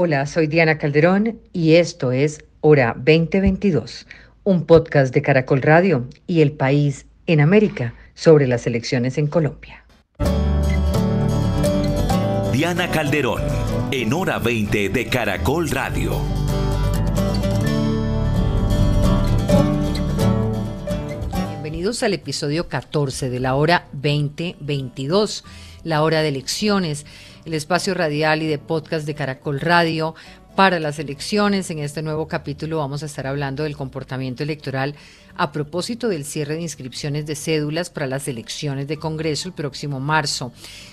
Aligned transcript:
Hola, 0.00 0.26
soy 0.26 0.46
Diana 0.46 0.78
Calderón 0.78 1.40
y 1.52 1.74
esto 1.74 2.12
es 2.12 2.44
Hora 2.60 2.94
2022, 2.96 4.06
un 4.44 4.64
podcast 4.64 5.12
de 5.12 5.22
Caracol 5.22 5.60
Radio 5.60 6.06
y 6.28 6.40
El 6.40 6.52
País 6.52 7.06
en 7.26 7.40
América 7.40 7.94
sobre 8.14 8.46
las 8.46 8.68
elecciones 8.68 9.18
en 9.18 9.26
Colombia. 9.26 9.84
Diana 12.52 12.88
Calderón, 12.92 13.42
en 13.90 14.12
Hora 14.12 14.38
20 14.38 14.88
de 14.90 15.06
Caracol 15.08 15.68
Radio. 15.68 16.12
Bienvenidos 21.50 22.04
al 22.04 22.14
episodio 22.14 22.68
14 22.68 23.30
de 23.30 23.40
la 23.40 23.56
Hora 23.56 23.88
2022, 23.94 25.44
la 25.82 26.04
hora 26.04 26.22
de 26.22 26.28
elecciones 26.28 27.04
el 27.44 27.54
espacio 27.54 27.94
radial 27.94 28.42
y 28.42 28.46
de 28.46 28.58
podcast 28.58 29.06
de 29.06 29.14
Caracol 29.14 29.60
Radio 29.60 30.14
para 30.58 30.80
las 30.80 30.98
elecciones. 30.98 31.70
En 31.70 31.78
este 31.78 32.02
nuevo 32.02 32.26
capítulo 32.26 32.78
vamos 32.78 33.04
a 33.04 33.06
estar 33.06 33.28
hablando 33.28 33.62
del 33.62 33.76
comportamiento 33.76 34.42
electoral 34.42 34.96
a 35.36 35.52
propósito 35.52 36.08
del 36.08 36.24
cierre 36.24 36.56
de 36.56 36.62
inscripciones 36.62 37.26
de 37.26 37.36
cédulas 37.36 37.90
para 37.90 38.08
las 38.08 38.26
elecciones 38.26 38.88
de 38.88 38.96
Congreso 38.96 39.48
el 39.48 39.54
próximo 39.54 40.00
marzo. 40.00 40.52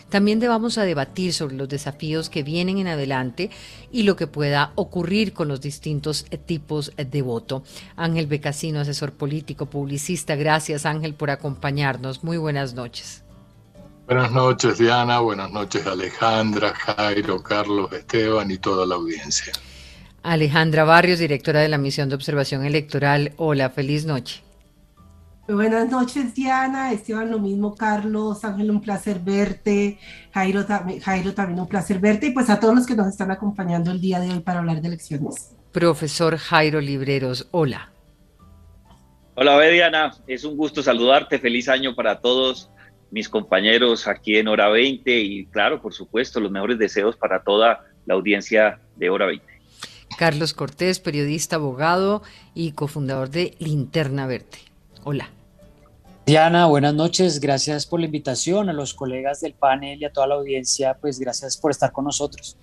También 0.09 0.39
vamos 0.39 0.77
a 0.77 0.83
debatir 0.83 1.33
sobre 1.33 1.55
los 1.55 1.67
desafíos 1.67 2.29
que 2.29 2.43
vienen 2.43 2.77
en 2.77 2.87
adelante 2.87 3.49
y 3.91 4.03
lo 4.03 4.15
que 4.15 4.27
pueda 4.27 4.71
ocurrir 4.75 5.33
con 5.33 5.47
los 5.47 5.61
distintos 5.61 6.25
tipos 6.45 6.91
de 6.95 7.21
voto. 7.23 7.63
Ángel 7.95 8.27
Becasino, 8.27 8.81
asesor 8.81 9.13
político, 9.13 9.65
publicista, 9.65 10.35
gracias 10.35 10.85
Ángel 10.85 11.15
por 11.15 11.31
acompañarnos. 11.31 12.23
Muy 12.23 12.37
buenas 12.37 12.75
noches. 12.75 13.24
Buenas 14.05 14.31
noches, 14.31 14.77
Diana. 14.77 15.19
Buenas 15.19 15.51
noches, 15.51 15.87
Alejandra, 15.87 16.75
Jairo, 16.75 17.41
Carlos, 17.41 17.91
Esteban 17.91 18.51
y 18.51 18.57
toda 18.59 18.85
la 18.85 18.95
audiencia. 18.95 19.51
Alejandra 20.21 20.83
Barrios, 20.83 21.17
directora 21.17 21.61
de 21.61 21.69
la 21.69 21.79
Misión 21.79 22.09
de 22.09 22.15
Observación 22.15 22.63
Electoral. 22.65 23.33
Hola, 23.37 23.71
feliz 23.71 24.05
noche. 24.05 24.43
buenas 25.47 25.89
noches, 25.89 26.35
Diana. 26.35 26.91
Esteban, 26.91 27.31
lo 27.31 27.39
mismo, 27.39 27.73
Carlos. 27.73 28.45
Ángel, 28.45 28.69
un 28.69 28.79
placer 28.79 29.19
verte. 29.19 29.97
Jairo, 30.31 30.63
Jairo, 31.01 31.33
también 31.33 31.59
un 31.59 31.67
placer 31.67 31.97
verte. 31.97 32.27
Y 32.27 32.31
pues 32.31 32.51
a 32.51 32.59
todos 32.59 32.75
los 32.75 32.85
que 32.85 32.95
nos 32.95 33.07
están 33.07 33.31
acompañando 33.31 33.89
el 33.89 33.99
día 33.99 34.19
de 34.19 34.29
hoy 34.29 34.39
para 34.39 34.59
hablar 34.59 34.81
de 34.81 34.87
elecciones. 34.87 35.55
Profesor 35.71 36.37
Jairo 36.37 36.79
Libreros, 36.79 37.47
hola. 37.49 37.89
Hola, 39.33 39.59
Diana. 39.61 40.13
Es 40.27 40.43
un 40.43 40.55
gusto 40.55 40.83
saludarte. 40.83 41.39
Feliz 41.39 41.67
año 41.69 41.95
para 41.95 42.19
todos 42.19 42.69
mis 43.15 43.29
compañeros 43.29 44.09
aquí 44.09 44.35
en 44.35 44.49
Hora 44.49 44.67
20 44.67 45.17
y 45.17 45.45
claro, 45.45 45.81
por 45.81 45.93
supuesto, 45.93 46.41
los 46.41 46.51
mejores 46.51 46.77
deseos 46.77 47.15
para 47.15 47.43
toda 47.43 47.85
la 48.05 48.13
audiencia 48.13 48.81
de 48.97 49.09
Hora 49.09 49.25
20. 49.27 49.45
Carlos 50.17 50.53
Cortés, 50.53 50.99
periodista, 50.99 51.55
abogado 51.55 52.23
y 52.53 52.73
cofundador 52.73 53.29
de 53.29 53.55
Linterna 53.57 54.27
Verde. 54.27 54.57
Hola. 55.05 55.29
Diana, 56.25 56.65
buenas 56.65 56.93
noches. 56.93 57.39
Gracias 57.39 57.85
por 57.85 58.01
la 58.01 58.07
invitación 58.07 58.67
a 58.67 58.73
los 58.73 58.93
colegas 58.93 59.39
del 59.39 59.53
panel 59.53 60.01
y 60.01 60.03
a 60.03 60.11
toda 60.11 60.27
la 60.27 60.35
audiencia. 60.35 60.97
Pues 60.99 61.17
gracias 61.17 61.55
por 61.55 61.71
estar 61.71 61.93
con 61.93 62.03
nosotros. 62.03 62.57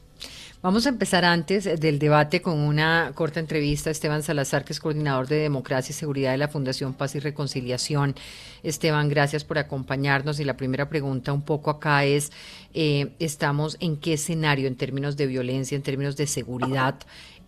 Vamos 0.62 0.86
a 0.86 0.90
empezar 0.90 1.24
antes 1.24 1.64
del 1.80 1.98
debate 1.98 2.40
con 2.40 2.56
una 2.60 3.10
corta 3.16 3.40
entrevista 3.40 3.90
a 3.90 3.92
Esteban 3.92 4.22
Salazar, 4.22 4.64
que 4.64 4.72
es 4.72 4.78
coordinador 4.78 5.26
de 5.26 5.34
Democracia 5.34 5.92
y 5.92 5.94
Seguridad 5.94 6.30
de 6.30 6.38
la 6.38 6.46
Fundación 6.46 6.94
Paz 6.94 7.16
y 7.16 7.18
Reconciliación. 7.18 8.14
Esteban, 8.62 9.08
gracias 9.08 9.42
por 9.42 9.58
acompañarnos. 9.58 10.38
Y 10.38 10.44
la 10.44 10.56
primera 10.56 10.88
pregunta 10.88 11.32
un 11.32 11.42
poco 11.42 11.68
acá 11.68 12.04
es, 12.04 12.30
eh, 12.74 13.08
¿estamos 13.18 13.76
en 13.80 13.96
qué 13.96 14.12
escenario 14.12 14.68
en 14.68 14.76
términos 14.76 15.16
de 15.16 15.26
violencia, 15.26 15.74
en 15.74 15.82
términos 15.82 16.16
de 16.16 16.28
seguridad 16.28 16.94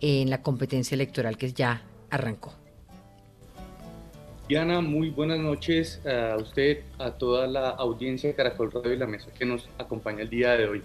en 0.01 0.29
la 0.29 0.41
competencia 0.41 0.95
electoral 0.95 1.37
que 1.37 1.53
ya 1.53 1.83
arrancó? 2.09 2.53
Diana, 4.49 4.81
muy 4.81 5.09
buenas 5.09 5.39
noches 5.39 6.01
a 6.05 6.35
usted, 6.35 6.83
a 6.99 7.11
toda 7.11 7.47
la 7.47 7.69
audiencia 7.69 8.29
de 8.29 8.35
Caracol 8.35 8.73
Radio 8.73 8.91
y 8.91 8.97
la 8.97 9.07
mesa 9.07 9.27
que 9.31 9.45
nos 9.45 9.69
acompaña 9.77 10.21
el 10.23 10.29
día 10.29 10.57
de 10.57 10.67
hoy. 10.67 10.83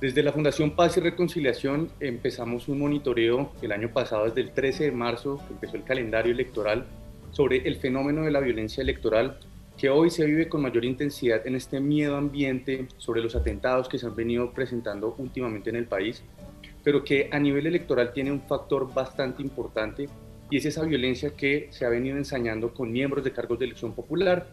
Desde 0.00 0.22
la 0.22 0.32
Fundación 0.32 0.72
Paz 0.72 0.96
y 0.96 1.00
Reconciliación 1.00 1.88
empezamos 2.00 2.68
un 2.68 2.80
monitoreo 2.80 3.52
el 3.62 3.72
año 3.72 3.90
pasado, 3.90 4.24
desde 4.24 4.40
el 4.40 4.50
13 4.50 4.84
de 4.84 4.92
marzo, 4.92 5.40
que 5.46 5.54
empezó 5.54 5.76
el 5.76 5.84
calendario 5.84 6.32
electoral, 6.32 6.86
sobre 7.30 7.66
el 7.66 7.76
fenómeno 7.76 8.22
de 8.22 8.30
la 8.30 8.40
violencia 8.40 8.82
electoral 8.82 9.38
que 9.78 9.90
hoy 9.90 10.10
se 10.10 10.24
vive 10.24 10.48
con 10.48 10.62
mayor 10.62 10.84
intensidad 10.84 11.46
en 11.46 11.56
este 11.56 11.80
miedo 11.80 12.16
ambiente 12.16 12.86
sobre 12.96 13.22
los 13.22 13.34
atentados 13.34 13.88
que 13.88 13.98
se 13.98 14.06
han 14.06 14.14
venido 14.14 14.52
presentando 14.52 15.14
últimamente 15.18 15.70
en 15.70 15.76
el 15.76 15.86
país, 15.86 16.22
pero 16.82 17.02
que 17.02 17.28
a 17.32 17.38
nivel 17.38 17.66
electoral 17.66 18.12
tiene 18.12 18.30
un 18.30 18.42
factor 18.42 18.92
bastante 18.92 19.42
importante 19.42 20.08
y 20.50 20.58
es 20.58 20.64
esa 20.64 20.84
violencia 20.84 21.30
que 21.30 21.68
se 21.70 21.84
ha 21.84 21.88
venido 21.88 22.16
ensañando 22.16 22.72
con 22.72 22.92
miembros 22.92 23.24
de 23.24 23.32
cargos 23.32 23.58
de 23.58 23.64
elección 23.64 23.94
popular, 23.94 24.46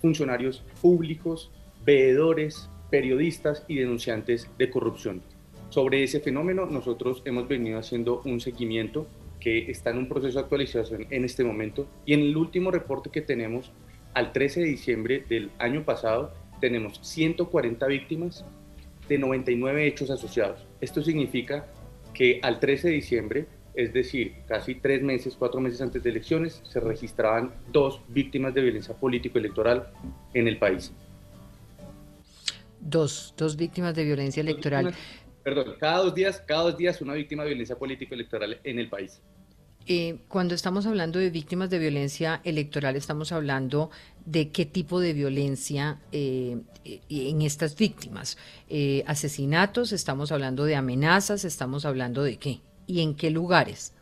funcionarios 0.00 0.62
públicos, 0.80 1.50
veedores, 1.84 2.68
periodistas 2.90 3.64
y 3.68 3.76
denunciantes 3.76 4.50
de 4.58 4.70
corrupción. 4.70 5.22
Sobre 5.70 6.02
ese 6.02 6.20
fenómeno 6.20 6.66
nosotros 6.66 7.22
hemos 7.24 7.46
venido 7.46 7.78
haciendo 7.78 8.22
un 8.24 8.40
seguimiento 8.40 9.06
que 9.40 9.70
está 9.70 9.90
en 9.90 9.98
un 9.98 10.08
proceso 10.08 10.38
de 10.38 10.44
actualización 10.44 11.06
en 11.10 11.24
este 11.24 11.44
momento 11.44 11.86
y 12.04 12.14
en 12.14 12.20
el 12.20 12.36
último 12.36 12.70
reporte 12.70 13.10
que 13.10 13.20
tenemos 13.20 13.72
al 14.14 14.32
13 14.32 14.60
de 14.60 14.66
diciembre 14.66 15.24
del 15.28 15.50
año 15.58 15.84
pasado 15.84 16.32
tenemos 16.60 16.98
140 17.02 17.86
víctimas 17.86 18.44
de 19.08 19.18
99 19.18 19.86
hechos 19.86 20.10
asociados. 20.10 20.66
Esto 20.80 21.02
significa 21.02 21.66
que 22.14 22.40
al 22.42 22.58
13 22.58 22.88
de 22.88 22.94
diciembre, 22.94 23.46
es 23.74 23.92
decir, 23.92 24.34
casi 24.46 24.74
tres 24.74 25.02
meses, 25.02 25.36
cuatro 25.38 25.60
meses 25.60 25.80
antes 25.80 26.02
de 26.02 26.10
elecciones, 26.10 26.60
se 26.64 26.80
registraban 26.80 27.54
dos 27.70 28.00
víctimas 28.08 28.54
de 28.54 28.62
violencia 28.62 28.94
político-electoral 28.94 29.92
en 30.34 30.48
el 30.48 30.58
país. 30.58 30.92
Dos, 32.80 33.34
dos 33.36 33.56
víctimas 33.56 33.94
de 33.94 34.04
violencia 34.04 34.40
electoral. 34.40 34.94
perdón, 35.42 35.74
cada 35.78 35.98
dos 35.98 36.14
días, 36.14 36.42
cada 36.46 36.62
dos 36.62 36.76
días 36.76 37.00
una 37.00 37.14
víctima 37.14 37.42
de 37.42 37.50
violencia 37.50 37.76
político-electoral 37.76 38.60
en 38.64 38.78
el 38.78 38.88
país. 38.88 39.20
Eh, 39.90 40.18
cuando 40.28 40.54
estamos 40.54 40.84
hablando 40.84 41.18
de 41.18 41.30
víctimas 41.30 41.70
de 41.70 41.78
violencia 41.78 42.42
electoral, 42.44 42.94
estamos 42.94 43.32
hablando 43.32 43.90
de 44.26 44.50
qué 44.50 44.66
tipo 44.66 45.00
de 45.00 45.14
violencia 45.14 45.98
eh, 46.12 46.58
en 47.08 47.40
estas 47.40 47.74
víctimas. 47.74 48.36
Eh, 48.68 49.02
asesinatos, 49.06 49.92
estamos 49.92 50.30
hablando 50.30 50.66
de 50.66 50.76
amenazas, 50.76 51.46
estamos 51.46 51.86
hablando 51.86 52.22
de 52.22 52.36
qué 52.36 52.60
y 52.86 53.00
en 53.00 53.14
qué 53.14 53.30
lugares. 53.30 53.94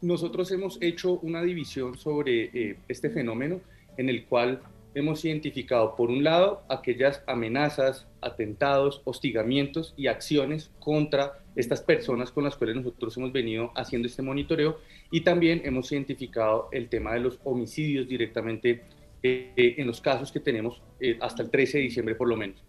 Nosotros 0.00 0.50
hemos 0.52 0.78
hecho 0.80 1.18
una 1.18 1.42
división 1.42 1.98
sobre 1.98 2.78
este 2.88 3.10
fenómeno 3.10 3.60
en 3.98 4.08
el 4.08 4.24
cual 4.24 4.62
hemos 4.94 5.24
identificado, 5.24 5.96
por 5.96 6.10
un 6.10 6.24
lado, 6.24 6.62
aquellas 6.68 7.22
amenazas, 7.26 8.06
atentados, 8.20 9.02
hostigamientos 9.04 9.94
y 9.96 10.06
acciones 10.06 10.70
contra 10.78 11.44
estas 11.56 11.82
personas 11.82 12.30
con 12.30 12.44
las 12.44 12.56
cuales 12.56 12.76
nosotros 12.76 13.16
hemos 13.16 13.32
venido 13.32 13.72
haciendo 13.76 14.08
este 14.08 14.22
monitoreo 14.22 14.78
y 15.10 15.22
también 15.22 15.62
hemos 15.64 15.90
identificado 15.92 16.68
el 16.72 16.88
tema 16.88 17.14
de 17.14 17.20
los 17.20 17.38
homicidios 17.44 18.08
directamente 18.08 18.82
eh, 19.22 19.74
en 19.78 19.86
los 19.86 20.00
casos 20.00 20.32
que 20.32 20.40
tenemos 20.40 20.82
eh, 21.00 21.16
hasta 21.20 21.42
el 21.42 21.50
13 21.50 21.78
de 21.78 21.84
diciembre 21.84 22.14
por 22.14 22.28
lo 22.28 22.36
menos. 22.36 22.62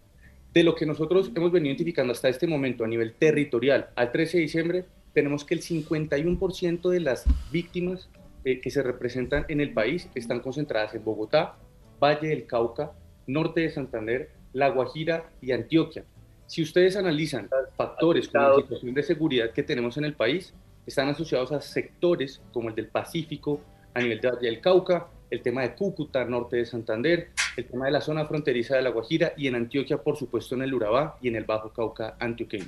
De 0.52 0.64
lo 0.64 0.74
que 0.74 0.86
nosotros 0.86 1.30
hemos 1.34 1.52
venido 1.52 1.72
identificando 1.72 2.12
hasta 2.12 2.28
este 2.28 2.46
momento 2.46 2.84
a 2.84 2.88
nivel 2.88 3.12
territorial, 3.12 3.90
al 3.94 4.10
13 4.10 4.38
de 4.38 4.42
diciembre, 4.42 4.84
tenemos 5.12 5.44
que 5.44 5.54
el 5.54 5.60
51% 5.60 6.88
de 6.88 7.00
las 7.00 7.24
víctimas 7.50 8.08
eh, 8.44 8.60
que 8.60 8.70
se 8.70 8.82
representan 8.82 9.44
en 9.48 9.60
el 9.60 9.72
país 9.72 10.08
están 10.14 10.40
concentradas 10.40 10.94
en 10.94 11.04
Bogotá, 11.04 11.58
Valle 12.00 12.28
del 12.28 12.46
Cauca, 12.46 12.92
norte 13.26 13.62
de 13.62 13.70
Santander, 13.70 14.30
La 14.52 14.70
Guajira 14.70 15.30
y 15.40 15.52
Antioquia. 15.52 16.04
Si 16.46 16.62
ustedes 16.62 16.96
analizan 16.96 17.48
factores 17.76 18.28
como 18.28 18.48
la 18.48 18.56
situación 18.56 18.94
de 18.94 19.02
seguridad 19.02 19.50
que 19.50 19.62
tenemos 19.62 19.96
en 19.96 20.04
el 20.04 20.14
país, 20.14 20.54
están 20.86 21.08
asociados 21.08 21.52
a 21.52 21.60
sectores 21.60 22.40
como 22.52 22.68
el 22.68 22.74
del 22.74 22.88
Pacífico, 22.88 23.60
a 23.94 24.00
nivel 24.00 24.20
de 24.20 24.30
Valle 24.30 24.46
del 24.46 24.60
Cauca, 24.60 25.08
el 25.30 25.42
tema 25.42 25.62
de 25.62 25.74
Cúcuta, 25.74 26.24
norte 26.24 26.56
de 26.56 26.66
Santander, 26.66 27.30
el 27.56 27.66
tema 27.66 27.86
de 27.86 27.92
la 27.92 28.00
zona 28.00 28.26
fronteriza 28.26 28.76
de 28.76 28.82
La 28.82 28.90
Guajira 28.90 29.32
y 29.36 29.48
en 29.48 29.56
Antioquia, 29.56 29.98
por 29.98 30.16
supuesto, 30.16 30.54
en 30.54 30.62
el 30.62 30.74
Urabá 30.74 31.18
y 31.20 31.28
en 31.28 31.36
el 31.36 31.44
Bajo 31.44 31.72
Cauca 31.72 32.16
antioqueño. 32.20 32.66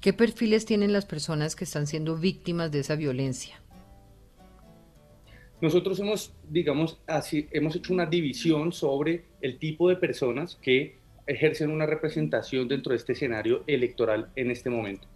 ¿Qué 0.00 0.12
perfiles 0.12 0.66
tienen 0.66 0.92
las 0.92 1.06
personas 1.06 1.56
que 1.56 1.64
están 1.64 1.86
siendo 1.86 2.16
víctimas 2.16 2.70
de 2.70 2.80
esa 2.80 2.94
violencia? 2.94 3.63
Nosotros 5.60 5.98
hemos, 6.00 6.34
digamos, 6.48 7.00
así, 7.06 7.46
hemos 7.52 7.76
hecho 7.76 7.92
una 7.92 8.06
división 8.06 8.72
sobre 8.72 9.24
el 9.40 9.58
tipo 9.58 9.88
de 9.88 9.96
personas 9.96 10.56
que 10.56 10.98
ejercen 11.26 11.70
una 11.70 11.86
representación 11.86 12.68
dentro 12.68 12.90
de 12.90 12.96
este 12.96 13.12
escenario 13.12 13.64
electoral 13.66 14.30
en 14.36 14.50
este 14.50 14.68
momento. 14.68 15.08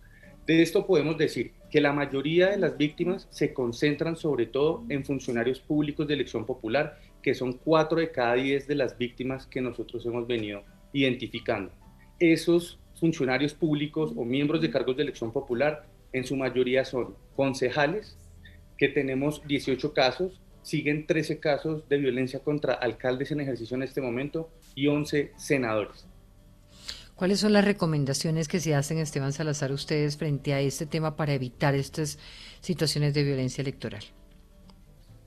De 0.47 0.63
esto 0.63 0.87
podemos 0.87 1.19
decir 1.19 1.53
que 1.71 1.81
la 1.81 1.93
mayoría 1.93 2.49
de 2.49 2.57
las 2.57 2.79
víctimas 2.79 3.29
se 3.31 3.53
concentran 3.53 4.17
sobre 4.17 4.47
todo 4.47 4.85
en 4.89 5.05
funcionarios 5.05 5.61
públicos 5.61 6.09
de 6.09 6.15
elección 6.15 6.47
popular, 6.47 6.99
que 7.23 7.35
son 7.35 7.53
cuatro 7.53 7.99
de 7.99 8.11
cada 8.11 8.35
diez 8.35 8.67
de 8.67 8.75
las 8.75 8.97
víctimas 8.97 9.47
que 9.47 9.61
nosotros 9.61 10.07
hemos 10.07 10.27
venido 10.27 10.63
identificando. 10.95 11.71
Esos 12.19 12.79
funcionarios 12.99 13.53
públicos 13.53 14.13
o 14.17 14.25
miembros 14.25 14.63
de 14.63 14.71
cargos 14.71 14.97
de 14.97 15.03
elección 15.03 15.33
popular 15.33 15.87
en 16.13 16.25
su 16.25 16.35
mayoría 16.37 16.85
son 16.85 17.15
concejales, 17.37 18.18
que 18.79 18.89
tenemos 18.89 19.47
18 19.47 19.93
casos, 19.93 20.41
siguen 20.63 21.07
13 21.07 21.41
casos 21.41 21.89
de 21.89 21.99
violencia 21.99 22.41
contra 22.41 22.75
alcaldes 22.75 23.31
en 23.33 23.41
ejercicio 23.41 23.77
en 23.77 23.83
este 23.83 24.01
momento 24.01 24.51
y 24.75 24.87
11 24.87 25.33
senadores. 25.37 26.07
¿Cuáles 27.17 27.41
son 27.41 27.53
las 27.53 27.65
recomendaciones 27.65 28.47
que 28.47 28.61
se 28.61 28.77
hacen, 28.77 28.99
Esteban 28.99 29.33
Salazar, 29.33 29.73
ustedes 29.73 30.17
frente 30.17 30.55
a 30.55 30.61
este 30.61 30.87
tema 30.87 31.17
para 31.17 31.35
evitar 31.35 31.75
estas 31.75 32.19
situaciones 32.61 33.13
de 33.13 33.25
violencia 33.25 33.61
electoral? 33.61 34.05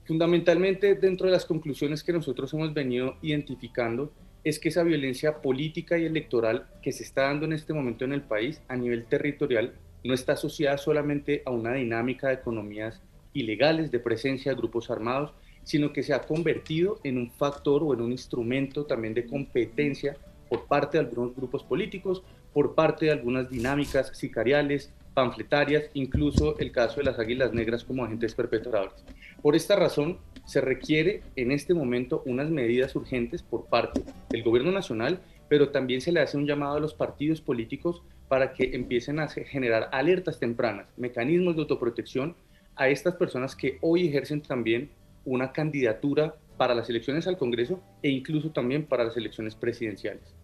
Fundamentalmente, 0.04 0.94
dentro 0.94 1.26
de 1.26 1.32
las 1.32 1.44
conclusiones 1.44 2.02
que 2.02 2.14
nosotros 2.14 2.52
hemos 2.54 2.72
venido 2.72 3.16
identificando, 3.20 4.10
es 4.42 4.58
que 4.58 4.70
esa 4.70 4.82
violencia 4.82 5.42
política 5.42 5.98
y 5.98 6.06
electoral 6.06 6.66
que 6.82 6.92
se 6.92 7.02
está 7.02 7.22
dando 7.22 7.44
en 7.44 7.52
este 7.52 7.74
momento 7.74 8.04
en 8.04 8.12
el 8.12 8.22
país 8.22 8.60
a 8.68 8.76
nivel 8.76 9.04
territorial 9.04 9.74
no 10.02 10.14
está 10.14 10.32
asociada 10.32 10.78
solamente 10.78 11.42
a 11.44 11.50
una 11.50 11.74
dinámica 11.74 12.28
de 12.28 12.34
economías 12.34 13.02
ilegales, 13.32 13.90
de 13.90 13.98
presencia 13.98 14.52
de 14.52 14.58
grupos 14.58 14.90
armados, 14.90 15.32
sino 15.64 15.92
que 15.92 16.02
se 16.02 16.14
ha 16.14 16.22
convertido 16.22 16.98
en 17.04 17.18
un 17.18 17.30
factor 17.30 17.82
o 17.82 17.94
en 17.94 18.00
un 18.00 18.12
instrumento 18.12 18.84
también 18.84 19.14
de 19.14 19.26
competencia 19.26 20.16
por 20.48 20.66
parte 20.66 20.98
de 20.98 21.04
algunos 21.04 21.34
grupos 21.34 21.62
políticos, 21.62 22.22
por 22.52 22.74
parte 22.74 23.06
de 23.06 23.12
algunas 23.12 23.48
dinámicas 23.48 24.16
sicariales, 24.16 24.92
panfletarias, 25.14 25.84
incluso 25.94 26.58
el 26.58 26.72
caso 26.72 26.96
de 26.96 27.04
las 27.04 27.18
águilas 27.18 27.52
negras 27.52 27.84
como 27.84 28.04
agentes 28.04 28.34
perpetradores. 28.34 29.04
Por 29.40 29.56
esta 29.56 29.76
razón, 29.76 30.18
se 30.44 30.60
requiere 30.60 31.22
en 31.36 31.52
este 31.52 31.74
momento 31.74 32.22
unas 32.26 32.50
medidas 32.50 32.94
urgentes 32.96 33.42
por 33.42 33.66
parte 33.66 34.02
del 34.30 34.42
gobierno 34.42 34.72
nacional, 34.72 35.20
pero 35.48 35.70
también 35.70 36.00
se 36.00 36.12
le 36.12 36.20
hace 36.20 36.36
un 36.36 36.46
llamado 36.46 36.76
a 36.76 36.80
los 36.80 36.94
partidos 36.94 37.40
políticos 37.40 38.02
para 38.28 38.54
que 38.54 38.74
empiecen 38.74 39.20
a 39.20 39.28
generar 39.28 39.88
alertas 39.92 40.38
tempranas, 40.38 40.86
mecanismos 40.96 41.54
de 41.54 41.62
autoprotección 41.62 42.34
a 42.76 42.88
estas 42.88 43.14
personas 43.14 43.54
que 43.54 43.78
hoy 43.80 44.08
ejercen 44.08 44.42
también 44.42 44.90
una 45.24 45.52
candidatura 45.52 46.34
para 46.56 46.74
las 46.74 46.88
elecciones 46.88 47.26
al 47.26 47.38
Congreso 47.38 47.82
e 48.02 48.10
incluso 48.10 48.50
también 48.50 48.84
para 48.84 49.04
las 49.04 49.16
elecciones 49.16 49.54
presidenciales. 49.54 50.34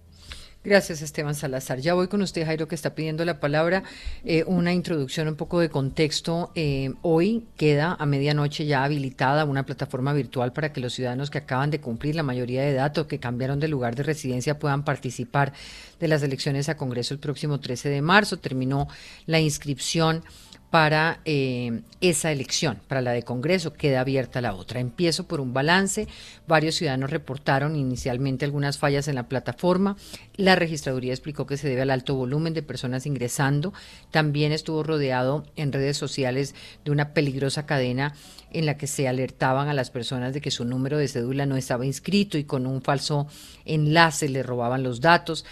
Gracias, 0.64 1.02
Esteban 1.02 1.36
Salazar. 1.36 1.78
Ya 1.78 1.94
voy 1.94 2.08
con 2.08 2.20
usted, 2.20 2.44
Jairo, 2.44 2.66
que 2.66 2.74
está 2.74 2.94
pidiendo 2.94 3.24
la 3.24 3.38
palabra. 3.38 3.84
Eh, 4.24 4.42
una 4.46 4.72
introducción, 4.72 5.28
un 5.28 5.36
poco 5.36 5.60
de 5.60 5.70
contexto. 5.70 6.50
Eh, 6.56 6.92
hoy 7.02 7.46
queda 7.56 7.96
a 7.98 8.04
medianoche 8.06 8.66
ya 8.66 8.82
habilitada 8.82 9.44
una 9.44 9.64
plataforma 9.64 10.12
virtual 10.12 10.52
para 10.52 10.72
que 10.72 10.80
los 10.80 10.94
ciudadanos 10.94 11.30
que 11.30 11.38
acaban 11.38 11.70
de 11.70 11.80
cumplir 11.80 12.16
la 12.16 12.24
mayoría 12.24 12.62
de 12.62 12.72
datos, 12.72 13.06
que 13.06 13.20
cambiaron 13.20 13.60
de 13.60 13.68
lugar 13.68 13.94
de 13.94 14.02
residencia, 14.02 14.58
puedan 14.58 14.84
participar 14.84 15.52
de 16.00 16.08
las 16.08 16.24
elecciones 16.24 16.68
a 16.68 16.76
Congreso 16.76 17.14
el 17.14 17.20
próximo 17.20 17.60
13 17.60 17.88
de 17.88 18.02
marzo. 18.02 18.38
Terminó 18.38 18.88
la 19.26 19.38
inscripción 19.38 20.24
para 20.70 21.20
eh, 21.24 21.80
esa 22.02 22.30
elección, 22.30 22.78
para 22.88 23.00
la 23.00 23.12
de 23.12 23.22
Congreso, 23.22 23.72
queda 23.72 24.00
abierta 24.00 24.42
la 24.42 24.54
otra. 24.54 24.80
Empiezo 24.80 25.26
por 25.26 25.40
un 25.40 25.54
balance. 25.54 26.08
Varios 26.46 26.74
ciudadanos 26.74 27.10
reportaron 27.10 27.74
inicialmente 27.74 28.44
algunas 28.44 28.76
fallas 28.76 29.08
en 29.08 29.14
la 29.14 29.28
plataforma. 29.28 29.96
La 30.36 30.56
registraduría 30.56 31.12
explicó 31.12 31.46
que 31.46 31.56
se 31.56 31.68
debe 31.68 31.82
al 31.82 31.90
alto 31.90 32.14
volumen 32.14 32.52
de 32.52 32.62
personas 32.62 33.06
ingresando. 33.06 33.72
También 34.10 34.52
estuvo 34.52 34.82
rodeado 34.82 35.46
en 35.56 35.72
redes 35.72 35.96
sociales 35.96 36.54
de 36.84 36.90
una 36.90 37.14
peligrosa 37.14 37.64
cadena 37.64 38.14
en 38.50 38.66
la 38.66 38.76
que 38.76 38.86
se 38.86 39.08
alertaban 39.08 39.68
a 39.68 39.74
las 39.74 39.90
personas 39.90 40.34
de 40.34 40.42
que 40.42 40.50
su 40.50 40.66
número 40.66 40.98
de 40.98 41.08
cédula 41.08 41.46
no 41.46 41.56
estaba 41.56 41.86
inscrito 41.86 42.36
y 42.36 42.44
con 42.44 42.66
un 42.66 42.82
falso 42.82 43.26
enlace 43.64 44.28
le 44.28 44.42
robaban 44.42 44.82
los 44.82 45.00
datos. 45.00 45.46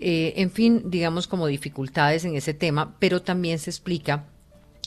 Eh, 0.00 0.34
en 0.36 0.50
fin, 0.50 0.82
digamos 0.86 1.28
como 1.28 1.46
dificultades 1.46 2.24
en 2.24 2.36
ese 2.36 2.54
tema, 2.54 2.96
pero 2.98 3.22
también 3.22 3.58
se 3.58 3.70
explica 3.70 4.24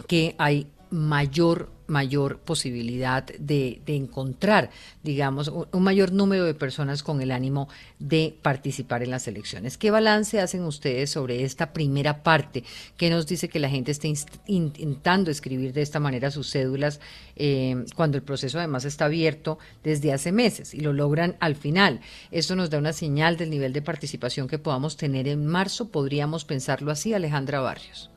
que 0.07 0.35
hay 0.37 0.67
mayor 0.89 1.69
mayor 1.91 2.39
posibilidad 2.39 3.25
de, 3.37 3.81
encontrar, 3.85 4.71
digamos, 5.03 5.49
un, 5.49 5.83
mayor 5.83 6.13
número 6.13 6.45
de 6.45 6.53
personas 6.53 7.03
con 7.03 7.21
el 7.21 7.31
ánimo 7.31 7.67
de 7.99 8.33
participar 8.41 9.03
en 9.03 9.11
las 9.11 9.27
elecciones. 9.27 9.77
¿Qué 9.77 9.91
balance 9.91 10.39
hacen 10.39 10.63
ustedes 10.63 11.09
sobre 11.11 11.43
esta 11.43 11.73
primera 11.73 12.23
parte 12.23 12.63
que 12.95 13.09
nos 13.09 13.27
dice 13.27 13.49
que 13.49 13.59
la 13.59 13.69
gente 13.69 13.91
está 13.91 14.07
intentando 14.47 15.29
escribir 15.29 15.73
de 15.73 15.81
esta 15.81 15.99
manera 15.99 16.31
sus 16.31 16.49
cédulas 16.49 17.01
eh, 17.35 17.83
cuando 17.95 18.17
el 18.17 18.23
proceso 18.23 18.57
además 18.57 18.85
está 18.85 19.05
abierto 19.05 19.59
desde 19.83 20.13
hace 20.13 20.31
meses 20.31 20.73
y 20.73 20.79
lo 20.79 20.93
logran 20.93 21.35
al 21.41 21.55
final? 21.55 21.99
Esto 22.31 22.55
nos 22.55 22.69
da 22.69 22.77
una 22.77 22.93
señal 22.93 23.35
del 23.35 23.49
nivel 23.49 23.73
de 23.73 23.81
participación 23.81 24.47
que 24.47 24.59
podamos 24.59 24.95
tener 24.95 25.27
en 25.27 25.45
marzo. 25.45 25.89
¿Podríamos 25.89 26.45
pensarlo 26.45 26.89
así, 26.89 27.13
Alejandra 27.13 27.59
Barrios? 27.59 28.10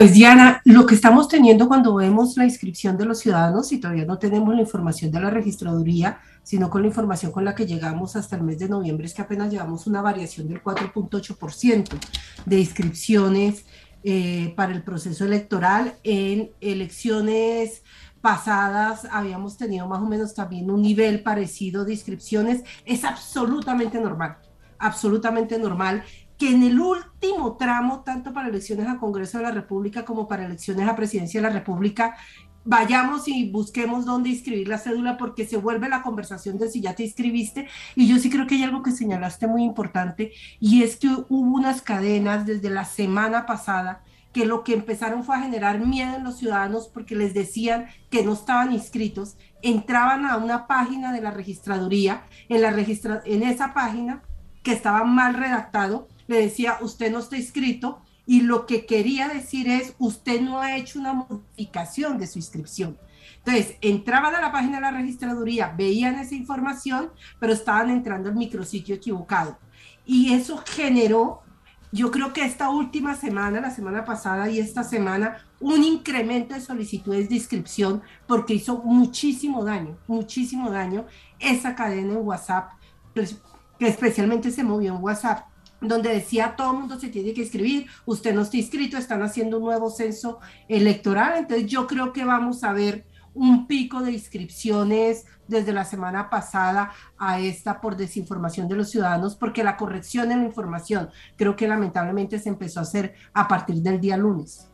Pues 0.00 0.14
Diana, 0.14 0.62
lo 0.64 0.86
que 0.86 0.94
estamos 0.94 1.28
teniendo 1.28 1.68
cuando 1.68 1.94
vemos 1.94 2.34
la 2.38 2.46
inscripción 2.46 2.96
de 2.96 3.04
los 3.04 3.18
ciudadanos 3.18 3.70
y 3.70 3.80
todavía 3.80 4.06
no 4.06 4.18
tenemos 4.18 4.54
la 4.54 4.62
información 4.62 5.10
de 5.10 5.20
la 5.20 5.28
registraduría, 5.28 6.20
sino 6.42 6.70
con 6.70 6.80
la 6.80 6.88
información 6.88 7.32
con 7.32 7.44
la 7.44 7.54
que 7.54 7.66
llegamos 7.66 8.16
hasta 8.16 8.34
el 8.34 8.42
mes 8.42 8.58
de 8.58 8.70
noviembre, 8.70 9.04
es 9.04 9.12
que 9.12 9.20
apenas 9.20 9.52
llevamos 9.52 9.86
una 9.86 10.00
variación 10.00 10.48
del 10.48 10.62
4.8% 10.62 11.98
de 12.46 12.58
inscripciones 12.58 13.66
eh, 14.02 14.54
para 14.56 14.72
el 14.72 14.82
proceso 14.82 15.26
electoral. 15.26 15.96
En 16.02 16.50
elecciones 16.62 17.82
pasadas 18.22 19.06
habíamos 19.12 19.58
tenido 19.58 19.86
más 19.86 20.00
o 20.00 20.06
menos 20.06 20.32
también 20.32 20.70
un 20.70 20.80
nivel 20.80 21.22
parecido 21.22 21.84
de 21.84 21.92
inscripciones. 21.92 22.62
Es 22.86 23.04
absolutamente 23.04 24.00
normal, 24.00 24.38
absolutamente 24.78 25.58
normal 25.58 26.04
que 26.40 26.50
en 26.50 26.62
el 26.62 26.80
último 26.80 27.58
tramo, 27.58 28.00
tanto 28.00 28.32
para 28.32 28.48
elecciones 28.48 28.88
a 28.88 28.96
Congreso 28.96 29.36
de 29.36 29.44
la 29.44 29.50
República 29.50 30.06
como 30.06 30.26
para 30.26 30.46
elecciones 30.46 30.88
a 30.88 30.96
Presidencia 30.96 31.38
de 31.38 31.46
la 31.46 31.52
República, 31.52 32.16
vayamos 32.64 33.28
y 33.28 33.50
busquemos 33.50 34.06
dónde 34.06 34.30
inscribir 34.30 34.66
la 34.66 34.78
cédula 34.78 35.18
porque 35.18 35.46
se 35.46 35.58
vuelve 35.58 35.90
la 35.90 36.00
conversación 36.00 36.56
de 36.56 36.70
si 36.70 36.80
ya 36.80 36.94
te 36.94 37.02
inscribiste. 37.02 37.68
Y 37.94 38.08
yo 38.08 38.18
sí 38.18 38.30
creo 38.30 38.46
que 38.46 38.54
hay 38.54 38.62
algo 38.62 38.82
que 38.82 38.90
señalaste 38.90 39.48
muy 39.48 39.64
importante 39.64 40.32
y 40.58 40.82
es 40.82 40.96
que 40.96 41.08
hubo 41.08 41.56
unas 41.56 41.82
cadenas 41.82 42.46
desde 42.46 42.70
la 42.70 42.86
semana 42.86 43.44
pasada 43.44 44.02
que 44.32 44.46
lo 44.46 44.64
que 44.64 44.72
empezaron 44.72 45.24
fue 45.24 45.36
a 45.36 45.42
generar 45.42 45.84
miedo 45.84 46.16
en 46.16 46.24
los 46.24 46.38
ciudadanos 46.38 46.88
porque 46.88 47.16
les 47.16 47.34
decían 47.34 47.88
que 48.08 48.24
no 48.24 48.32
estaban 48.32 48.72
inscritos, 48.72 49.36
entraban 49.60 50.24
a 50.24 50.38
una 50.38 50.66
página 50.66 51.12
de 51.12 51.20
la 51.20 51.32
registraduría, 51.32 52.22
en, 52.48 52.62
la 52.62 52.70
registra 52.70 53.20
en 53.26 53.42
esa 53.42 53.74
página 53.74 54.22
que 54.62 54.72
estaba 54.72 55.04
mal 55.04 55.34
redactado, 55.34 56.08
le 56.30 56.42
decía, 56.42 56.78
usted 56.80 57.10
no 57.10 57.18
está 57.18 57.36
inscrito 57.36 58.02
y 58.24 58.42
lo 58.42 58.64
que 58.64 58.86
quería 58.86 59.26
decir 59.26 59.68
es, 59.68 59.96
usted 59.98 60.40
no 60.40 60.60
ha 60.60 60.76
hecho 60.76 61.00
una 61.00 61.12
modificación 61.12 62.18
de 62.18 62.28
su 62.28 62.38
inscripción. 62.38 62.96
Entonces, 63.38 63.76
entraban 63.80 64.36
a 64.36 64.40
la 64.40 64.52
página 64.52 64.76
de 64.76 64.82
la 64.82 64.90
registraduría, 64.92 65.74
veían 65.76 66.20
esa 66.20 66.36
información, 66.36 67.10
pero 67.40 67.52
estaban 67.52 67.90
entrando 67.90 68.28
al 68.28 68.36
micrositio 68.36 68.94
equivocado. 68.94 69.58
Y 70.06 70.32
eso 70.32 70.62
generó, 70.64 71.42
yo 71.90 72.12
creo 72.12 72.32
que 72.32 72.44
esta 72.44 72.70
última 72.70 73.16
semana, 73.16 73.60
la 73.60 73.72
semana 73.72 74.04
pasada 74.04 74.48
y 74.48 74.60
esta 74.60 74.84
semana, 74.84 75.38
un 75.58 75.82
incremento 75.82 76.54
de 76.54 76.60
solicitudes 76.60 77.28
de 77.28 77.34
inscripción 77.34 78.02
porque 78.28 78.54
hizo 78.54 78.78
muchísimo 78.84 79.64
daño, 79.64 79.98
muchísimo 80.06 80.70
daño 80.70 81.06
esa 81.40 81.74
cadena 81.74 82.12
en 82.12 82.24
WhatsApp, 82.24 82.70
pues, 83.14 83.42
que 83.80 83.88
especialmente 83.88 84.52
se 84.52 84.62
movió 84.62 84.94
en 84.94 85.02
WhatsApp 85.02 85.49
donde 85.80 86.10
decía 86.10 86.54
todo 86.56 86.72
el 86.72 86.78
mundo 86.78 86.98
se 86.98 87.08
tiene 87.08 87.32
que 87.32 87.42
inscribir, 87.42 87.86
usted 88.06 88.34
no 88.34 88.42
está 88.42 88.56
inscrito, 88.56 88.96
están 88.96 89.22
haciendo 89.22 89.58
un 89.58 89.64
nuevo 89.64 89.90
censo 89.90 90.40
electoral, 90.68 91.38
entonces 91.38 91.66
yo 91.66 91.86
creo 91.86 92.12
que 92.12 92.24
vamos 92.24 92.64
a 92.64 92.72
ver 92.72 93.06
un 93.34 93.66
pico 93.66 94.00
de 94.00 94.12
inscripciones 94.12 95.24
desde 95.46 95.72
la 95.72 95.84
semana 95.84 96.30
pasada 96.30 96.92
a 97.18 97.40
esta 97.40 97.80
por 97.80 97.96
desinformación 97.96 98.68
de 98.68 98.76
los 98.76 98.90
ciudadanos, 98.90 99.36
porque 99.36 99.64
la 99.64 99.76
corrección 99.76 100.30
en 100.32 100.40
la 100.40 100.46
información 100.46 101.10
creo 101.36 101.56
que 101.56 101.68
lamentablemente 101.68 102.38
se 102.38 102.48
empezó 102.48 102.80
a 102.80 102.84
hacer 102.84 103.14
a 103.32 103.48
partir 103.48 103.76
del 103.76 104.00
día 104.00 104.16
lunes. 104.16 104.69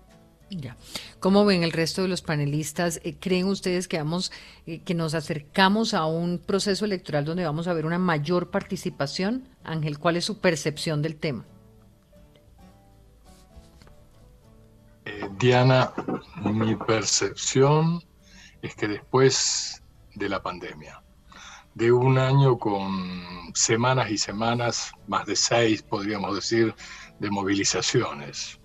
Ya. 0.50 0.76
¿Cómo 1.18 1.44
ven 1.44 1.64
el 1.64 1.72
resto 1.72 2.02
de 2.02 2.08
los 2.08 2.22
panelistas? 2.22 3.00
Eh, 3.02 3.16
¿Creen 3.18 3.46
ustedes 3.46 3.88
que 3.88 3.98
vamos, 3.98 4.30
eh, 4.66 4.80
que 4.80 4.94
nos 4.94 5.14
acercamos 5.14 5.92
a 5.92 6.06
un 6.06 6.38
proceso 6.38 6.84
electoral 6.84 7.24
donde 7.24 7.44
vamos 7.44 7.66
a 7.66 7.72
ver 7.72 7.84
una 7.84 7.98
mayor 7.98 8.50
participación? 8.50 9.48
Ángel, 9.64 9.98
¿cuál 9.98 10.16
es 10.16 10.24
su 10.24 10.38
percepción 10.40 11.02
del 11.02 11.16
tema? 11.16 11.44
Eh, 15.04 15.28
Diana, 15.38 15.92
mi 16.44 16.76
percepción 16.76 18.04
es 18.62 18.74
que 18.76 18.86
después 18.86 19.82
de 20.14 20.28
la 20.28 20.40
pandemia, 20.42 21.02
de 21.74 21.90
un 21.90 22.18
año 22.18 22.56
con 22.56 23.52
semanas 23.54 24.10
y 24.10 24.18
semanas, 24.18 24.92
más 25.08 25.26
de 25.26 25.34
seis 25.34 25.82
podríamos 25.82 26.36
decir, 26.36 26.74
de 27.18 27.30
movilizaciones, 27.30 28.60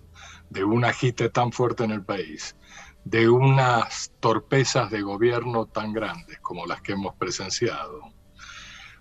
de 0.51 0.65
un 0.65 0.83
agite 0.83 1.29
tan 1.29 1.51
fuerte 1.53 1.85
en 1.85 1.91
el 1.91 2.03
país, 2.03 2.57
de 3.05 3.29
unas 3.29 4.11
torpezas 4.19 4.91
de 4.91 5.01
gobierno 5.01 5.65
tan 5.65 5.93
grandes 5.93 6.39
como 6.41 6.65
las 6.65 6.81
que 6.81 6.91
hemos 6.91 7.15
presenciado, 7.15 8.01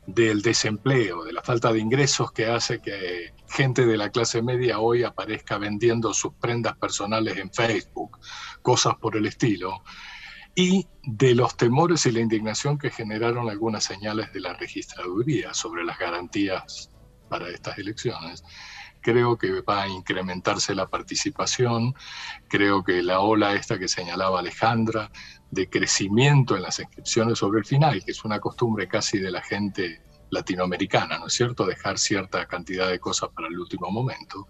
del 0.07 0.43
desempleo, 0.43 1.25
de 1.25 1.33
la 1.33 1.43
falta 1.43 1.73
de 1.73 1.81
ingresos 1.81 2.31
que 2.31 2.47
hace 2.47 2.81
que 2.81 3.35
gente 3.49 3.85
de 3.85 3.97
la 3.97 4.11
clase 4.11 4.43
media 4.43 4.79
hoy 4.79 5.03
aparezca 5.03 5.59
vendiendo 5.59 6.15
sus 6.15 6.35
prendas 6.35 6.77
personales 6.79 7.37
en 7.37 7.53
Facebook, 7.53 8.19
cosas 8.63 8.95
por 9.01 9.17
el 9.17 9.27
estilo, 9.27 9.83
y 10.55 10.87
de 11.03 11.35
los 11.35 11.57
temores 11.57 12.07
y 12.07 12.13
la 12.13 12.21
indignación 12.21 12.79
que 12.79 12.91
generaron 12.91 13.51
algunas 13.51 13.83
señales 13.83 14.33
de 14.33 14.41
la 14.41 14.55
registraduría 14.55 15.53
sobre 15.53 15.85
las 15.85 15.99
garantías 15.99 16.91
para 17.29 17.49
estas 17.49 17.77
elecciones. 17.79 18.45
Creo 19.03 19.39
que 19.39 19.63
va 19.63 19.83
a 19.83 19.89
incrementarse 19.89 20.75
la 20.75 20.89
participación, 20.89 21.95
creo 22.49 22.85
que 22.85 23.03
la 23.03 23.21
ola 23.21 23.55
esta 23.55 23.79
que 23.79 23.89
señalaba 23.89 24.41
Alejandra 24.41 25.11
de 25.51 25.69
crecimiento 25.69 26.57
en 26.57 26.63
las 26.63 26.79
inscripciones 26.79 27.39
sobre 27.39 27.61
el 27.61 27.67
final, 27.67 28.05
que 28.05 28.13
es 28.13 28.25
una 28.25 28.41
costumbre 28.41 28.89
casi 28.89 29.19
de 29.19 29.31
la 29.31 29.43
gente 29.43 30.03
latinoamericana, 30.31 31.19
¿no 31.19 31.27
es 31.27 31.35
cierto? 31.35 31.67
Dejar 31.67 31.99
cierta 31.99 32.47
cantidad 32.47 32.89
de 32.89 33.01
cosas 33.01 33.31
para 33.35 33.49
el 33.49 33.59
último 33.59 33.91
momento. 33.91 34.49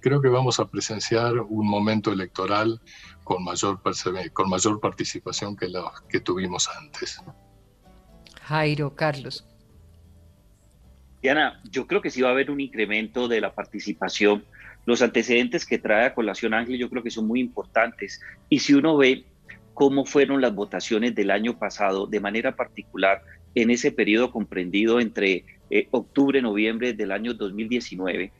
Creo 0.00 0.20
que 0.20 0.28
vamos 0.28 0.60
a 0.60 0.66
presenciar 0.66 1.38
un 1.38 1.66
momento 1.66 2.12
electoral 2.12 2.80
con 3.22 3.42
mayor, 3.42 3.80
con 4.32 4.50
mayor 4.50 4.80
participación 4.80 5.56
que 5.56 5.68
los 5.68 5.88
que 6.08 6.20
tuvimos 6.20 6.68
antes. 6.68 7.22
Jairo, 8.42 8.94
Carlos. 8.94 9.46
Diana, 11.24 11.58
yo 11.70 11.86
creo 11.86 12.02
que 12.02 12.10
sí 12.10 12.20
va 12.20 12.28
a 12.28 12.32
haber 12.32 12.50
un 12.50 12.60
incremento 12.60 13.28
de 13.28 13.40
la 13.40 13.54
participación. 13.54 14.44
Los 14.84 15.00
antecedentes 15.00 15.64
que 15.64 15.78
trae 15.78 16.04
a 16.04 16.14
colación 16.14 16.52
Ángel 16.52 16.76
yo 16.76 16.90
creo 16.90 17.02
que 17.02 17.10
son 17.10 17.26
muy 17.26 17.40
importantes. 17.40 18.20
Y 18.50 18.58
si 18.58 18.74
uno 18.74 18.98
ve 18.98 19.24
cómo 19.72 20.04
fueron 20.04 20.42
las 20.42 20.54
votaciones 20.54 21.14
del 21.14 21.30
año 21.30 21.58
pasado, 21.58 22.06
de 22.06 22.20
manera 22.20 22.56
particular 22.56 23.22
en 23.54 23.70
ese 23.70 23.90
periodo 23.90 24.30
comprendido 24.30 25.00
entre 25.00 25.46
eh, 25.70 25.88
octubre, 25.92 26.42
noviembre 26.42 26.92
del 26.92 27.10
año 27.10 27.32
2019 27.32 28.30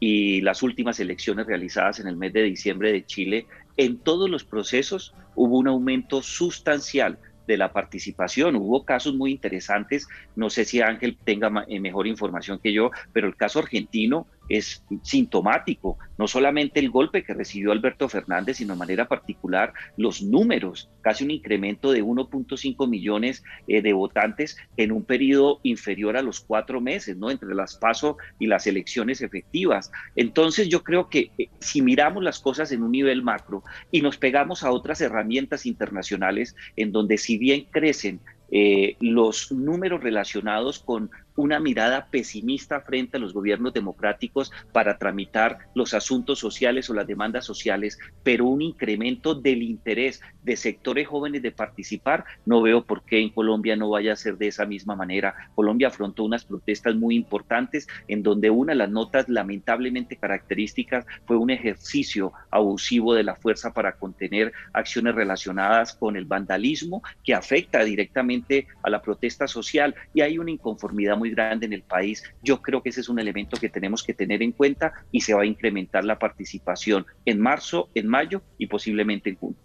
y 0.00 0.40
las 0.40 0.64
últimas 0.64 0.98
elecciones 0.98 1.46
realizadas 1.46 2.00
en 2.00 2.08
el 2.08 2.16
mes 2.16 2.32
de 2.32 2.42
diciembre 2.42 2.90
de 2.90 3.06
Chile, 3.06 3.46
en 3.76 3.98
todos 3.98 4.28
los 4.28 4.42
procesos 4.42 5.14
hubo 5.36 5.58
un 5.58 5.68
aumento 5.68 6.20
sustancial 6.22 7.20
de 7.46 7.56
la 7.56 7.72
participación. 7.72 8.56
Hubo 8.56 8.84
casos 8.84 9.14
muy 9.14 9.30
interesantes, 9.30 10.08
no 10.34 10.50
sé 10.50 10.64
si 10.64 10.80
Ángel 10.80 11.16
tenga 11.24 11.64
eh, 11.68 11.80
mejor 11.80 12.06
información 12.06 12.58
que 12.62 12.72
yo, 12.72 12.90
pero 13.12 13.26
el 13.26 13.36
caso 13.36 13.58
argentino 13.58 14.26
es 14.48 14.84
sintomático, 15.02 15.98
no 16.18 16.28
solamente 16.28 16.80
el 16.80 16.90
golpe 16.90 17.24
que 17.24 17.34
recibió 17.34 17.72
Alberto 17.72 18.08
Fernández, 18.08 18.58
sino 18.58 18.74
de 18.74 18.78
manera 18.78 19.08
particular 19.08 19.72
los 19.96 20.22
números, 20.22 20.88
casi 21.02 21.24
un 21.24 21.30
incremento 21.30 21.92
de 21.92 22.02
1.5 22.02 22.88
millones 22.88 23.42
eh, 23.66 23.82
de 23.82 23.92
votantes 23.92 24.56
en 24.76 24.92
un 24.92 25.04
periodo 25.04 25.60
inferior 25.62 26.16
a 26.16 26.22
los 26.22 26.40
cuatro 26.40 26.80
meses, 26.80 27.16
¿no? 27.16 27.30
Entre 27.30 27.54
las 27.54 27.76
pasos 27.76 28.16
y 28.38 28.46
las 28.46 28.66
elecciones 28.66 29.20
efectivas. 29.20 29.90
Entonces 30.14 30.68
yo 30.68 30.82
creo 30.82 31.08
que 31.08 31.30
eh, 31.38 31.48
si 31.60 31.82
miramos 31.82 32.22
las 32.22 32.40
cosas 32.40 32.72
en 32.72 32.82
un 32.82 32.92
nivel 32.92 33.22
macro 33.22 33.62
y 33.90 34.00
nos 34.00 34.16
pegamos 34.16 34.62
a 34.62 34.70
otras 34.70 35.00
herramientas 35.00 35.66
internacionales 35.66 36.56
en 36.76 36.92
donde 36.92 37.18
si 37.18 37.38
bien 37.38 37.66
crecen 37.70 38.20
eh, 38.50 38.96
los 39.00 39.50
números 39.50 40.02
relacionados 40.02 40.78
con 40.78 41.10
una 41.36 41.60
mirada 41.60 42.08
pesimista 42.10 42.80
frente 42.80 43.16
a 43.16 43.20
los 43.20 43.32
gobiernos 43.32 43.72
democráticos 43.72 44.50
para 44.72 44.98
tramitar 44.98 45.58
los 45.74 45.94
asuntos 45.94 46.38
sociales 46.38 46.90
o 46.90 46.94
las 46.94 47.06
demandas 47.06 47.44
sociales, 47.44 47.98
pero 48.22 48.46
un 48.46 48.62
incremento 48.62 49.34
del 49.34 49.62
interés 49.62 50.20
de 50.42 50.56
sectores 50.56 51.06
jóvenes 51.06 51.42
de 51.42 51.52
participar, 51.52 52.24
no 52.44 52.62
veo 52.62 52.84
por 52.84 53.04
qué 53.04 53.20
en 53.20 53.30
Colombia 53.30 53.76
no 53.76 53.90
vaya 53.90 54.12
a 54.12 54.16
ser 54.16 54.38
de 54.38 54.48
esa 54.48 54.64
misma 54.64 54.96
manera. 54.96 55.34
Colombia 55.54 55.88
afrontó 55.88 56.24
unas 56.24 56.44
protestas 56.44 56.94
muy 56.94 57.16
importantes 57.16 57.86
en 58.08 58.22
donde 58.22 58.50
una 58.50 58.72
de 58.72 58.78
las 58.78 58.90
notas 58.90 59.28
lamentablemente 59.28 60.16
características 60.16 61.06
fue 61.26 61.36
un 61.36 61.50
ejercicio 61.50 62.32
abusivo 62.50 63.14
de 63.14 63.24
la 63.24 63.36
fuerza 63.36 63.72
para 63.72 63.96
contener 63.96 64.52
acciones 64.72 65.14
relacionadas 65.14 65.94
con 65.94 66.16
el 66.16 66.24
vandalismo 66.24 67.02
que 67.24 67.34
afecta 67.34 67.84
directamente 67.84 68.66
a 68.82 68.90
la 68.90 69.02
protesta 69.02 69.46
social 69.46 69.94
y 70.14 70.20
hay 70.20 70.38
una 70.38 70.50
inconformidad 70.50 71.16
muy 71.16 71.25
grande 71.34 71.66
en 71.66 71.72
el 71.72 71.82
país. 71.82 72.22
Yo 72.42 72.62
creo 72.62 72.82
que 72.82 72.90
ese 72.90 73.00
es 73.00 73.08
un 73.08 73.18
elemento 73.18 73.56
que 73.56 73.68
tenemos 73.68 74.02
que 74.02 74.14
tener 74.14 74.42
en 74.42 74.52
cuenta 74.52 74.92
y 75.10 75.20
se 75.20 75.34
va 75.34 75.42
a 75.42 75.46
incrementar 75.46 76.04
la 76.04 76.18
participación 76.18 77.06
en 77.24 77.40
marzo, 77.40 77.88
en 77.94 78.06
mayo 78.08 78.42
y 78.58 78.66
posiblemente 78.66 79.30
en 79.30 79.36
junio. 79.36 79.58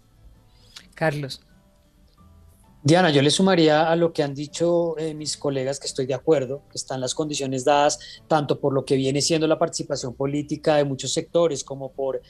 Carlos. 0.94 1.44
Diana, 2.84 3.10
yo 3.10 3.22
le 3.22 3.30
sumaría 3.30 3.88
a 3.88 3.94
lo 3.94 4.12
que 4.12 4.24
han 4.24 4.34
dicho 4.34 4.98
eh, 4.98 5.14
mis 5.14 5.36
colegas 5.36 5.78
que 5.78 5.86
estoy 5.86 6.06
de 6.06 6.14
acuerdo, 6.14 6.64
que 6.68 6.78
están 6.78 7.00
las 7.00 7.14
condiciones 7.14 7.64
dadas 7.64 8.20
tanto 8.26 8.58
por 8.58 8.74
lo 8.74 8.84
que 8.84 8.96
viene 8.96 9.20
siendo 9.20 9.46
la 9.46 9.56
participación 9.56 10.14
política 10.14 10.76
de 10.76 10.84
muchos 10.84 11.12
sectores 11.12 11.62
como 11.62 11.92
por 11.92 12.20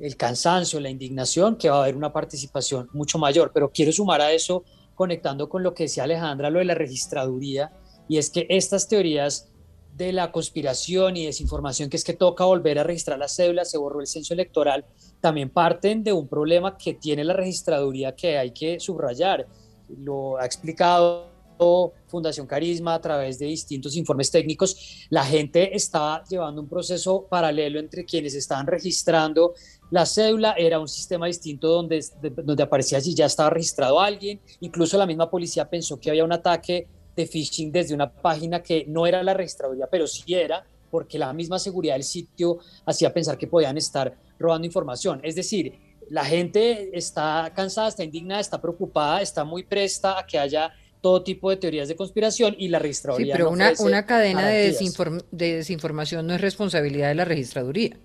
el 0.00 0.16
cansancio, 0.16 0.80
la 0.80 0.90
indignación, 0.90 1.56
que 1.56 1.70
va 1.70 1.76
a 1.76 1.82
haber 1.82 1.96
una 1.96 2.12
participación 2.12 2.88
mucho 2.92 3.18
mayor. 3.18 3.52
Pero 3.54 3.70
quiero 3.70 3.92
sumar 3.92 4.20
a 4.20 4.32
eso, 4.32 4.64
conectando 4.96 5.48
con 5.48 5.62
lo 5.62 5.74
que 5.74 5.84
decía 5.84 6.02
Alejandra, 6.02 6.50
lo 6.50 6.58
de 6.58 6.64
la 6.64 6.74
registraduría, 6.74 7.70
y 8.10 8.18
es 8.18 8.28
que 8.28 8.44
estas 8.50 8.88
teorías 8.88 9.52
de 9.96 10.12
la 10.12 10.32
conspiración 10.32 11.16
y 11.16 11.26
desinformación, 11.26 11.88
que 11.88 11.96
es 11.96 12.02
que 12.02 12.12
toca 12.12 12.44
volver 12.44 12.80
a 12.80 12.82
registrar 12.82 13.20
las 13.20 13.36
cédulas, 13.36 13.70
se 13.70 13.78
borró 13.78 14.00
el 14.00 14.08
censo 14.08 14.34
electoral, 14.34 14.84
también 15.20 15.48
parten 15.48 16.02
de 16.02 16.12
un 16.12 16.26
problema 16.26 16.76
que 16.76 16.94
tiene 16.94 17.22
la 17.22 17.34
registraduría 17.34 18.16
que 18.16 18.36
hay 18.36 18.50
que 18.50 18.80
subrayar. 18.80 19.46
Lo 19.96 20.38
ha 20.38 20.44
explicado 20.44 21.28
Fundación 22.08 22.48
Carisma 22.48 22.94
a 22.94 23.00
través 23.00 23.38
de 23.38 23.46
distintos 23.46 23.94
informes 23.94 24.28
técnicos. 24.28 25.06
La 25.08 25.24
gente 25.24 25.76
estaba 25.76 26.24
llevando 26.28 26.62
un 26.62 26.68
proceso 26.68 27.28
paralelo 27.30 27.78
entre 27.78 28.04
quienes 28.04 28.34
estaban 28.34 28.66
registrando 28.66 29.54
la 29.92 30.04
cédula, 30.04 30.54
era 30.58 30.80
un 30.80 30.88
sistema 30.88 31.26
distinto 31.26 31.68
donde, 31.68 32.04
donde 32.42 32.62
aparecía 32.64 33.00
si 33.00 33.14
ya 33.14 33.26
estaba 33.26 33.50
registrado 33.50 34.00
alguien, 34.00 34.40
incluso 34.58 34.98
la 34.98 35.06
misma 35.06 35.30
policía 35.30 35.70
pensó 35.70 36.00
que 36.00 36.10
había 36.10 36.24
un 36.24 36.32
ataque 36.32 36.88
de 37.20 37.26
phishing 37.26 37.72
desde 37.72 37.94
una 37.94 38.10
página 38.10 38.62
que 38.62 38.84
no 38.86 39.06
era 39.06 39.22
la 39.22 39.34
registraduría, 39.34 39.86
pero 39.90 40.06
sí 40.06 40.34
era, 40.34 40.64
porque 40.90 41.18
la 41.18 41.32
misma 41.32 41.58
seguridad 41.58 41.94
del 41.94 42.04
sitio 42.04 42.58
hacía 42.86 43.12
pensar 43.12 43.38
que 43.38 43.46
podían 43.46 43.76
estar 43.76 44.14
robando 44.38 44.66
información. 44.66 45.20
Es 45.22 45.34
decir, 45.34 45.74
la 46.08 46.24
gente 46.24 46.90
está 46.92 47.52
cansada, 47.54 47.88
está 47.88 48.02
indignada, 48.02 48.40
está 48.40 48.60
preocupada, 48.60 49.22
está 49.22 49.44
muy 49.44 49.62
presta 49.62 50.18
a 50.18 50.26
que 50.26 50.38
haya 50.38 50.72
todo 51.00 51.22
tipo 51.22 51.48
de 51.50 51.56
teorías 51.56 51.88
de 51.88 51.96
conspiración 51.96 52.54
y 52.58 52.68
la 52.68 52.78
registraduría. 52.78 53.34
Sí, 53.34 53.38
pero 53.38 53.50
una, 53.50 53.72
una 53.78 54.04
cadena 54.04 54.48
de, 54.48 54.76
de, 55.30 55.54
desinformación 55.56 56.26
no 56.26 56.34
es 56.34 56.40
responsabilidad 56.40 57.08
de 57.08 57.14
la 57.14 57.24
registraduría. 57.24 57.96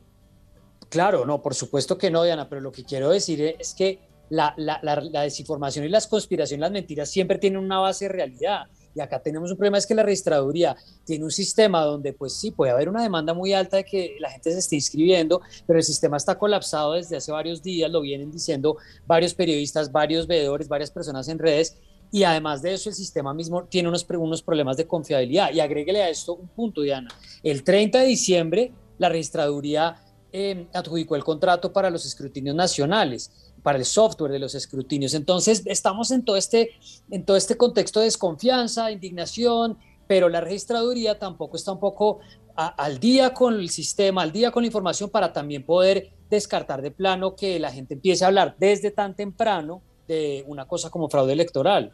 Claro, 0.90 1.26
no, 1.26 1.42
por 1.42 1.56
supuesto 1.56 1.98
que 1.98 2.12
no, 2.12 2.24
Diana, 2.24 2.48
pero 2.48 2.62
lo 2.62 2.72
que 2.72 2.86
quiero 2.86 3.10
decir 3.10 3.42
es 3.60 3.74
que 3.74 4.00
la, 4.30 4.54
la, 4.58 4.80
la, 4.82 5.02
la 5.02 5.22
desinformación 5.24 5.86
y 5.86 5.90
las 5.90 6.08
conspiraciones, 6.08 6.62
las 6.62 6.72
mentiras 6.72 7.10
siempre 7.10 7.38
tienen 7.38 7.60
una 7.60 7.80
base 7.80 8.06
de 8.06 8.10
realidad. 8.10 8.68
Y 8.96 9.02
acá 9.02 9.22
tenemos 9.22 9.52
un 9.52 9.58
problema, 9.58 9.78
es 9.78 9.86
que 9.86 9.94
la 9.94 10.04
registraduría 10.04 10.76
tiene 11.04 11.26
un 11.26 11.32
sistema 11.32 11.82
donde 11.82 12.14
pues 12.14 12.34
sí, 12.34 12.52
puede 12.52 12.72
haber 12.72 12.88
una 12.88 13.04
demanda 13.04 13.34
muy 13.34 13.52
alta 13.54 13.78
de 13.78 13.84
que 13.84 14.16
la 14.20 14.32
gente 14.32 14.52
se 14.54 14.60
esté 14.60 14.76
inscribiendo, 14.76 15.42
pero 15.68 15.78
el 15.78 15.84
sistema 15.84 16.16
está 16.16 16.38
colapsado 16.38 16.94
desde 16.94 17.18
hace 17.18 17.32
varios 17.32 17.62
días, 17.62 17.92
lo 17.92 18.02
vienen 18.02 18.32
diciendo 18.32 18.78
varios 19.06 19.34
periodistas, 19.34 19.92
varios 19.92 20.28
veedores, 20.28 20.70
varias 20.70 20.92
personas 20.92 21.28
en 21.28 21.40
redes. 21.40 21.78
Y 22.12 22.24
además 22.24 22.62
de 22.62 22.74
eso, 22.74 22.88
el 22.88 22.96
sistema 22.96 23.34
mismo 23.34 23.66
tiene 23.66 23.90
unos, 23.90 24.06
unos 24.10 24.42
problemas 24.42 24.78
de 24.78 24.88
confiabilidad. 24.88 25.52
Y 25.52 25.60
agréguele 25.60 26.02
a 26.02 26.10
esto 26.10 26.36
un 26.36 26.48
punto, 26.48 26.82
Diana. 26.82 27.10
El 27.44 27.64
30 27.64 28.00
de 28.00 28.06
diciembre, 28.06 28.72
la 28.98 29.10
registraduría 29.10 29.98
eh, 30.38 30.68
adjudicó 30.74 31.16
el 31.16 31.24
contrato 31.24 31.72
para 31.72 31.90
los 31.90 32.06
escrutinios 32.06 32.54
nacionales 32.54 33.32
para 33.64 33.78
el 33.78 33.86
software 33.86 34.34
de 34.34 34.40
los 34.40 34.54
escrutinios. 34.54 35.14
Entonces, 35.14 35.64
estamos 35.66 36.12
en 36.12 36.26
todo 36.26 36.36
este, 36.36 36.72
en 37.10 37.24
todo 37.24 37.38
este 37.38 37.56
contexto 37.56 38.02
de 38.02 38.08
desconfianza, 38.08 38.92
indignación, 38.92 39.78
pero 40.08 40.28
la 40.28 40.42
registraduría 40.42 41.18
tampoco 41.18 41.56
está 41.56 41.72
un 41.72 41.80
poco 41.80 42.20
al 42.54 43.00
día 43.00 43.34
con 43.34 43.54
el 43.54 43.70
sistema, 43.70 44.24
al 44.24 44.34
día 44.34 44.52
con 44.52 44.64
la 44.64 44.68
información 44.68 45.10
para 45.10 45.32
también 45.32 45.64
poder 45.64 46.12
descartar 46.30 46.82
de 46.82 46.92
plano 46.92 47.34
que 47.34 47.58
la 47.58 47.72
gente 47.72 47.94
empiece 47.94 48.26
a 48.26 48.28
hablar 48.28 48.58
desde 48.60 48.92
tan 48.92 49.16
temprano 49.16 49.82
de 50.06 50.44
una 50.48 50.68
cosa 50.68 50.90
como 50.90 51.10
fraude 51.10 51.32
electoral. 51.32 51.94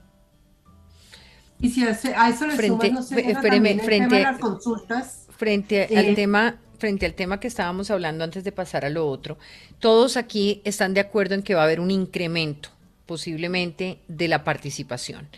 Y 1.60 1.70
si 1.70 1.84
a 1.84 1.92
eso 1.92 2.48
le 2.48 2.56
frente, 2.56 2.92
no 2.92 3.04
sé, 3.04 3.36
frente, 3.36 4.26
a 4.26 4.32
las 4.32 4.40
consultas. 4.40 5.28
Frente 5.38 5.84
al 5.96 6.06
eh, 6.06 6.16
tema 6.16 6.60
frente 6.82 7.06
al 7.06 7.14
tema 7.14 7.40
que 7.40 7.48
estábamos 7.48 7.92
hablando 7.92 8.24
antes 8.24 8.44
de 8.44 8.52
pasar 8.52 8.84
a 8.84 8.90
lo 8.90 9.08
otro, 9.08 9.38
todos 9.80 10.18
aquí 10.18 10.62
están 10.66 10.94
de 10.94 11.00
acuerdo 11.00 11.36
en 11.36 11.44
que 11.44 11.56
va 11.56 11.62
a 11.62 11.66
haber 11.66 11.80
un 11.80 11.92
incremento 11.92 12.70
posiblemente 13.06 14.00
de 14.08 14.28
la 14.28 14.44
participación. 14.44 15.30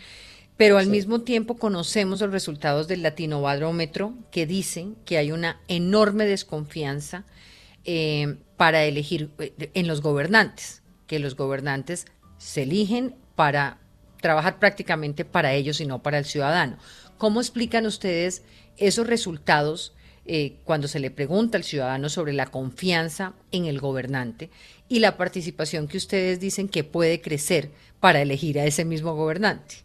Pero 0.56 0.78
al 0.78 0.86
mismo 0.86 1.20
tiempo 1.20 1.56
conocemos 1.56 2.20
los 2.20 2.30
resultados 2.30 2.88
del 2.88 3.02
latinobarómetro 3.02 4.14
que 4.30 4.46
dicen 4.46 4.96
que 5.04 5.18
hay 5.18 5.32
una 5.32 5.60
enorme 5.68 6.24
desconfianza 6.24 7.24
eh, 7.84 8.36
para 8.56 8.84
elegir 8.84 9.30
eh, 9.38 9.70
en 9.74 9.86
los 9.86 10.00
gobernantes, 10.00 10.82
que 11.06 11.18
los 11.18 11.36
gobernantes 11.36 12.06
se 12.38 12.62
eligen 12.62 13.16
para 13.34 13.78
trabajar 14.22 14.58
prácticamente 14.58 15.24
para 15.24 15.52
ellos 15.52 15.80
y 15.80 15.86
no 15.86 16.02
para 16.02 16.18
el 16.18 16.24
ciudadano. 16.24 16.78
¿Cómo 17.18 17.40
explican 17.40 17.84
ustedes 17.84 18.42
esos 18.76 19.06
resultados 19.06 19.93
eh, 20.26 20.56
cuando 20.64 20.88
se 20.88 21.00
le 21.00 21.10
pregunta 21.10 21.58
al 21.58 21.64
ciudadano 21.64 22.08
sobre 22.08 22.32
la 22.32 22.46
confianza 22.46 23.34
en 23.52 23.66
el 23.66 23.80
gobernante 23.80 24.50
y 24.88 25.00
la 25.00 25.16
participación 25.16 25.88
que 25.88 25.96
ustedes 25.96 26.40
dicen 26.40 26.68
que 26.68 26.84
puede 26.84 27.20
crecer 27.20 27.70
para 28.00 28.22
elegir 28.22 28.58
a 28.58 28.64
ese 28.64 28.84
mismo 28.84 29.14
gobernante? 29.14 29.76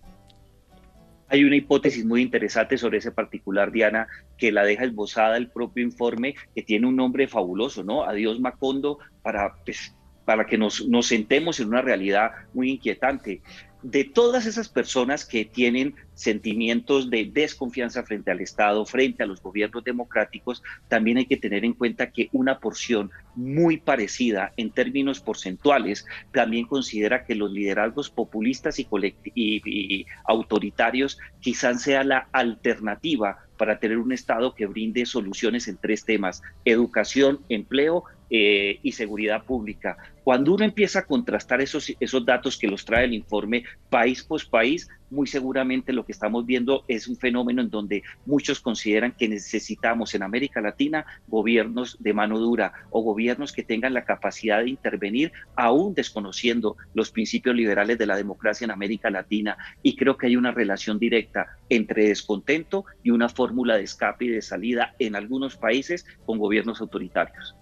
Hay 1.27 1.43
una 1.43 1.57
hipótesis 1.57 2.05
muy 2.05 2.21
interesante 2.21 2.77
sobre 2.77 2.97
ese 2.97 3.11
particular, 3.11 3.71
Diana, 3.71 4.07
que 4.37 4.51
la 4.51 4.63
deja 4.63 4.85
esbozada 4.85 5.37
el 5.37 5.49
propio 5.49 5.83
informe, 5.83 6.35
que 6.55 6.63
tiene 6.63 6.87
un 6.87 6.95
nombre 6.95 7.27
fabuloso, 7.27 7.83
¿no? 7.83 8.03
Adiós 8.03 8.39
Macondo, 8.39 8.97
para, 9.21 9.53
pues, 9.63 9.93
para 10.25 10.47
que 10.47 10.57
nos, 10.57 10.87
nos 10.87 11.05
sentemos 11.07 11.59
en 11.59 11.67
una 11.67 11.81
realidad 11.81 12.31
muy 12.53 12.71
inquietante 12.71 13.41
de 13.81 14.03
todas 14.03 14.45
esas 14.45 14.67
personas 14.67 15.25
que 15.25 15.45
tienen 15.45 15.95
sentimientos 16.13 17.09
de 17.09 17.29
desconfianza 17.31 18.03
frente 18.03 18.29
al 18.31 18.41
Estado, 18.41 18.85
frente 18.85 19.23
a 19.23 19.25
los 19.25 19.41
gobiernos 19.41 19.83
democráticos, 19.83 20.61
también 20.89 21.17
hay 21.17 21.25
que 21.25 21.37
tener 21.37 21.63
en 21.63 21.73
cuenta 21.73 22.11
que 22.11 22.27
una 22.33 22.59
porción 22.59 23.09
muy 23.35 23.77
parecida 23.77 24.51
en 24.57 24.71
términos 24.71 25.21
porcentuales 25.21 26.05
también 26.33 26.65
considera 26.65 27.23
que 27.23 27.35
los 27.35 27.51
liderazgos 27.51 28.09
populistas 28.09 28.79
y, 28.79 28.87
y 29.33 30.05
autoritarios 30.25 31.17
quizás 31.39 31.81
sea 31.81 32.03
la 32.03 32.27
alternativa 32.33 33.37
para 33.57 33.79
tener 33.79 33.97
un 33.97 34.11
Estado 34.11 34.55
que 34.55 34.65
brinde 34.65 35.05
soluciones 35.05 35.67
en 35.67 35.77
tres 35.77 36.05
temas, 36.05 36.41
educación, 36.65 37.41
empleo 37.49 38.03
eh, 38.29 38.79
y 38.83 38.91
seguridad 38.91 39.43
pública. 39.43 39.97
Cuando 40.23 40.53
uno 40.53 40.63
empieza 40.63 40.99
a 40.99 41.05
contrastar 41.05 41.61
esos, 41.61 41.91
esos 41.99 42.23
datos 42.23 42.57
que 42.57 42.67
los 42.67 42.85
trae 42.85 43.05
el 43.05 43.15
informe 43.15 43.63
país 43.89 44.23
por 44.23 44.47
país, 44.49 44.87
muy 45.09 45.25
seguramente 45.25 45.93
lo 45.93 46.05
que 46.05 46.11
estamos 46.11 46.45
viendo 46.45 46.83
es 46.87 47.07
un 47.07 47.15
fenómeno 47.15 47.63
en 47.63 47.71
donde 47.71 48.03
muchos 48.27 48.59
consideran 48.59 49.13
que 49.13 49.27
necesitamos 49.27 50.13
en 50.13 50.23
América 50.23 50.61
Latina 50.61 51.05
gobiernos 51.27 51.97
de 51.99 52.13
mano 52.13 52.37
dura 52.37 52.73
o 52.91 53.01
gobiernos 53.01 53.51
que 53.51 53.63
tengan 53.63 53.93
la 53.93 54.05
capacidad 54.05 54.59
de 54.59 54.69
intervenir 54.69 55.31
aún 55.55 55.95
desconociendo 55.95 56.77
los 56.93 57.09
principios 57.09 57.55
liberales 57.55 57.97
de 57.97 58.05
la 58.05 58.15
democracia 58.15 58.65
en 58.65 58.71
América 58.71 59.09
Latina. 59.09 59.57
Y 59.81 59.95
creo 59.95 60.17
que 60.17 60.27
hay 60.27 60.35
una 60.35 60.51
relación 60.51 60.99
directa 60.99 61.57
entre 61.69 62.07
descontento 62.09 62.85
y 63.03 63.09
una 63.09 63.29
fórmula 63.29 63.77
de 63.77 63.83
escape 63.83 64.25
y 64.25 64.29
de 64.29 64.41
salida 64.41 64.93
en 64.99 65.15
algunos 65.15 65.57
países 65.57 66.05
con 66.25 66.37
gobiernos 66.37 66.81
autoritarios. 66.81 67.55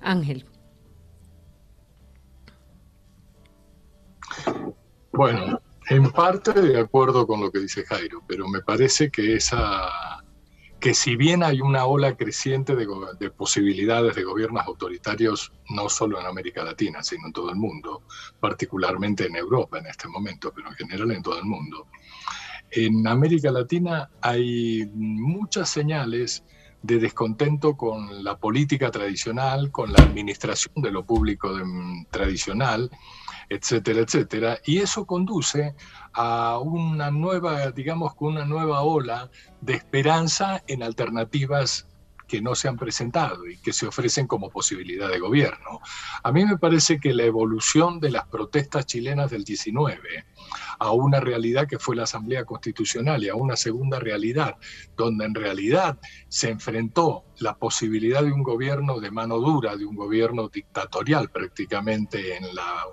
Ángel. 0.00 0.44
Bueno, 5.12 5.60
en 5.88 6.10
parte 6.12 6.52
de 6.52 6.78
acuerdo 6.78 7.26
con 7.26 7.40
lo 7.40 7.50
que 7.50 7.60
dice 7.60 7.84
Jairo, 7.84 8.22
pero 8.26 8.48
me 8.48 8.60
parece 8.60 9.10
que 9.10 9.34
esa 9.34 10.22
que 10.80 10.94
si 10.94 11.16
bien 11.16 11.42
hay 11.42 11.60
una 11.60 11.86
ola 11.86 12.16
creciente 12.16 12.76
de, 12.76 12.86
de, 13.18 13.30
posibilidades 13.30 14.14
de 14.14 14.22
gobiernos 14.22 14.64
autoritarios, 14.64 15.52
no 15.70 15.88
solo 15.88 16.20
en 16.20 16.26
América 16.26 16.62
Latina, 16.62 17.02
sino 17.02 17.26
en 17.26 17.32
todo 17.32 17.50
el 17.50 17.56
mundo, 17.56 18.04
particularmente 18.38 19.26
en 19.26 19.34
Europa 19.34 19.78
en 19.78 19.86
este 19.86 20.06
momento, 20.06 20.52
pero 20.54 20.68
en 20.68 20.74
general 20.74 21.10
en 21.10 21.22
todo 21.22 21.38
el 21.38 21.46
mundo. 21.46 21.88
En 22.70 23.06
América 23.08 23.50
Latina 23.50 24.10
hay 24.20 24.88
muchas 24.94 25.68
señales 25.68 26.44
de 26.82 26.98
descontento 26.98 27.76
con 27.76 28.22
la 28.22 28.36
política 28.38 28.90
tradicional, 28.90 29.70
con 29.70 29.92
la 29.92 30.02
administración 30.02 30.74
de 30.76 30.92
lo 30.92 31.04
público 31.04 31.50
tradicional, 32.10 32.90
etcétera, 33.48 34.00
etcétera. 34.00 34.58
Y 34.64 34.78
eso 34.78 35.04
conduce 35.06 35.74
a 36.12 36.58
una 36.58 37.10
nueva, 37.10 37.70
digamos, 37.70 38.14
con 38.14 38.34
una 38.34 38.44
nueva 38.44 38.82
ola 38.82 39.30
de 39.60 39.74
esperanza 39.74 40.62
en 40.66 40.82
alternativas 40.82 41.86
que 42.28 42.40
no 42.40 42.54
se 42.54 42.68
han 42.68 42.76
presentado 42.76 43.46
y 43.46 43.58
que 43.58 43.72
se 43.72 43.86
ofrecen 43.86 44.26
como 44.26 44.50
posibilidad 44.50 45.08
de 45.08 45.18
gobierno. 45.18 45.80
A 46.22 46.30
mí 46.30 46.44
me 46.44 46.58
parece 46.58 47.00
que 47.00 47.14
la 47.14 47.24
evolución 47.24 47.98
de 47.98 48.10
las 48.10 48.28
protestas 48.28 48.86
chilenas 48.86 49.30
del 49.30 49.42
19 49.42 50.26
a 50.78 50.92
una 50.92 51.20
realidad 51.20 51.66
que 51.66 51.78
fue 51.78 51.96
la 51.96 52.04
Asamblea 52.04 52.44
Constitucional 52.44 53.24
y 53.24 53.28
a 53.28 53.34
una 53.34 53.56
segunda 53.56 53.98
realidad, 53.98 54.56
donde 54.96 55.24
en 55.24 55.34
realidad 55.34 55.98
se 56.28 56.50
enfrentó 56.50 57.24
la 57.38 57.56
posibilidad 57.56 58.22
de 58.22 58.32
un 58.32 58.42
gobierno 58.42 59.00
de 59.00 59.10
mano 59.10 59.38
dura, 59.38 59.76
de 59.76 59.84
un 59.84 59.96
gobierno 59.96 60.48
dictatorial 60.48 61.30
prácticamente 61.30 62.36
en 62.36 62.54
la 62.54 62.84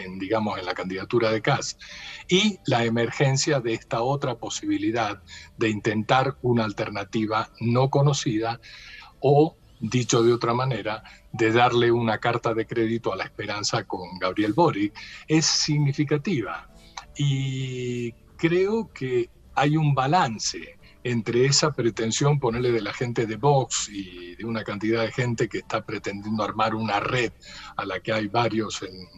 en, 0.00 0.18
digamos, 0.18 0.58
en 0.58 0.66
la 0.66 0.74
candidatura 0.74 1.30
de 1.30 1.42
Kass, 1.42 1.78
y 2.28 2.58
la 2.66 2.84
emergencia 2.84 3.60
de 3.60 3.74
esta 3.74 4.02
otra 4.02 4.36
posibilidad 4.36 5.22
de 5.56 5.68
intentar 5.68 6.36
una 6.42 6.64
alternativa 6.64 7.50
no 7.60 7.90
conocida 7.90 8.60
o, 9.20 9.56
dicho 9.80 10.22
de 10.22 10.32
otra 10.32 10.54
manera, 10.54 11.02
de 11.32 11.52
darle 11.52 11.90
una 11.92 12.18
carta 12.18 12.54
de 12.54 12.66
crédito 12.66 13.12
a 13.12 13.16
la 13.16 13.24
esperanza 13.24 13.84
con 13.84 14.18
Gabriel 14.18 14.52
Boric, 14.52 14.92
es 15.26 15.46
significativa. 15.46 16.68
Y 17.16 18.12
creo 18.36 18.90
que 18.92 19.30
hay 19.54 19.76
un 19.76 19.94
balance 19.94 20.78
entre 21.02 21.46
esa 21.46 21.72
pretensión, 21.72 22.38
ponerle 22.38 22.72
de 22.72 22.82
la 22.82 22.92
gente 22.92 23.26
de 23.26 23.36
Vox 23.36 23.88
y 23.88 24.36
de 24.36 24.44
una 24.44 24.64
cantidad 24.64 25.02
de 25.02 25.12
gente 25.12 25.48
que 25.48 25.58
está 25.58 25.84
pretendiendo 25.84 26.42
armar 26.42 26.74
una 26.74 27.00
red 27.00 27.32
a 27.76 27.84
la 27.86 28.00
que 28.00 28.12
hay 28.12 28.28
varios 28.28 28.82
en, 28.82 29.08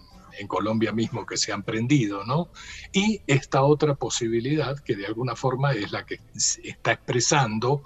en 0.42 0.48
Colombia 0.48 0.92
mismo 0.92 1.24
que 1.24 1.36
se 1.36 1.52
han 1.52 1.62
prendido, 1.62 2.24
¿no? 2.24 2.50
Y 2.92 3.22
esta 3.26 3.62
otra 3.62 3.94
posibilidad 3.94 4.78
que 4.78 4.96
de 4.96 5.06
alguna 5.06 5.34
forma 5.34 5.72
es 5.72 5.90
la 5.92 6.04
que 6.04 6.20
está 6.34 6.92
expresando 6.92 7.82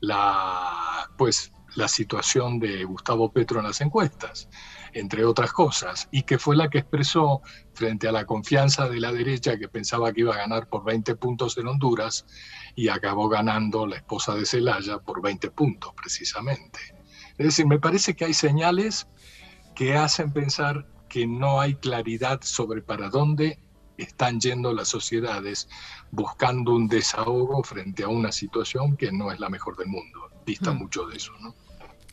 la, 0.00 1.10
pues, 1.16 1.52
la 1.76 1.88
situación 1.88 2.58
de 2.58 2.84
Gustavo 2.84 3.32
Petro 3.32 3.60
en 3.60 3.66
las 3.66 3.80
encuestas, 3.80 4.48
entre 4.92 5.24
otras 5.24 5.52
cosas, 5.52 6.08
y 6.10 6.24
que 6.24 6.38
fue 6.38 6.56
la 6.56 6.68
que 6.68 6.78
expresó 6.78 7.42
frente 7.74 8.08
a 8.08 8.12
la 8.12 8.26
confianza 8.26 8.88
de 8.88 9.00
la 9.00 9.12
derecha 9.12 9.56
que 9.56 9.68
pensaba 9.68 10.12
que 10.12 10.22
iba 10.22 10.34
a 10.34 10.38
ganar 10.38 10.68
por 10.68 10.84
20 10.84 11.14
puntos 11.16 11.56
en 11.58 11.68
Honduras 11.68 12.26
y 12.74 12.88
acabó 12.88 13.28
ganando 13.28 13.86
la 13.86 13.96
esposa 13.96 14.34
de 14.34 14.46
Zelaya 14.46 14.98
por 14.98 15.22
20 15.22 15.50
puntos 15.50 15.92
precisamente. 15.94 16.80
Es 17.38 17.46
decir, 17.46 17.66
me 17.66 17.78
parece 17.78 18.14
que 18.14 18.24
hay 18.24 18.34
señales 18.34 19.06
que 19.74 19.96
hacen 19.96 20.32
pensar 20.32 20.86
que 21.10 21.26
no 21.26 21.60
hay 21.60 21.74
claridad 21.74 22.40
sobre 22.42 22.80
para 22.80 23.10
dónde 23.10 23.58
están 23.98 24.40
yendo 24.40 24.72
las 24.72 24.88
sociedades 24.88 25.68
buscando 26.10 26.74
un 26.74 26.88
desahogo 26.88 27.62
frente 27.62 28.02
a 28.02 28.08
una 28.08 28.32
situación 28.32 28.96
que 28.96 29.12
no 29.12 29.30
es 29.30 29.38
la 29.38 29.50
mejor 29.50 29.76
del 29.76 29.88
mundo. 29.88 30.30
Dista 30.46 30.72
mm. 30.72 30.78
mucho 30.78 31.06
de 31.06 31.16
eso, 31.16 31.32
¿no? 31.40 31.54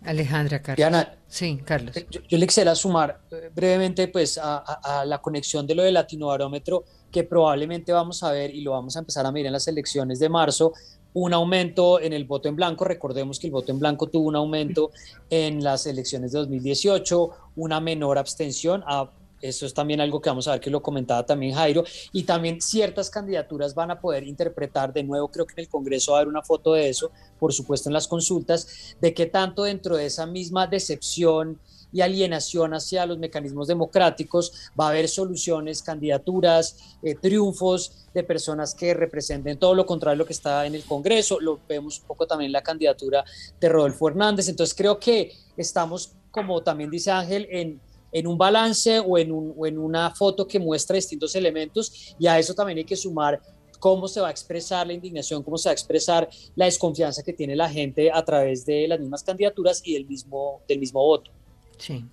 Alejandra, 0.03 0.61
Carlos. 0.61 1.07
sí, 1.27 1.59
Carlos. 1.65 1.97
Eh, 1.97 2.07
yo, 2.09 2.37
le 2.37 2.45
quisiera 2.45 2.75
sumar 2.75 3.21
eh, 3.31 3.49
brevemente 3.53 4.07
pues, 4.09 4.37
a, 4.37 4.57
a, 4.57 5.05
la 5.05 5.19
conexión 5.19 5.65
de 5.65 5.73
lo 5.73 5.83
del 5.83 5.95
latinobarómetro 5.95 6.83
que 7.11 7.23
probablemente 7.23 7.91
vamos 7.91 8.21
a 8.21 8.31
ver 8.31 8.53
y 8.53 8.61
lo 8.61 8.71
vamos 8.71 8.95
a 8.95 8.99
empezar 8.99 9.25
a 9.25 9.31
mirar 9.31 9.47
en 9.47 9.53
las 9.53 9.67
elecciones 9.67 10.19
de 10.19 10.29
marzo, 10.29 10.73
un 11.19 11.33
aumento 11.33 11.99
en 11.99 12.13
el 12.13 12.25
voto 12.25 12.47
en 12.47 12.55
blanco. 12.55 12.85
Recordemos 12.85 13.39
que 13.39 13.47
el 13.47 13.51
voto 13.51 13.71
en 13.71 13.79
blanco 13.79 14.05
tuvo 14.05 14.27
un 14.27 14.35
aumento 14.35 14.91
en 15.31 15.63
las 15.63 15.87
elecciones 15.87 16.31
de 16.31 16.37
2018, 16.37 17.31
una 17.55 17.79
menor 17.79 18.19
abstención. 18.19 18.83
Ah, 18.85 19.09
eso 19.41 19.65
es 19.65 19.73
también 19.73 19.99
algo 19.99 20.21
que 20.21 20.29
vamos 20.29 20.47
a 20.47 20.51
ver 20.51 20.59
que 20.59 20.69
lo 20.69 20.83
comentaba 20.83 21.25
también 21.25 21.55
Jairo. 21.55 21.83
Y 22.11 22.21
también 22.21 22.61
ciertas 22.61 23.09
candidaturas 23.09 23.73
van 23.73 23.89
a 23.89 23.99
poder 23.99 24.25
interpretar, 24.25 24.93
de 24.93 25.01
nuevo 25.01 25.27
creo 25.29 25.47
que 25.47 25.53
en 25.53 25.61
el 25.61 25.69
Congreso 25.69 26.11
va 26.11 26.19
a 26.19 26.21
haber 26.21 26.29
una 26.29 26.43
foto 26.43 26.73
de 26.73 26.87
eso, 26.87 27.09
por 27.39 27.51
supuesto 27.51 27.89
en 27.89 27.93
las 27.93 28.07
consultas, 28.07 28.95
de 29.01 29.15
que 29.15 29.25
tanto 29.25 29.63
dentro 29.63 29.97
de 29.97 30.05
esa 30.05 30.27
misma 30.27 30.67
decepción, 30.67 31.59
y 31.91 32.01
alienación 32.01 32.73
hacia 32.73 33.05
los 33.05 33.17
mecanismos 33.17 33.67
democráticos, 33.67 34.71
va 34.79 34.87
a 34.87 34.89
haber 34.89 35.07
soluciones, 35.07 35.81
candidaturas, 35.81 36.97
eh, 37.01 37.15
triunfos 37.15 38.07
de 38.13 38.23
personas 38.23 38.73
que 38.73 38.93
representen 38.93 39.57
todo 39.57 39.73
lo 39.73 39.85
contrario 39.85 40.15
a 40.15 40.17
lo 40.17 40.25
que 40.25 40.33
está 40.33 40.65
en 40.65 40.75
el 40.75 40.83
Congreso. 40.83 41.39
Lo 41.39 41.59
vemos 41.67 41.99
un 41.99 42.07
poco 42.07 42.27
también 42.27 42.49
en 42.49 42.53
la 42.53 42.63
candidatura 42.63 43.23
de 43.59 43.69
Rodolfo 43.69 44.09
Hernández. 44.09 44.49
Entonces 44.49 44.75
creo 44.75 44.99
que 44.99 45.31
estamos, 45.55 46.13
como 46.31 46.61
también 46.61 46.89
dice 46.89 47.11
Ángel, 47.11 47.47
en, 47.49 47.79
en 48.11 48.27
un 48.27 48.37
balance 48.37 48.99
o 48.99 49.17
en, 49.17 49.31
un, 49.31 49.53
o 49.57 49.67
en 49.67 49.77
una 49.77 50.13
foto 50.15 50.47
que 50.47 50.59
muestra 50.59 50.95
distintos 50.95 51.35
elementos 51.35 52.15
y 52.19 52.27
a 52.27 52.39
eso 52.39 52.53
también 52.53 52.79
hay 52.79 52.85
que 52.85 52.95
sumar 52.95 53.41
cómo 53.79 54.07
se 54.07 54.19
va 54.19 54.29
a 54.29 54.31
expresar 54.31 54.87
la 54.87 54.93
indignación, 54.93 55.43
cómo 55.43 55.57
se 55.57 55.69
va 55.69 55.71
a 55.71 55.73
expresar 55.73 56.27
la 56.55 56.65
desconfianza 56.65 57.23
que 57.23 57.33
tiene 57.33 57.55
la 57.55 57.69
gente 57.69 58.11
a 58.11 58.23
través 58.25 58.65
de 58.65 58.87
las 58.87 58.99
mismas 58.99 59.23
candidaturas 59.23 59.81
y 59.85 59.93
del 59.93 60.05
mismo, 60.05 60.61
del 60.67 60.79
mismo 60.79 60.99
voto. 60.99 61.31
Sí. 61.77 62.05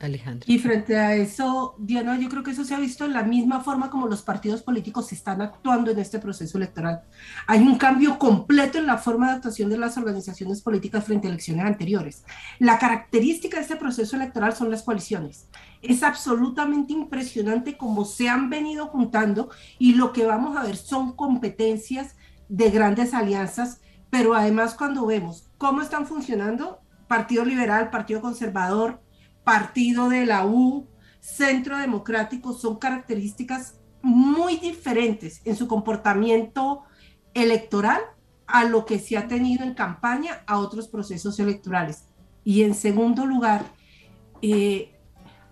Alejandro. 0.00 0.44
Y 0.52 0.58
frente 0.58 0.98
a 0.98 1.14
eso, 1.14 1.76
Diana, 1.78 2.18
yo 2.18 2.28
creo 2.28 2.42
que 2.42 2.50
eso 2.50 2.64
se 2.64 2.74
ha 2.74 2.80
visto 2.80 3.04
en 3.04 3.12
la 3.12 3.22
misma 3.22 3.60
forma 3.60 3.90
como 3.90 4.06
los 4.06 4.22
partidos 4.22 4.62
políticos 4.62 5.12
están 5.12 5.40
actuando 5.40 5.90
en 5.90 5.98
este 5.98 6.18
proceso 6.18 6.58
electoral. 6.58 7.02
Hay 7.46 7.60
un 7.60 7.78
cambio 7.78 8.18
completo 8.18 8.78
en 8.78 8.86
la 8.86 8.98
forma 8.98 9.28
de 9.28 9.36
actuación 9.36 9.70
de 9.70 9.78
las 9.78 9.96
organizaciones 9.96 10.62
políticas 10.62 11.04
frente 11.04 11.28
a 11.28 11.30
elecciones 11.30 11.64
anteriores. 11.64 12.24
La 12.58 12.78
característica 12.78 13.56
de 13.56 13.62
este 13.62 13.76
proceso 13.76 14.16
electoral 14.16 14.54
son 14.54 14.70
las 14.70 14.82
coaliciones. 14.82 15.48
Es 15.80 16.02
absolutamente 16.02 16.92
impresionante 16.92 17.76
cómo 17.76 18.04
se 18.04 18.28
han 18.28 18.50
venido 18.50 18.88
juntando 18.88 19.50
y 19.78 19.94
lo 19.94 20.12
que 20.12 20.26
vamos 20.26 20.56
a 20.56 20.64
ver 20.64 20.76
son 20.76 21.12
competencias 21.12 22.16
de 22.48 22.70
grandes 22.70 23.14
alianzas, 23.14 23.80
pero 24.10 24.34
además 24.34 24.74
cuando 24.74 25.06
vemos 25.06 25.50
cómo 25.56 25.82
están 25.82 26.06
funcionando, 26.06 26.80
Partido 27.06 27.44
Liberal, 27.44 27.90
Partido 27.90 28.20
Conservador, 28.20 29.03
Partido 29.44 30.08
de 30.08 30.26
la 30.26 30.46
U, 30.46 30.86
Centro 31.20 31.78
Democrático, 31.78 32.52
son 32.52 32.76
características 32.76 33.76
muy 34.02 34.58
diferentes 34.58 35.40
en 35.44 35.56
su 35.56 35.68
comportamiento 35.68 36.82
electoral 37.32 38.00
a 38.46 38.64
lo 38.64 38.84
que 38.84 38.98
se 38.98 39.16
ha 39.16 39.26
tenido 39.26 39.64
en 39.64 39.74
campaña 39.74 40.42
a 40.46 40.58
otros 40.58 40.88
procesos 40.88 41.38
electorales. 41.38 42.04
Y 42.44 42.62
en 42.62 42.74
segundo 42.74 43.24
lugar, 43.24 43.64
eh, 44.42 44.94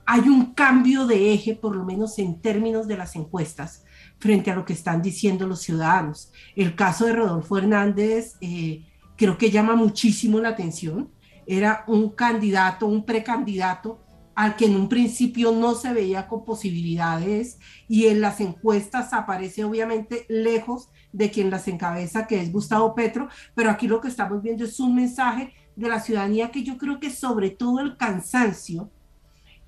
hay 0.05 0.21
un 0.29 0.53
cambio 0.53 1.07
de 1.07 1.33
eje, 1.33 1.55
por 1.55 1.75
lo 1.75 1.85
menos 1.85 2.19
en 2.19 2.41
términos 2.41 2.87
de 2.87 2.97
las 2.97 3.17
encuestas, 3.17 3.85
frente 4.19 4.51
a 4.51 4.55
lo 4.55 4.65
que 4.65 4.73
están 4.73 5.01
diciendo 5.01 5.47
los 5.47 5.63
ciudadanos. 5.63 6.33
El 6.55 6.75
caso 6.75 7.07
de 7.07 7.15
Rodolfo 7.15 7.57
Hernández 7.57 8.37
eh, 8.41 8.85
creo 9.17 9.39
que 9.39 9.51
llama 9.51 9.75
muchísimo 9.75 10.39
la 10.41 10.51
atención. 10.51 11.11
Era 11.47 11.85
un 11.87 12.11
candidato, 12.11 12.87
un 12.87 13.05
precandidato 13.05 14.01
al 14.35 14.57
que 14.57 14.67
en 14.67 14.77
un 14.77 14.89
principio 14.89 15.53
no 15.53 15.75
se 15.75 15.93
veía 15.93 16.27
con 16.27 16.45
posibilidades 16.45 17.59
y 17.89 18.07
en 18.07 18.21
las 18.21 18.41
encuestas 18.41 19.13
aparece 19.13 19.65
obviamente 19.65 20.25
lejos 20.29 20.89
de 21.13 21.31
quien 21.31 21.51
las 21.51 21.69
encabeza, 21.69 22.27
que 22.27 22.41
es 22.41 22.51
Gustavo 22.51 22.95
Petro, 22.95 23.29
pero 23.55 23.71
aquí 23.71 23.87
lo 23.87 24.01
que 24.01 24.09
estamos 24.09 24.43
viendo 24.43 24.65
es 24.65 24.81
un 24.81 24.95
mensaje 24.95 25.53
de 25.77 25.89
la 25.89 26.01
ciudadanía 26.01 26.51
que 26.51 26.63
yo 26.63 26.79
creo 26.79 26.99
que 26.99 27.11
sobre 27.11 27.51
todo 27.51 27.81
el 27.81 27.97
cansancio 27.97 28.91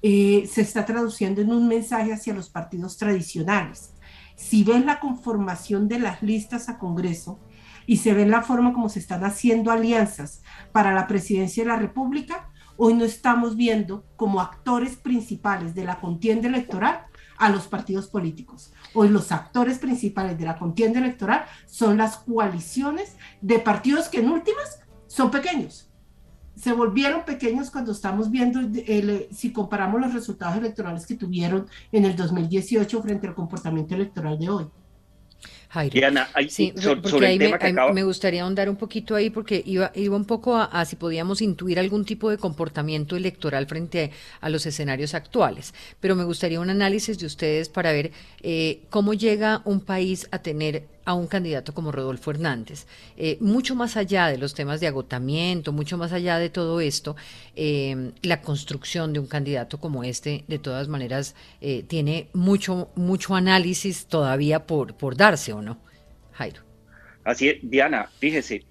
eh, 0.03 0.47
se 0.51 0.63
está 0.63 0.85
traduciendo 0.85 1.41
en 1.41 1.53
un 1.53 1.69
mensaje 1.69 2.13
hacia 2.13 2.35
los 2.35 2.51
partidos 2.51 2.97
tradicionales. 2.97 3.93
Si 4.37 4.65
ven 4.65 4.87
la 4.87 5.01
conformación 5.01 5.89
de 5.89 5.99
las 5.99 6.23
listas 6.23 6.69
a 6.69 6.79
Congreso 6.79 7.39
y 7.87 7.99
se 7.99 8.15
ven 8.15 8.31
la 8.31 8.43
forma 8.43 8.73
como 8.73 8.89
se 8.89 8.99
están 8.99 9.25
haciendo 9.25 9.71
alianzas 9.71 10.43
para 10.73 10.93
la 10.95 11.07
presidencia 11.07 11.65
de 11.65 11.71
la 11.71 11.77
República, 11.77 12.51
hoy 12.77 12.95
no 12.95 13.05
estamos 13.05 13.57
viendo 13.57 14.05
como 14.17 14.41
actores 14.41 14.97
principales 14.97 15.75
de 15.75 15.85
la 15.85 16.01
contienda 16.01 16.49
electoral 16.49 17.07
a 17.37 17.51
los 17.51 17.67
partidos 17.67 18.09
políticos. 18.09 18.73
Hoy 18.95 19.09
los 19.09 19.33
actores 19.33 19.79
principales 19.79 20.39
de 20.39 20.45
la 20.45 20.59
contienda 20.59 21.01
electoral 21.01 21.45
son 21.67 21.97
las 21.97 22.19
coaliciones 22.19 23.17
de 23.41 23.59
partidos 23.59 24.09
que 24.09 24.21
en 24.21 24.31
últimas 24.31 24.81
son 25.07 25.31
pequeños. 25.31 25.91
Se 26.57 26.73
volvieron 26.73 27.25
pequeños 27.25 27.71
cuando 27.71 27.91
estamos 27.91 28.31
viendo, 28.31 28.61
si 29.33 29.53
comparamos 29.53 30.01
los 30.01 30.15
resultados 30.15 30.57
electorales 30.57 31.05
que 31.05 31.17
tuvieron 31.17 31.67
en 31.91 32.05
el 32.05 32.15
2018 32.15 33.03
frente 33.03 33.27
al 33.27 33.35
comportamiento 33.35 33.95
electoral 33.95 34.39
de 34.39 34.49
hoy. 34.49 34.67
Diana, 35.91 36.29
sí, 36.49 36.73
porque 37.03 37.27
ahí, 37.27 37.39
me, 37.93 38.03
gustaría 38.05 38.43
ahondar 38.43 38.69
un 38.69 38.77
poquito 38.77 39.15
ahí 39.15 39.31
porque 39.31 39.63
iba, 39.65 39.91
iba 39.95 40.17
un 40.17 40.25
poco 40.25 40.57
a, 40.57 40.85
si 40.85 40.97
podíamos 40.97 41.43
intuir 41.43 41.79
algún 41.79 42.05
tipo 42.05 42.31
de 42.31 42.39
comportamiento 42.39 43.17
electoral 43.17 43.67
frente 43.67 44.11
a, 44.41 44.49
los 44.49 44.67
escenarios 44.67 45.15
actuales, 45.15 45.75
pero 46.01 46.15
me 46.15 46.25
gustaría 46.25 46.61
un 46.61 46.71
análisis 46.71 47.19
de 47.19 47.27
ustedes 47.27 47.69
para 47.69 47.93
ver 47.93 48.13
eh, 48.43 48.83
cómo 48.91 49.15
llega 49.15 49.63
un 49.65 49.81
país 49.81 50.29
a 50.31 50.39
tener 50.39 50.85
a 51.05 51.15
un 51.15 51.27
candidato 51.27 51.75
como 51.75 51.93
Rodolfo 51.93 52.31
Hernández. 52.31 52.87
Eh, 53.17 53.37
mucho 53.41 53.75
más 53.75 53.97
allá 53.97 54.29
de 54.29 54.39
los 54.39 54.55
temas 54.55 54.81
de 54.81 54.87
agotamiento, 54.87 55.73
mucho 55.73 55.99
más 55.99 56.13
allá 56.13 56.39
de 56.39 56.51
todo 56.51 56.81
esto, 56.81 57.17
eh, 57.57 58.13
la 58.23 58.41
construcción 58.41 59.13
de 59.13 59.21
un 59.21 59.27
candidato 59.27 59.79
como 59.79 60.05
este, 60.05 60.45
de 60.49 60.59
todas 60.59 60.89
maneras, 60.89 61.35
eh, 61.61 61.83
tiene 61.83 62.29
mucho, 62.33 62.91
mucho 62.95 63.35
análisis 63.35 64.07
todavía 64.07 64.67
por, 64.67 64.95
por 64.95 65.17
darse, 65.17 65.53
¿o 65.53 65.63
no? 65.63 65.79
Jairo. 66.33 66.63
Así 67.25 67.49
es, 67.49 67.59
Diana, 67.63 68.11
fíjese, 68.19 68.65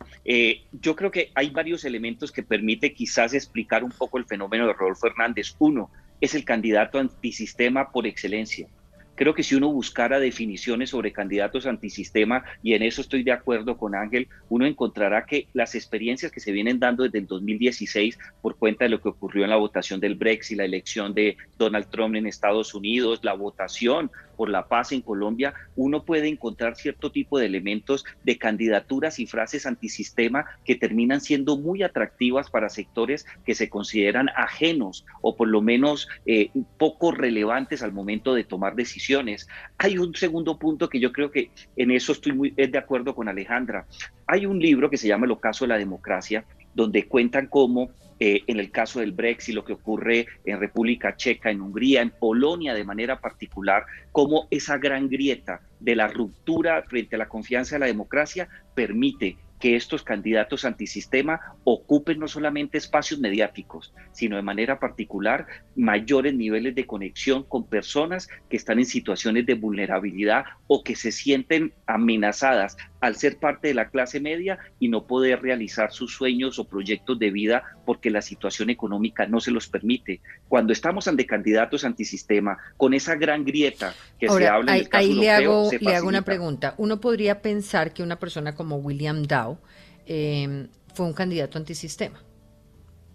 yo 0.73 0.95
creo 0.95 1.09
que 1.09 1.31
hay 1.33 1.49
varios 1.49 1.85
elementos 1.85 2.31
que 2.31 2.43
permite 2.43 2.93
quizás 2.93 3.33
explicar 3.33 3.83
un 3.83 3.91
poco 3.91 4.19
el 4.19 4.25
fenómeno 4.25 4.67
de 4.67 4.73
Rodolfo 4.73 5.07
Hernández. 5.07 5.55
Uno, 5.57 5.89
es 6.21 6.35
el 6.35 6.45
candidato 6.45 6.99
antisistema 6.99 7.91
por 7.91 8.07
excelencia. 8.07 8.67
Creo 9.15 9.33
que 9.33 9.43
si 9.43 9.55
uno 9.55 9.71
buscara 9.71 10.19
definiciones 10.19 10.89
sobre 10.89 11.13
candidatos 11.13 11.65
antisistema, 11.65 12.43
y 12.63 12.73
en 12.73 12.83
eso 12.83 13.01
estoy 13.01 13.23
de 13.23 13.31
acuerdo 13.31 13.77
con 13.77 13.95
Ángel, 13.95 14.27
uno 14.49 14.65
encontrará 14.65 15.25
que 15.25 15.47
las 15.53 15.75
experiencias 15.75 16.31
que 16.31 16.39
se 16.39 16.51
vienen 16.51 16.79
dando 16.79 17.03
desde 17.03 17.19
el 17.19 17.27
2016 17.27 18.17
por 18.41 18.57
cuenta 18.57 18.85
de 18.85 18.89
lo 18.89 19.01
que 19.01 19.09
ocurrió 19.09 19.43
en 19.43 19.51
la 19.51 19.57
votación 19.57 19.99
del 19.99 20.15
Brexit, 20.15 20.57
la 20.57 20.65
elección 20.65 21.13
de 21.13 21.37
Donald 21.57 21.89
Trump 21.89 22.15
en 22.15 22.27
Estados 22.27 22.73
Unidos, 22.73 23.19
la 23.23 23.33
votación 23.33 24.09
por 24.35 24.49
la 24.49 24.67
paz 24.67 24.91
en 24.91 25.01
Colombia, 25.01 25.53
uno 25.75 26.03
puede 26.03 26.27
encontrar 26.27 26.75
cierto 26.75 27.11
tipo 27.11 27.39
de 27.39 27.45
elementos 27.45 28.05
de 28.23 28.37
candidaturas 28.37 29.19
y 29.19 29.27
frases 29.27 29.65
antisistema 29.65 30.45
que 30.65 30.75
terminan 30.75 31.21
siendo 31.21 31.57
muy 31.57 31.83
atractivas 31.83 32.49
para 32.49 32.69
sectores 32.69 33.25
que 33.45 33.55
se 33.55 33.69
consideran 33.69 34.29
ajenos 34.35 35.05
o 35.21 35.35
por 35.35 35.47
lo 35.47 35.61
menos 35.61 36.07
eh, 36.25 36.51
poco 36.77 37.11
relevantes 37.11 37.83
al 37.83 37.93
momento 37.93 38.33
de 38.33 38.43
tomar 38.43 38.75
decisiones. 38.75 39.47
Hay 39.77 39.97
un 39.97 40.15
segundo 40.15 40.57
punto 40.57 40.89
que 40.89 40.99
yo 40.99 41.11
creo 41.11 41.31
que 41.31 41.51
en 41.75 41.91
eso 41.91 42.11
estoy 42.11 42.33
muy 42.33 42.51
de 42.51 42.77
acuerdo 42.77 43.15
con 43.15 43.27
Alejandra. 43.27 43.85
Hay 44.27 44.45
un 44.45 44.59
libro 44.59 44.89
que 44.89 44.97
se 44.97 45.07
llama 45.07 45.25
El 45.25 45.31
ocaso 45.31 45.65
de 45.65 45.69
la 45.69 45.77
democracia, 45.77 46.45
donde 46.73 47.07
cuentan 47.07 47.47
cómo 47.47 47.91
eh, 48.19 48.41
en 48.47 48.59
el 48.59 48.71
caso 48.71 48.99
del 48.99 49.11
Brexit, 49.11 49.55
lo 49.55 49.65
que 49.65 49.73
ocurre 49.73 50.27
en 50.45 50.59
República 50.59 51.15
Checa, 51.15 51.51
en 51.51 51.61
Hungría, 51.61 52.01
en 52.01 52.11
Polonia 52.11 52.73
de 52.73 52.83
manera 52.83 53.19
particular, 53.19 53.85
cómo 54.11 54.47
esa 54.51 54.77
gran 54.77 55.09
grieta 55.09 55.61
de 55.79 55.95
la 55.95 56.07
ruptura 56.07 56.81
frente 56.83 57.15
a 57.15 57.19
la 57.19 57.29
confianza 57.29 57.75
de 57.75 57.79
la 57.79 57.85
democracia 57.87 58.47
permite 58.75 59.37
que 59.63 59.77
estos 59.77 60.03
candidatos 60.03 60.65
antisistema 60.65 61.39
ocupen 61.63 62.19
no 62.19 62.27
solamente 62.27 62.77
espacios 62.77 63.21
mediáticos, 63.21 63.93
sino 64.11 64.35
de 64.35 64.41
manera 64.41 64.77
particular 64.77 65.47
mayores 65.77 66.33
niveles 66.33 66.75
de 66.75 66.85
conexión 66.85 67.43
con 67.43 67.65
personas 67.69 68.27
que 68.49 68.57
están 68.57 68.79
en 68.79 68.85
situaciones 68.85 69.45
de 69.45 69.53
vulnerabilidad 69.53 70.43
o 70.67 70.83
que 70.83 70.97
se 70.97 71.13
sienten 71.13 71.71
amenazadas 71.87 72.75
al 73.03 73.15
ser 73.15 73.37
parte 73.37 73.67
de 73.67 73.73
la 73.73 73.89
clase 73.89 74.19
media 74.19 74.57
y 74.79 74.87
no 74.87 75.05
poder 75.05 75.41
realizar 75.41 75.91
sus 75.91 76.15
sueños 76.15 76.57
o 76.57 76.63
proyectos 76.63 77.19
de 77.19 77.31
vida 77.31 77.63
porque 77.85 78.09
la 78.09 78.21
situación 78.21 78.69
económica 78.69 79.25
no 79.27 79.39
se 79.39 79.51
los 79.51 79.67
permite. 79.67 80.21
Cuando 80.47 80.73
estamos 80.73 81.07
ante 81.07 81.25
candidatos 81.25 81.83
antisistema, 81.83 82.57
con 82.77 82.93
esa 82.93 83.15
gran 83.15 83.43
grieta 83.43 83.93
que 84.19 84.29
se 84.29 84.47
habla 84.47 84.75
en 84.75 84.81
el 84.83 84.89
caso 84.89 85.03
ahí 85.03 85.13
le 85.13 85.31
hago, 85.31 85.69
le 85.79 85.95
hago 85.95 86.07
una 86.07 86.23
pregunta. 86.23 86.75
Uno 86.77 87.01
podría 87.01 87.41
pensar 87.41 87.93
que 87.93 88.03
una 88.03 88.17
persona 88.17 88.55
como 88.55 88.77
William 88.77 89.23
Dow 89.23 89.59
Em, 90.05 90.67
fue 90.93 91.05
un 91.05 91.13
candidato 91.13 91.57
antisistema, 91.57 92.21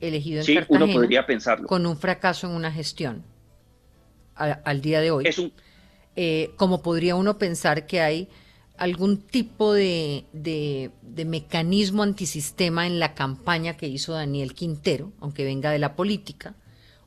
elegido 0.01 0.41
en 0.41 0.45
sí, 0.45 0.55
Cartagena, 0.55 0.85
uno 0.85 0.95
podría 0.95 1.27
pensarlo. 1.27 1.69
con 1.69 1.87
un 1.87 1.97
fracaso 1.97 2.49
en 2.49 2.55
una 2.55 2.73
gestión 2.73 3.25
al 4.35 4.81
día 4.81 5.01
de 5.01 5.11
hoy. 5.11 5.53
Eh, 6.17 6.53
como 6.57 6.83
podría 6.83 7.15
uno 7.15 7.39
pensar 7.39 7.87
que 7.87 8.01
hay 8.01 8.29
algún 8.79 9.19
tipo 9.19 9.73
de, 9.73 10.25
mecanismo 11.27 12.03
antisistema 12.03 12.87
en 12.87 12.99
la 12.99 13.15
campaña 13.15 13.77
que 13.77 13.89
hizo 13.89 14.13
Daniel 14.13 14.55
Quintero, 14.55 15.13
aunque 15.21 15.45
venga 15.45 15.71
de 15.71 15.79
la 15.79 15.95
política, 15.97 16.55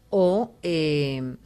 o 0.10 0.54
em, 0.62 1.38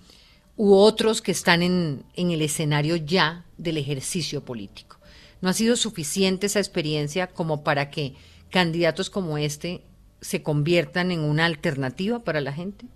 u 0.58 0.74
otros 0.74 1.22
que 1.22 1.32
están 1.32 1.62
en, 1.62 2.04
en 2.16 2.32
el 2.32 2.42
escenario 2.42 2.96
ya 2.96 3.46
del 3.58 3.78
ejercicio 3.78 4.44
político. 4.44 4.98
¿No 5.42 5.50
ha 5.50 5.54
sido 5.54 5.76
suficiente 5.76 6.48
esa 6.48 6.60
experiencia 6.60 7.28
como 7.28 7.64
para 7.64 7.90
que 7.92 8.16
candidatos 8.50 9.10
como 9.10 9.38
este 9.38 9.84
se 10.22 10.42
conviertan 10.42 11.12
en 11.12 11.20
una 11.20 11.46
alternativa 11.46 12.24
para 12.24 12.42
la 12.42 12.52
gente? 12.52 12.88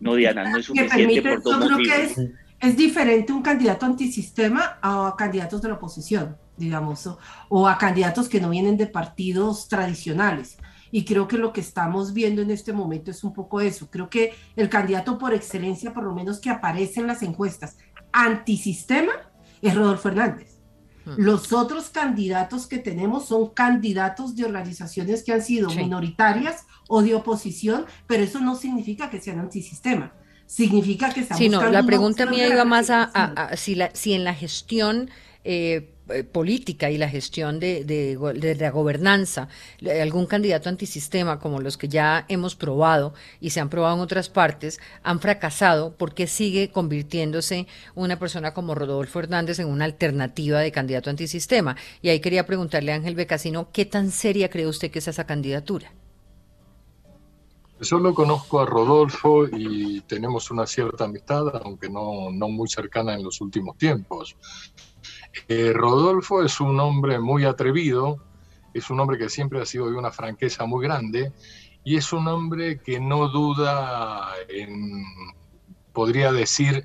No, 0.00 0.14
Diana, 0.14 0.50
no 0.50 0.58
es 0.58 0.66
suficiente 0.66 1.22
por 1.22 1.42
dos 1.42 1.66
creo 1.66 1.78
que 1.78 2.04
es, 2.04 2.16
diferente 2.76 3.32
un 3.32 3.42
candidato 3.42 3.86
antisistema 3.86 4.78
a 4.80 5.14
candidatos 5.16 5.60
de 5.60 5.68
la 5.68 5.74
oposición, 5.74 6.36
digamos, 6.56 7.08
o, 7.48 7.68
a 7.68 7.78
candidatos 7.78 8.28
que 8.28 8.40
no 8.40 8.50
vienen 8.50 8.76
de 8.76 8.86
partidos 8.86 9.68
tradicionales. 9.68 10.56
Y 10.90 11.04
creo 11.04 11.28
que 11.28 11.36
lo 11.36 11.52
que 11.52 11.60
estamos 11.60 12.12
viendo 12.12 12.40
en 12.42 12.50
este 12.50 12.72
momento 12.72 13.10
es 13.10 13.24
un 13.24 13.34
poco 13.34 13.60
eso. 13.60 13.90
Creo 13.90 14.08
que 14.08 14.32
el 14.54 14.68
candidato 14.68 15.18
por 15.18 15.34
excelencia, 15.34 15.92
por 15.92 16.04
lo 16.04 16.14
menos 16.14 16.38
que 16.38 16.48
aparece 16.48 17.00
en 17.00 17.08
las 17.08 17.22
encuestas, 17.22 17.76
antisistema, 18.12 19.12
es 19.60 19.74
Rodolfo 19.74 20.08
Hernández. 20.08 20.56
Los 21.16 21.52
otros 21.52 21.90
candidatos 21.90 22.66
que 22.66 22.78
tenemos 22.78 23.26
son 23.26 23.50
candidatos 23.50 24.34
de 24.34 24.44
organizaciones 24.44 25.22
que 25.22 25.32
han 25.32 25.42
sido 25.42 25.70
minoritarias 25.70 26.66
o 26.88 27.00
de 27.00 27.14
oposición, 27.14 27.86
pero 28.08 28.24
eso 28.24 28.40
no 28.40 28.56
significa 28.56 29.08
que 29.08 29.20
sean 29.20 29.38
antisistema. 29.38 30.12
Significa 30.46 31.12
que 31.12 31.20
estamos. 31.20 31.38
Sí, 31.38 31.48
no, 31.48 31.68
la 31.70 31.82
pregunta 31.82 32.26
mía 32.26 32.48
iba 32.48 32.64
más 32.64 32.88
a, 32.90 33.50
si, 33.56 33.74
la, 33.74 33.90
si 33.94 34.12
en 34.12 34.24
la 34.24 34.34
gestión 34.34 35.10
eh, 35.44 35.90
eh, 36.08 36.22
política 36.22 36.88
y 36.88 36.98
la 36.98 37.08
gestión 37.08 37.58
de, 37.58 37.84
de, 37.84 38.54
la 38.60 38.70
gobernanza, 38.70 39.48
algún 40.00 40.26
candidato 40.26 40.68
antisistema 40.68 41.40
como 41.40 41.60
los 41.60 41.76
que 41.76 41.88
ya 41.88 42.24
hemos 42.28 42.54
probado 42.54 43.12
y 43.40 43.50
se 43.50 43.58
han 43.58 43.68
probado 43.68 43.96
en 43.96 44.02
otras 44.02 44.28
partes, 44.28 44.78
han 45.02 45.18
fracasado 45.18 45.96
porque 45.96 46.28
sigue 46.28 46.70
convirtiéndose 46.70 47.66
una 47.96 48.20
persona 48.20 48.54
como 48.54 48.76
Rodolfo 48.76 49.18
Hernández 49.18 49.58
en 49.58 49.66
una 49.66 49.84
alternativa 49.84 50.60
de 50.60 50.70
candidato 50.70 51.10
antisistema. 51.10 51.76
Y 52.02 52.10
ahí 52.10 52.20
quería 52.20 52.46
preguntarle 52.46 52.92
a 52.92 52.94
Ángel 52.94 53.16
Becasino, 53.16 53.70
¿qué 53.72 53.84
tan 53.84 54.12
seria 54.12 54.48
cree 54.48 54.68
usted 54.68 54.92
que 54.92 55.00
es 55.00 55.08
esa 55.08 55.26
candidatura? 55.26 55.92
Yo 57.80 57.98
lo 57.98 58.14
conozco 58.14 58.60
a 58.60 58.66
Rodolfo 58.66 59.46
y 59.46 60.00
tenemos 60.02 60.50
una 60.50 60.66
cierta 60.66 61.04
amistad, 61.04 61.60
aunque 61.62 61.90
no, 61.90 62.30
no 62.32 62.48
muy 62.48 62.68
cercana 62.68 63.14
en 63.14 63.22
los 63.22 63.42
últimos 63.42 63.76
tiempos. 63.76 64.36
Eh, 65.48 65.72
Rodolfo 65.74 66.42
es 66.42 66.58
un 66.60 66.80
hombre 66.80 67.18
muy 67.18 67.44
atrevido, 67.44 68.24
es 68.72 68.88
un 68.88 69.00
hombre 69.00 69.18
que 69.18 69.28
siempre 69.28 69.60
ha 69.60 69.66
sido 69.66 69.90
de 69.90 69.96
una 69.96 70.10
franqueza 70.10 70.64
muy 70.64 70.86
grande 70.86 71.32
y 71.84 71.96
es 71.96 72.14
un 72.14 72.26
hombre 72.28 72.80
que 72.80 72.98
no 72.98 73.28
duda 73.28 74.26
en, 74.48 75.04
podría 75.92 76.32
decir, 76.32 76.84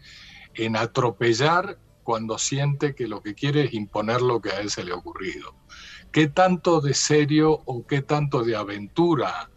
en 0.56 0.76
atropellar 0.76 1.80
cuando 2.04 2.38
siente 2.38 2.96
que 2.96 3.08
lo 3.08 3.22
que 3.22 3.34
quiere 3.34 3.66
es 3.66 3.74
imponer 3.74 4.22
lo 4.22 4.42
que 4.42 4.50
a 4.50 4.60
él 4.60 4.70
se 4.70 4.84
le 4.84 4.92
ha 4.92 4.96
ocurrido. 4.96 5.56
¿Qué 6.12 6.28
tanto 6.28 6.82
de 6.82 6.94
serio 6.94 7.62
o 7.66 7.88
qué 7.88 8.02
tanto 8.02 8.44
de 8.44 8.58
aventura 8.58 9.51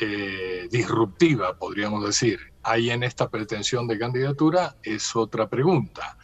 eh, 0.00 0.68
disruptiva, 0.70 1.58
podríamos 1.58 2.04
decir, 2.04 2.38
hay 2.62 2.90
en 2.90 3.02
esta 3.02 3.30
pretensión 3.30 3.86
de 3.88 3.98
candidatura? 3.98 4.76
Es 4.82 5.16
otra 5.16 5.48
pregunta. 5.48 6.18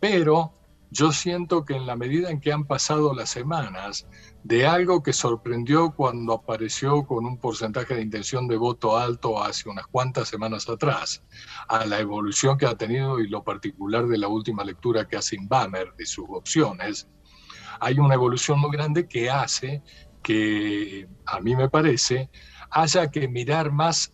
Pero 0.00 0.52
yo 0.90 1.12
siento 1.12 1.64
que 1.64 1.74
en 1.74 1.86
la 1.86 1.96
medida 1.96 2.30
en 2.30 2.40
que 2.40 2.52
han 2.52 2.64
pasado 2.64 3.14
las 3.14 3.30
semanas, 3.30 4.06
de 4.44 4.66
algo 4.66 5.02
que 5.02 5.12
sorprendió 5.12 5.90
cuando 5.90 6.34
apareció 6.34 7.04
con 7.04 7.24
un 7.26 7.38
porcentaje 7.38 7.94
de 7.94 8.02
intención 8.02 8.46
de 8.46 8.56
voto 8.56 8.96
alto 8.96 9.42
hace 9.42 9.68
unas 9.68 9.86
cuantas 9.88 10.28
semanas 10.28 10.68
atrás, 10.68 11.22
a 11.68 11.84
la 11.86 11.98
evolución 11.98 12.56
que 12.56 12.66
ha 12.66 12.76
tenido 12.76 13.18
y 13.18 13.28
lo 13.28 13.42
particular 13.42 14.06
de 14.06 14.18
la 14.18 14.28
última 14.28 14.64
lectura 14.64 15.08
que 15.08 15.16
hace 15.16 15.36
Inbamer 15.36 15.92
de 15.96 16.06
sus 16.06 16.26
opciones, 16.28 17.08
hay 17.80 17.98
una 17.98 18.14
evolución 18.14 18.60
muy 18.60 18.70
grande 18.70 19.08
que 19.08 19.28
hace 19.28 19.82
que, 20.22 21.08
a 21.24 21.40
mí 21.40 21.54
me 21.54 21.68
parece, 21.68 22.30
haya 22.76 23.10
que 23.10 23.26
mirar 23.26 23.72
más 23.72 24.12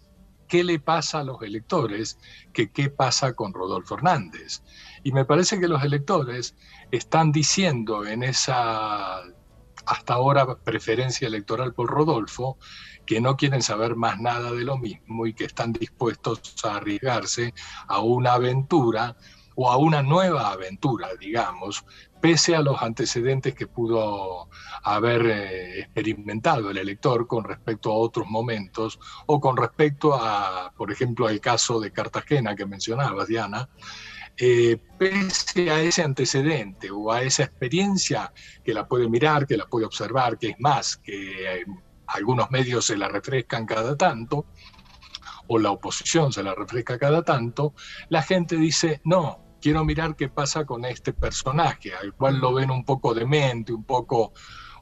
qué 0.48 0.62
le 0.62 0.78
pasa 0.78 1.20
a 1.20 1.24
los 1.24 1.42
electores 1.42 2.18
que 2.52 2.70
qué 2.70 2.90
pasa 2.90 3.32
con 3.32 3.52
Rodolfo 3.52 3.96
Hernández. 3.96 4.62
Y 5.02 5.10
me 5.10 5.24
parece 5.24 5.58
que 5.58 5.66
los 5.66 5.82
electores 5.82 6.54
están 6.92 7.32
diciendo 7.32 8.06
en 8.06 8.22
esa 8.22 9.22
hasta 9.84 10.14
ahora 10.14 10.54
preferencia 10.54 11.26
electoral 11.26 11.74
por 11.74 11.90
Rodolfo, 11.90 12.56
que 13.04 13.20
no 13.20 13.36
quieren 13.36 13.62
saber 13.62 13.96
más 13.96 14.20
nada 14.20 14.52
de 14.52 14.62
lo 14.62 14.78
mismo 14.78 15.26
y 15.26 15.34
que 15.34 15.46
están 15.46 15.72
dispuestos 15.72 16.54
a 16.62 16.76
arriesgarse 16.76 17.52
a 17.88 17.98
una 17.98 18.34
aventura 18.34 19.16
o 19.54 19.70
a 19.70 19.76
una 19.76 20.02
nueva 20.02 20.50
aventura, 20.50 21.08
digamos, 21.18 21.84
pese 22.20 22.54
a 22.54 22.62
los 22.62 22.80
antecedentes 22.80 23.54
que 23.54 23.66
pudo 23.66 24.48
haber 24.84 25.26
eh, 25.26 25.80
experimentado 25.80 26.70
el 26.70 26.78
elector 26.78 27.26
con 27.26 27.44
respecto 27.44 27.90
a 27.90 27.96
otros 27.96 28.28
momentos 28.28 28.98
o 29.26 29.40
con 29.40 29.56
respecto 29.56 30.14
a, 30.14 30.72
por 30.76 30.92
ejemplo, 30.92 31.26
al 31.26 31.40
caso 31.40 31.80
de 31.80 31.90
Cartagena 31.90 32.54
que 32.54 32.64
mencionabas, 32.64 33.26
Diana, 33.26 33.68
eh, 34.36 34.78
pese 34.98 35.70
a 35.70 35.80
ese 35.80 36.02
antecedente 36.02 36.90
o 36.90 37.12
a 37.12 37.22
esa 37.22 37.42
experiencia 37.44 38.32
que 38.64 38.72
la 38.72 38.86
puede 38.86 39.08
mirar, 39.08 39.46
que 39.46 39.56
la 39.56 39.66
puede 39.66 39.84
observar, 39.84 40.38
que 40.38 40.50
es 40.50 40.60
más, 40.60 40.96
que 40.96 41.60
eh, 41.60 41.64
algunos 42.06 42.50
medios 42.50 42.86
se 42.86 42.96
la 42.96 43.08
refrescan 43.08 43.66
cada 43.66 43.96
tanto, 43.96 44.46
o 45.54 45.58
la 45.58 45.70
oposición 45.70 46.32
se 46.32 46.42
la 46.42 46.54
refresca 46.54 46.98
cada 46.98 47.22
tanto, 47.22 47.74
la 48.08 48.22
gente 48.22 48.56
dice, 48.56 49.02
no, 49.04 49.44
quiero 49.60 49.84
mirar 49.84 50.16
qué 50.16 50.30
pasa 50.30 50.64
con 50.64 50.86
este 50.86 51.12
personaje, 51.12 51.92
al 51.94 52.14
cual 52.14 52.38
lo 52.38 52.54
ven 52.54 52.70
un 52.70 52.86
poco 52.86 53.12
demente, 53.12 53.74
un 53.74 53.84
poco, 53.84 54.32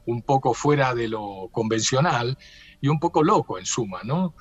un 0.05 0.21
poco 0.21 0.53
fuera 0.53 0.95
de 0.95 1.09
lo 1.09 1.49
convencional 1.51 2.37
y 2.79 2.87
un 2.87 3.01
poco 3.01 3.21
loco 3.21 3.59
en 3.59 3.65
suma, 3.65 3.99
¿no? 4.05 4.33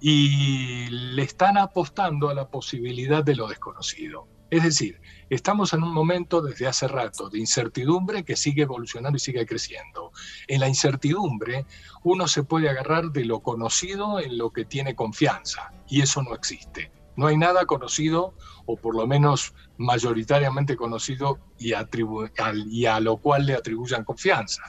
Y 0.00 0.88
le 0.90 1.22
están 1.22 1.56
apostando 1.56 2.30
a 2.30 2.34
la 2.34 2.50
posibilidad 2.50 3.22
de 3.22 3.36
lo 3.36 3.46
desconocido. 3.46 4.26
Es 4.50 4.64
decir, 4.64 5.00
estamos 5.30 5.72
en 5.72 5.82
un 5.82 5.92
momento 5.92 6.40
desde 6.40 6.66
hace 6.66 6.88
rato 6.88 7.28
de 7.28 7.38
incertidumbre 7.38 8.24
que 8.24 8.36
sigue 8.36 8.62
evolucionando 8.62 9.16
y 9.16 9.20
sigue 9.20 9.46
creciendo. 9.46 10.12
En 10.46 10.60
la 10.60 10.68
incertidumbre 10.68 11.66
uno 12.02 12.28
se 12.28 12.44
puede 12.44 12.68
agarrar 12.68 13.10
de 13.10 13.24
lo 13.24 13.40
conocido 13.40 14.20
en 14.20 14.38
lo 14.38 14.52
que 14.52 14.64
tiene 14.64 14.94
confianza 14.94 15.72
y 15.88 16.02
eso 16.02 16.22
no 16.22 16.34
existe. 16.34 16.90
No 17.16 17.26
hay 17.28 17.38
nada 17.38 17.64
conocido, 17.64 18.34
o 18.66 18.76
por 18.76 18.94
lo 18.94 19.06
menos 19.06 19.54
mayoritariamente 19.78 20.76
conocido, 20.76 21.38
y, 21.58 21.72
a 21.72 23.00
lo 23.00 23.16
cual 23.16 23.46
le 23.46 23.54
atribuyan 23.54 24.04
confianza. 24.04 24.62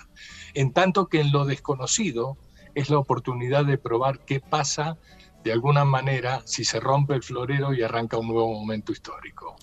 En 0.53 0.71
tanto 0.71 1.07
que 1.07 1.19
en 1.19 1.33
lo 1.33 1.43
desconocido 1.43 2.37
es 2.73 2.89
la 2.89 2.99
oportunidad 2.99 3.65
de 3.65 3.77
probar 3.77 4.19
qué 4.19 4.39
pasa 4.39 4.97
de 5.43 5.51
alguna 5.51 5.83
manera 5.83 6.41
si 6.45 6.63
se 6.63 6.79
rompe 6.79 7.15
el 7.15 7.23
florero 7.23 7.73
y 7.73 7.83
arranca 7.83 8.17
un 8.17 8.27
nuevo 8.27 8.53
momento 8.53 8.93
histórico. 8.93 9.57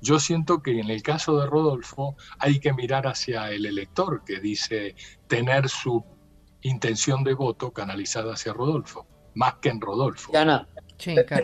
Yo 0.00 0.20
siento 0.20 0.62
que 0.62 0.78
en 0.78 0.90
el 0.90 1.02
caso 1.02 1.40
de 1.40 1.46
Rodolfo 1.46 2.16
hay 2.38 2.60
que 2.60 2.72
mirar 2.72 3.06
hacia 3.06 3.50
el 3.50 3.66
elector 3.66 4.22
que 4.24 4.40
dice 4.40 4.94
tener 5.26 5.68
su 5.68 6.04
intención 6.62 7.24
de 7.24 7.34
voto 7.34 7.72
canalizada 7.72 8.34
hacia 8.34 8.52
Rodolfo, 8.52 9.06
más 9.34 9.54
que 9.54 9.70
en 9.70 9.80
Rodolfo. 9.80 10.36
Ana, 10.36 10.68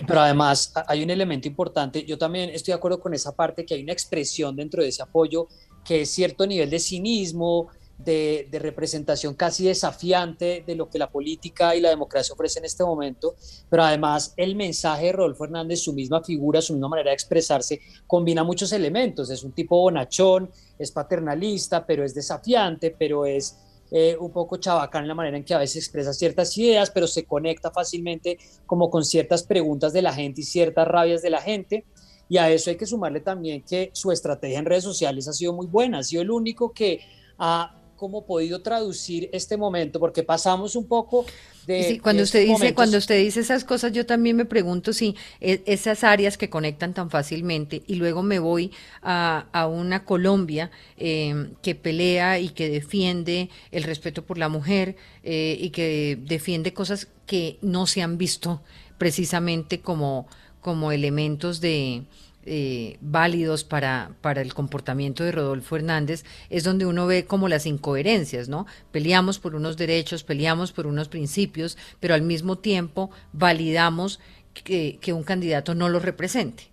pero 0.07 0.21
además 0.21 0.73
hay 0.87 1.03
un 1.03 1.11
elemento 1.11 1.47
importante, 1.47 2.05
yo 2.05 2.19
también 2.19 2.51
estoy 2.51 2.73
de 2.73 2.77
acuerdo 2.77 3.01
con 3.01 3.15
esa 3.15 3.35
parte, 3.35 3.65
que 3.65 3.75
hay 3.75 3.83
una 3.83 3.93
expresión 3.93 4.57
dentro 4.57 4.83
de 4.83 4.89
ese 4.89 5.03
apoyo 5.03 5.49
que 5.85 6.03
es 6.03 6.11
cierto 6.11 6.47
nivel 6.47 6.71
de 6.71 6.81
cinismo, 6.81 7.69
de, 7.99 8.49
representación 8.53 9.35
casi 9.35 9.65
desafiante 9.65 10.65
de 10.67 10.75
lo 10.75 10.89
que 10.89 10.99
la 10.99 11.11
política 11.11 11.75
y 11.77 11.81
la 11.81 11.91
democracia 11.91 12.33
ofrecen 12.35 12.63
en 12.63 12.67
este 12.67 12.85
momento, 12.85 13.35
pero 13.69 13.85
además 13.85 14.35
el 14.37 14.57
mensaje 14.57 15.07
de 15.07 15.13
Rodolfo 15.13 15.45
Hernández, 15.45 15.81
su 15.81 15.93
misma 15.93 16.23
figura, 16.23 16.61
su 16.61 16.73
misma 16.73 16.89
manera 16.89 17.11
de 17.11 17.15
expresarse, 17.15 17.81
combina 18.07 18.45
muchos 18.45 18.73
elementos. 18.73 19.31
Es 19.31 19.45
un 19.45 19.53
tipo 19.53 19.81
bonachón, 19.81 20.51
es 20.79 20.91
paternalista, 20.91 21.87
pero 21.87 22.05
es 22.05 22.15
desafiante, 22.15 22.95
pero 22.99 23.27
es 23.27 23.57
eh, 23.91 24.17
un 24.19 24.33
poco 24.33 24.57
chabacán 24.57 25.03
en 25.03 25.09
la 25.09 25.15
manera 25.15 25.37
en 25.37 25.45
que 25.45 25.55
a 25.55 25.59
veces 25.59 25.85
expresa 25.85 26.13
ciertas 26.13 26.57
ideas, 26.59 26.91
pero 26.91 27.07
se 27.07 27.25
conecta 27.25 27.71
fácilmente 27.71 28.39
como 28.67 28.91
con 28.91 29.05
ciertas 29.05 29.43
preguntas 29.43 29.93
de 29.93 30.03
la 30.03 30.13
gente 30.13 30.41
y 30.41 30.45
ciertas 30.45 30.89
rabias 30.89 31.23
de 31.23 31.31
la 31.31 31.41
gente. 31.41 31.85
Y 32.29 32.39
a 32.39 32.51
eso 32.51 32.71
hay 32.71 32.77
que 32.77 32.87
sumarle 32.87 33.21
también 33.21 33.63
que 33.63 33.91
su 33.93 34.11
estrategia 34.11 34.59
en 34.59 34.65
redes 34.65 34.85
sociales 34.85 35.29
ha 35.29 35.33
sido 35.33 35.53
muy 35.53 35.67
buena, 35.67 35.99
ha 35.99 36.03
sido 36.03 36.23
el 36.23 36.31
único 36.31 36.73
que 36.73 37.01
ha 37.39 37.84
cómo 38.05 38.27
podido 38.27 38.61
traducir 38.61 39.31
este 39.33 39.57
momento, 39.57 39.99
porque 39.99 40.23
pasamos 40.23 40.77
un 40.77 40.87
poco 40.87 41.25
de... 41.67 41.99
cuando, 42.03 42.23
usted 42.23 42.45
dice, 42.47 42.75
cuando 42.75 42.99
usted 42.99 43.19
dice 43.19 43.41
esas 43.41 43.65
cosas, 43.65 43.93
yo 43.93 44.05
también 44.05 44.37
me 44.37 44.45
pregunto 44.45 44.93
si 44.93 45.17
e, 45.41 45.63
esas 45.65 46.05
áreas 46.05 46.37
que 46.37 46.51
conectan 46.51 46.93
tan 46.93 47.09
fácilmente 47.09 47.83
y 47.87 47.95
luego 47.95 48.23
me 48.23 48.41
voy 48.41 48.73
a, 49.01 49.67
una 49.73 50.05
Colombia 50.05 50.71
em, 50.99 51.55
que 51.63 51.75
pelea 51.75 52.39
y 52.41 52.51
que 52.51 52.69
defiende 52.69 53.49
el 53.71 53.85
respeto 53.85 54.23
por 54.23 54.37
la 54.37 54.51
mujer 54.51 54.97
eh, 55.23 55.57
y 55.59 55.71
que 55.71 56.19
defiende 56.21 56.75
cosas 56.75 57.09
que 57.25 57.57
no 57.63 57.87
se 57.87 58.03
han 58.03 58.19
visto 58.19 58.61
precisamente 58.99 59.81
como, 59.81 60.27
como 60.61 60.93
elementos 60.93 61.63
de 61.63 62.03
eh, 62.47 62.99
válidos 63.01 63.65
para, 63.65 64.17
para 64.21 64.43
el 64.43 64.53
comportamiento 64.53 65.25
de 65.25 65.33
Rodolfo 65.33 65.77
Hernández, 65.77 66.25
es 66.51 66.65
donde 66.65 66.87
uno 66.87 67.07
ve 67.07 67.27
como 67.27 67.49
las 67.49 67.67
incoherencias, 67.67 68.49
¿no? 68.49 68.67
Peleamos 68.91 69.39
por 69.39 69.55
unos 69.55 69.77
derechos, 69.77 70.25
peleamos 70.25 70.73
por 70.73 70.87
unos 70.87 71.09
principios, 71.09 71.79
pero 72.01 72.15
al 72.15 72.23
mismo 72.23 72.59
tiempo 72.59 73.11
validamos 73.33 74.21
que, 74.53 75.13
un 75.13 75.23
candidato 75.23 75.75
no 75.75 75.89
lo 75.89 75.99
represente. 75.99 76.71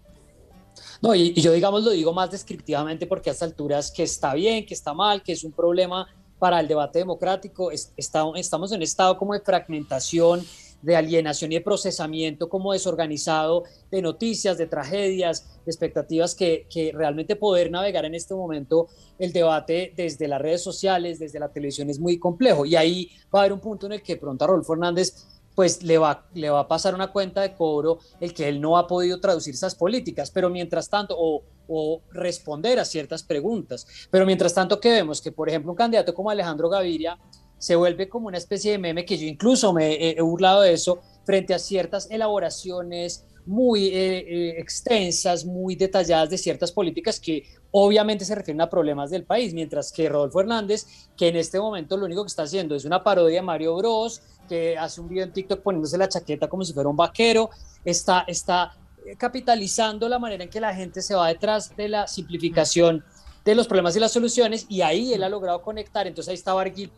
No, 1.02 1.16
y, 1.16 1.34
yo 1.34 1.52
digamos 1.54 1.84
lo 1.84 1.92
digo 1.92 2.14
más 2.14 2.30
descriptivamente 2.32 3.08
porque 3.08 3.30
a 3.30 3.34
estas 3.34 3.50
alturas 3.50 3.92
que 3.92 4.04
está 4.04 4.34
bien, 4.34 4.66
que 4.66 4.74
está 4.74 4.94
mal, 4.94 5.24
que 5.24 5.32
es 5.32 5.44
un 5.44 5.52
problema 5.52 6.08
para 6.38 6.60
el 6.60 6.68
debate 6.68 7.00
democrático, 7.00 7.72
estamos 7.72 8.72
en 8.72 8.78
un 8.78 8.84
estado 8.84 9.18
como 9.18 9.34
de 9.34 9.42
fragmentación 9.42 10.46
de 10.82 10.96
alienación 10.96 11.52
y 11.52 11.56
de 11.56 11.62
procesamiento 11.62 12.50
como 12.50 12.74
desorganizado 12.74 13.64
de 13.90 14.02
noticias, 14.02 14.58
de 14.58 14.68
tragedias, 14.68 15.62
de 15.66 15.72
expectativas 15.72 16.36
que, 16.36 16.66
que, 16.70 16.92
realmente 16.92 17.36
poder 17.36 17.72
navegar 17.72 18.06
en 18.06 18.16
este 18.16 18.34
momento 18.34 18.88
el 19.20 19.32
debate 19.32 19.94
desde 19.96 20.28
las 20.28 20.42
redes 20.42 20.64
sociales, 20.64 21.20
desde 21.20 21.40
la 21.40 21.50
televisión 21.50 21.90
es 21.90 22.00
muy 22.00 22.18
complejo. 22.18 22.66
Y 22.66 22.76
ahí 22.76 23.12
va 23.34 23.40
a 23.40 23.42
haber 23.44 23.54
un 23.54 23.60
punto 23.60 23.86
en 23.86 23.94
el 23.94 24.02
que 24.02 24.18
pronto 24.18 24.44
a 24.44 24.48
Rodolfo 24.48 24.74
Hernández 24.74 25.28
pues 25.56 25.84
le 25.84 25.98
va, 25.98 26.26
le 26.34 26.50
va 26.50 26.62
a 26.62 26.68
pasar 26.68 26.96
una 26.96 27.12
cuenta 27.12 27.42
de 27.42 27.54
cobro 27.54 28.00
el 28.20 28.34
que 28.34 28.48
él 28.48 28.62
no 28.62 28.78
ha 28.78 28.88
podido 28.88 29.20
traducir 29.20 29.54
esas 29.54 29.76
políticas, 29.76 30.32
pero 30.32 30.50
mientras 30.50 30.90
tanto, 30.90 31.16
o, 31.18 31.44
o 31.68 32.02
responder 32.12 32.80
a 32.80 32.86
ciertas 32.86 33.24
preguntas. 33.24 33.86
Pero 34.10 34.26
mientras 34.26 34.54
tanto 34.54 34.80
que 34.80 34.92
vemos 34.92 35.22
que, 35.22 35.32
por 35.32 35.50
ejemplo, 35.50 35.72
un 35.72 35.78
candidato 35.78 36.14
como 36.14 36.30
Alejandro 36.30 36.70
Gaviria 36.70 37.18
se 37.62 37.76
vuelve 37.76 38.10
como 38.10 38.28
una 38.28 38.40
especie 38.40 38.72
de 38.72 38.80
meme 38.80 39.06
que 39.06 39.20
yo 39.20 39.28
incluso 39.28 39.72
me 39.72 40.10
he 40.10 40.20
burlado 40.20 40.62
de 40.62 40.74
eso 40.74 41.00
frente 41.24 41.54
a 41.54 41.60
ciertas 41.60 42.10
elaboraciones 42.10 43.24
muy 43.46 43.88
eh, 43.88 44.18
eh, 44.20 44.60
extensas, 44.60 45.46
muy 45.46 45.76
detalladas 45.76 46.32
de 46.32 46.38
ciertas 46.40 46.72
políticas 46.72 47.20
que 47.20 47.44
obviamente 47.70 48.26
se 48.26 48.34
refieren 48.34 48.62
a 48.62 48.70
problemas 48.70 49.12
del 49.12 49.26
país, 49.26 49.54
mientras 49.54 49.92
que 49.92 50.10
Rodolfo 50.10 50.40
Hernández, 50.40 50.88
que 51.16 51.28
en 51.28 51.36
este 51.36 51.60
momento 51.60 51.98
lo 51.98 52.06
único 52.06 52.24
que 52.24 52.30
está 52.30 52.44
haciendo 52.44 52.76
es 52.76 52.84
una 52.84 53.04
parodia 53.04 53.38
de 53.38 53.46
Mario 53.46 53.76
Bros, 53.76 54.22
que 54.50 54.76
hace 54.76 55.00
un 55.00 55.10
video 55.10 55.24
en 55.24 55.32
TikTok 55.32 55.62
poniéndose 55.62 55.98
la 55.98 56.10
chaqueta 56.10 56.48
como 56.48 56.66
si 56.66 56.74
fuera 56.74 56.90
un 56.90 56.98
vaquero, 56.98 57.52
está, 57.86 58.26
está 58.28 58.76
capitalizando 59.18 60.10
la 60.10 60.18
manera 60.18 60.44
en 60.44 60.50
que 60.50 60.60
la 60.60 60.74
gente 60.74 61.02
se 61.02 61.16
va 61.16 61.28
detrás 61.28 61.76
de 61.76 61.90
la 61.90 62.08
simplificación 62.08 63.04
de 63.44 63.56
los 63.56 63.68
problemas 63.68 63.96
y 63.96 64.00
las 64.00 64.12
soluciones 64.12 64.66
y 64.70 64.82
ahí 64.82 65.14
él 65.14 65.24
ha 65.24 65.30
logrado 65.30 65.62
conectar, 65.62 66.06
entonces 66.06 66.30
ahí 66.30 66.36
está 66.36 66.54
Barguil 66.54 66.92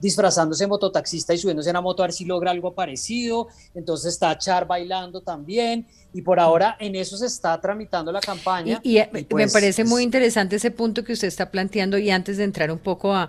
disfrazándose 0.00 0.66
mototaxista 0.66 1.32
y 1.32 1.38
subiéndose 1.38 1.70
a 1.70 1.72
una 1.72 1.80
moto 1.80 2.02
a 2.02 2.06
ver 2.06 2.12
si 2.12 2.24
logra 2.24 2.50
algo 2.50 2.74
parecido, 2.74 3.48
entonces 3.74 4.12
está 4.12 4.36
Char 4.36 4.66
bailando 4.66 5.22
también 5.22 5.86
y 6.12 6.22
por 6.22 6.40
ahora 6.40 6.76
en 6.80 6.96
eso 6.96 7.16
se 7.16 7.26
está 7.26 7.60
tramitando 7.60 8.10
la 8.10 8.20
campaña. 8.20 8.80
Y, 8.82 8.98
me 9.12 9.24
pues, 9.24 9.52
parece 9.52 9.84
muy 9.84 10.02
interesante 10.02 10.56
ese 10.56 10.70
punto 10.70 11.04
que 11.04 11.12
usted 11.12 11.28
está 11.28 11.50
planteando 11.50 11.98
y 11.98 12.10
antes 12.10 12.36
de 12.36 12.44
entrar 12.44 12.70
un 12.70 12.78
poco 12.78 13.14
a, 13.14 13.28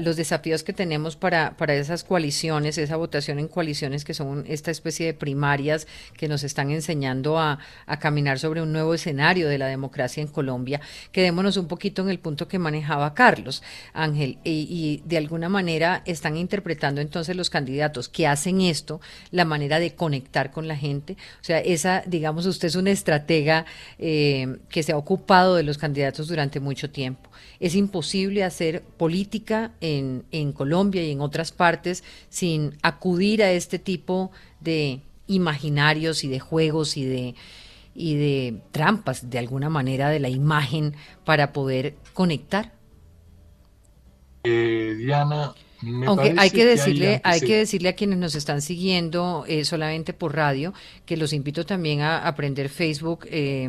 los 0.00 0.16
desafíos 0.16 0.62
que 0.62 0.72
tenemos 0.72 1.16
para, 1.16 1.56
para 1.56 1.74
esas 1.74 2.04
coaliciones, 2.04 2.78
esa 2.78 2.96
votación 2.96 3.38
en 3.38 3.48
coaliciones 3.48 4.04
que 4.04 4.14
son 4.14 4.44
esta 4.46 4.70
especie 4.70 5.06
de 5.06 5.14
primarias 5.14 5.86
que 6.16 6.28
nos 6.28 6.44
están 6.44 6.70
enseñando 6.70 7.38
a, 7.38 7.58
a 7.86 7.98
caminar 7.98 8.38
sobre 8.38 8.62
un 8.62 8.72
nuevo 8.72 8.94
escenario 8.94 9.48
de 9.48 9.58
la 9.58 9.66
democracia 9.66 10.20
en 10.20 10.28
Colombia, 10.28 10.80
quedémonos 11.12 11.56
un 11.56 11.66
poquito 11.66 11.99
en 12.02 12.08
el 12.10 12.18
punto 12.18 12.48
que 12.48 12.58
manejaba 12.58 13.14
Carlos 13.14 13.62
Ángel 13.92 14.38
y, 14.44 15.02
de 15.04 15.16
alguna 15.16 15.48
manera 15.48 16.02
están 16.06 16.36
interpretando 16.36 17.00
entonces 17.00 17.36
los 17.36 17.50
candidatos 17.50 18.08
que 18.08 18.26
hacen 18.26 18.60
esto, 18.60 19.00
la 19.30 19.44
manera 19.44 19.78
de 19.78 19.94
conectar 19.94 20.50
con 20.50 20.68
la 20.68 20.76
gente, 20.76 21.16
o 21.40 21.44
sea, 21.44 21.58
esa 21.58 22.02
digamos, 22.06 22.46
usted 22.46 22.68
es 22.68 22.74
una 22.76 22.90
estratega 22.90 23.66
eh, 23.98 24.58
que 24.68 24.82
se 24.82 24.92
ha 24.92 24.96
ocupado 24.96 25.56
de 25.56 25.62
los 25.62 25.78
candidatos 25.78 26.28
durante 26.28 26.60
mucho 26.60 26.90
tiempo. 26.90 27.30
Es 27.58 27.74
imposible 27.74 28.44
hacer 28.44 28.82
política 28.82 29.72
en 29.80 30.52
Colombia 30.52 31.04
y 31.04 31.10
en 31.10 31.20
otras 31.20 31.52
partes 31.52 32.04
sin 32.28 32.74
acudir 32.82 33.42
a 33.42 33.52
este 33.52 33.78
tipo 33.78 34.30
de 34.60 35.00
imaginarios 35.26 36.24
y 36.24 36.28
de 36.28 36.40
juegos 36.40 36.96
y 36.96 37.04
de 37.04 37.34
y 37.94 38.16
de 38.16 38.62
trampas 38.70 39.30
de 39.30 39.38
alguna 39.38 39.68
manera 39.68 40.08
de 40.10 40.20
la 40.20 40.28
imagen 40.28 40.94
para 41.24 41.52
poder 41.52 41.96
conectar. 42.14 42.72
Eh, 44.44 44.94
Diana, 44.96 45.54
aunque 46.06 46.34
hay 46.36 46.50
que 46.50 46.64
decirle, 46.64 47.20
hay, 47.24 47.40
que 47.40 47.58
decirle 47.58 47.88
a 47.88 47.94
quienes 47.94 48.18
nos 48.18 48.34
están 48.34 48.60
siguiendo 48.62 49.44
eh, 49.46 49.64
solamente 49.64 50.12
por 50.12 50.34
radio, 50.34 50.74
que 51.06 51.16
los 51.16 51.32
invito 51.32 51.64
también 51.64 52.00
a 52.00 52.26
aprender 52.26 52.68
Facebook, 52.68 53.26
eh, 53.30 53.68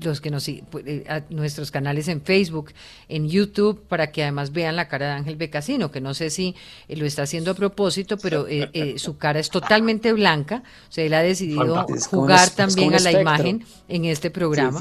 los 0.00 0.20
que 0.20 0.30
nos 0.30 0.50
pues, 0.70 0.84
eh, 0.86 1.04
a 1.08 1.22
nuestros 1.30 1.70
canales 1.70 2.08
en 2.08 2.22
Facebook, 2.22 2.72
en 3.08 3.28
YouTube, 3.28 3.82
para 3.86 4.10
que 4.12 4.22
además 4.22 4.52
vean 4.52 4.76
la 4.76 4.88
cara 4.88 5.06
de 5.06 5.12
Ángel 5.12 5.36
Becasino, 5.36 5.90
que 5.90 6.00
no 6.00 6.14
sé 6.14 6.30
si 6.30 6.54
lo 6.88 7.04
está 7.06 7.22
haciendo 7.22 7.50
a 7.50 7.54
propósito, 7.54 8.16
pero 8.18 8.46
su 8.96 9.18
cara 9.18 9.38
es 9.38 9.50
totalmente 9.50 10.12
blanca, 10.12 10.62
o 10.88 10.92
sea, 10.92 11.04
él 11.04 11.14
ha 11.14 11.22
decidido 11.22 11.86
jugar 12.10 12.50
también 12.50 12.94
a 12.94 12.98
la 12.98 13.12
imagen 13.12 13.64
en 13.88 14.04
este 14.04 14.30
programa. 14.30 14.80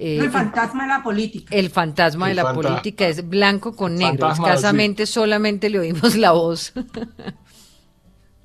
Eh, 0.00 0.18
el 0.20 0.30
fantasma 0.30 0.84
de 0.84 0.88
la 0.88 1.02
política. 1.02 1.54
El 1.54 1.70
fantasma 1.70 2.28
de 2.28 2.34
la 2.34 2.54
política 2.54 3.08
es 3.08 3.28
blanco 3.28 3.74
con 3.74 3.96
negro. 3.96 4.30
Escasamente 4.30 5.06
solamente 5.06 5.68
le 5.68 5.80
oímos 5.80 6.14
la 6.14 6.32
voz. 6.32 6.72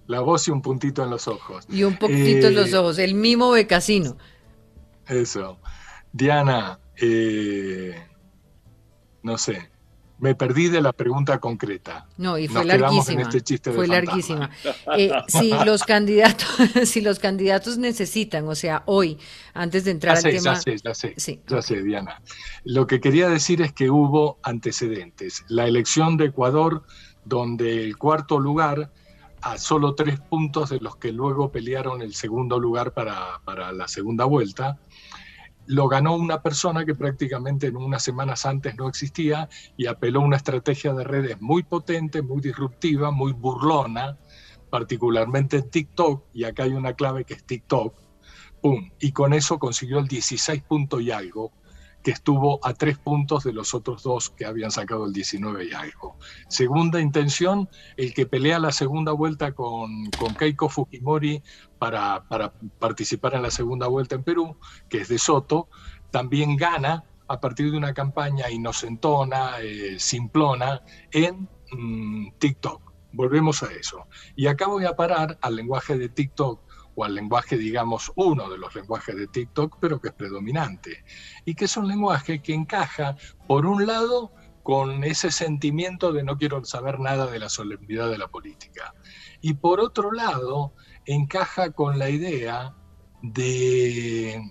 La 0.05 0.19
voz 0.19 0.45
y 0.49 0.51
un 0.51 0.61
puntito 0.61 1.01
en 1.01 1.09
los 1.09 1.29
ojos. 1.29 1.65
Y 1.69 1.83
un 1.83 1.95
poquito 1.95 2.47
en 2.47 2.55
los 2.55 2.73
eh, 2.73 2.77
ojos. 2.77 2.99
El 2.99 3.15
mimo 3.15 3.51
becasino. 3.51 4.17
Eso. 5.07 5.59
Diana, 6.11 6.77
eh, 6.97 7.95
no 9.23 9.37
sé, 9.37 9.71
me 10.23 10.35
perdí 10.35 10.69
de 10.69 10.79
la 10.79 10.93
pregunta 10.93 11.37
concreta. 11.41 12.07
No, 12.15 12.37
y 12.37 12.47
fue 12.47 12.63
larguísima. 12.63 13.23
Este 13.23 13.73
fue 13.73 13.87
larguísima. 13.89 14.49
Eh, 14.97 15.11
si 15.27 15.49
los 15.65 15.83
candidatos, 15.83 16.47
si 16.85 17.01
los 17.01 17.19
candidatos 17.19 17.77
necesitan, 17.77 18.47
o 18.47 18.55
sea, 18.55 18.83
hoy, 18.85 19.17
antes 19.53 19.83
de 19.83 19.91
entrar 19.91 20.15
al 20.15 20.23
tema. 20.23 20.53
Ya 20.53 20.55
sé, 20.55 20.77
ya 20.77 20.95
sé, 20.95 21.41
ya 21.45 21.61
sé, 21.61 21.83
Diana. 21.83 22.21
Lo 22.63 22.87
que 22.87 23.01
quería 23.01 23.27
decir 23.27 23.61
es 23.61 23.73
que 23.73 23.89
hubo 23.89 24.39
antecedentes. 24.43 25.43
La 25.49 25.67
elección 25.67 26.15
de 26.15 26.27
Ecuador, 26.27 26.83
donde 27.25 27.83
el 27.83 27.97
cuarto 27.97 28.39
lugar 28.39 28.93
a 29.41 29.57
solo 29.57 29.93
tres 29.93 30.21
puntos 30.21 30.69
de 30.69 30.79
los 30.79 30.95
que 30.95 31.11
luego 31.11 31.51
pelearon 31.51 32.01
el 32.01 32.13
segundo 32.13 32.59
lugar 32.59 32.93
para, 32.93 33.41
para 33.43 33.73
la 33.73 33.89
segunda 33.89 34.23
vuelta, 34.23 34.79
lo 35.67 35.87
ganó 35.87 36.15
una 36.15 36.41
persona 36.41 36.85
que 36.85 36.95
prácticamente 36.95 37.67
en 37.67 37.77
unas 37.77 38.03
semanas 38.03 38.45
antes 38.45 38.75
no 38.75 38.87
existía 38.87 39.49
y 39.77 39.87
apeló 39.87 40.21
a 40.21 40.25
una 40.25 40.37
estrategia 40.37 40.93
de 40.93 41.03
redes 41.03 41.41
muy 41.41 41.63
potente, 41.63 42.21
muy 42.21 42.41
disruptiva, 42.41 43.11
muy 43.11 43.31
burlona, 43.31 44.17
particularmente 44.69 45.57
en 45.57 45.69
TikTok, 45.69 46.25
y 46.33 46.43
acá 46.45 46.63
hay 46.63 46.73
una 46.73 46.93
clave 46.93 47.25
que 47.25 47.35
es 47.35 47.43
TikTok, 47.43 47.95
¡pum! 48.61 48.89
Y 48.99 49.11
con 49.11 49.33
eso 49.33 49.59
consiguió 49.59 49.99
el 49.99 50.07
16 50.07 50.63
punto 50.63 50.99
y 50.99 51.11
algo 51.11 51.51
que 52.03 52.11
estuvo 52.11 52.59
a 52.65 52.73
tres 52.73 52.97
puntos 52.97 53.43
de 53.43 53.53
los 53.53 53.73
otros 53.73 54.03
dos 54.03 54.29
que 54.29 54.45
habían 54.45 54.71
sacado 54.71 55.05
el 55.05 55.13
19 55.13 55.65
y 55.65 55.73
algo. 55.73 56.17
Segunda 56.49 56.99
intención, 56.99 57.69
el 57.97 58.13
que 58.13 58.25
pelea 58.25 58.59
la 58.59 58.71
segunda 58.71 59.13
vuelta 59.13 59.53
con, 59.53 60.09
Keiko 60.37 60.69
Fujimori 60.69 61.41
para, 61.79 62.27
para, 62.27 62.53
participar 62.79 63.35
en 63.35 63.43
la 63.43 63.51
segunda 63.51 63.87
vuelta 63.87 64.15
en 64.15 64.23
Perú, 64.23 64.57
que 64.89 64.99
es 64.99 65.07
de 65.07 65.17
Soto, 65.17 65.69
también 66.11 66.57
gana 66.57 67.05
a 67.27 67.39
partir 67.39 67.71
de 67.71 67.77
una 67.77 67.93
campaña 67.93 68.49
inocentona, 68.49 69.59
eh, 69.61 69.95
simplona, 69.97 70.81
en 71.11 71.47
mm, 71.71 72.33
TikTok. 72.37 72.93
Volvemos 73.13 73.63
a 73.63 73.71
eso. 73.71 74.07
Y 74.35 74.47
acá 74.47 74.67
voy 74.67 74.85
a 74.85 74.95
parar 74.95 75.37
al 75.41 75.55
lenguaje 75.55 75.97
de 75.97 76.09
TikTok 76.09 76.59
o 76.95 77.03
al 77.03 77.15
lenguaje, 77.15 77.57
digamos, 77.57 78.11
uno 78.15 78.49
de 78.49 78.57
los 78.57 78.75
lenguajes 78.75 79.15
de 79.15 79.27
TikTok, 79.27 79.77
pero 79.79 79.99
que 79.99 80.09
es 80.09 80.13
predominante. 80.13 81.03
Y 81.45 81.55
que 81.55 81.65
es 81.65 81.77
un 81.77 81.87
lenguaje 81.87 82.41
que 82.41 82.53
encaja, 82.53 83.15
por 83.47 83.65
un 83.65 83.85
lado, 83.85 84.31
con 84.63 85.03
ese 85.03 85.29
sentimiento 85.29 86.13
de 86.13 86.23
no 86.23 86.37
quiero 86.37 86.63
saber 86.63 86.99
nada 86.99 87.27
de 87.27 87.39
la 87.39 87.49
solemnidad 87.49 88.09
de 88.09 88.17
la 88.17 88.29
política. 88.29 88.95
Y 89.41 89.55
por 89.55 89.81
otro 89.81 90.11
lado, 90.11 90.73
encaja 91.05 91.71
con 91.71 91.99
la 91.99 92.09
idea 92.09 92.73
de 93.21 94.41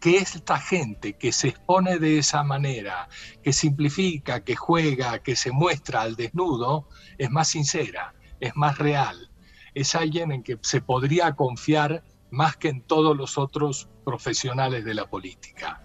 que 0.00 0.18
esta 0.18 0.58
gente 0.58 1.14
que 1.14 1.32
se 1.32 1.48
expone 1.48 1.98
de 1.98 2.18
esa 2.18 2.44
manera, 2.44 3.08
que 3.42 3.52
simplifica, 3.54 4.44
que 4.44 4.54
juega, 4.54 5.18
que 5.20 5.34
se 5.34 5.50
muestra 5.50 6.02
al 6.02 6.16
desnudo, 6.16 6.88
es 7.16 7.30
más 7.30 7.48
sincera, 7.48 8.14
es 8.38 8.54
más 8.54 8.76
real, 8.78 9.30
es 9.76 9.94
alguien 9.94 10.32
en 10.32 10.42
que 10.42 10.58
se 10.62 10.80
podría 10.80 11.36
confiar 11.36 12.02
más 12.30 12.56
que 12.56 12.70
en 12.70 12.80
todos 12.80 13.14
los 13.14 13.36
otros 13.36 13.90
profesionales 14.06 14.86
de 14.86 14.94
la 14.94 15.04
política. 15.08 15.82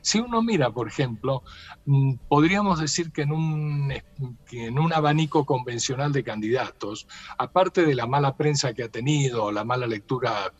Si 0.00 0.20
uno 0.20 0.42
mira, 0.42 0.70
por 0.70 0.86
ejemplo, 0.86 1.42
mm, 1.84 2.14
podríamos 2.28 2.78
decir 2.78 3.10
que 3.10 3.22
en 3.22 3.32
un, 3.32 3.92
en 4.52 4.78
un 4.78 4.92
abanico 4.92 5.44
convencional 5.44 6.12
de 6.12 6.22
candidatos, 6.22 7.08
aparte 7.36 7.84
de 7.84 7.96
la 7.96 8.06
mala 8.06 8.36
prensa 8.36 8.74
que 8.74 8.84
ha 8.84 8.88
tenido, 8.88 9.50
la 9.50 9.64
mala 9.64 9.88
lectura 9.88 10.52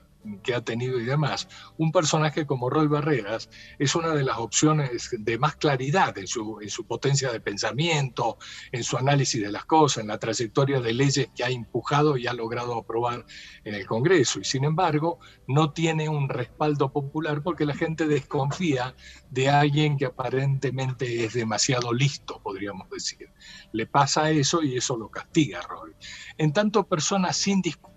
que 0.42 0.54
ha 0.54 0.60
tenido 0.60 1.00
y 1.00 1.04
demás, 1.04 1.48
un 1.78 1.92
personaje 1.92 2.46
como 2.46 2.70
Roy 2.70 2.86
Barreras 2.86 3.50
es 3.78 3.94
una 3.94 4.14
de 4.14 4.24
las 4.24 4.38
opciones 4.38 5.10
de 5.12 5.38
más 5.38 5.56
claridad 5.56 6.16
en 6.18 6.26
su, 6.26 6.60
en 6.60 6.70
su 6.70 6.86
potencia 6.86 7.32
de 7.32 7.40
pensamiento, 7.40 8.38
en 8.70 8.84
su 8.84 8.96
análisis 8.96 9.42
de 9.42 9.50
las 9.50 9.64
cosas, 9.64 10.02
en 10.02 10.08
la 10.08 10.18
trayectoria 10.18 10.80
de 10.80 10.92
leyes 10.92 11.28
que 11.34 11.44
ha 11.44 11.50
empujado 11.50 12.16
y 12.16 12.26
ha 12.26 12.32
logrado 12.32 12.76
aprobar 12.76 13.24
en 13.64 13.74
el 13.74 13.86
Congreso. 13.86 14.40
Y 14.40 14.44
sin 14.44 14.64
embargo, 14.64 15.18
no 15.46 15.72
tiene 15.72 16.08
un 16.08 16.28
respaldo 16.28 16.92
popular 16.92 17.42
porque 17.42 17.66
la 17.66 17.74
gente 17.74 18.06
desconfía 18.06 18.94
de 19.30 19.48
alguien 19.48 19.96
que 19.96 20.06
aparentemente 20.06 21.24
es 21.24 21.34
demasiado 21.34 21.92
listo, 21.92 22.40
podríamos 22.42 22.88
decir. 22.90 23.28
Le 23.72 23.86
pasa 23.86 24.30
eso 24.30 24.62
y 24.62 24.76
eso 24.76 24.96
lo 24.96 25.08
castiga 25.10 25.62
Roy. 25.62 25.92
En 26.38 26.52
tanto, 26.52 26.86
personas 26.86 27.36
sin 27.36 27.60
discusión, 27.60 27.91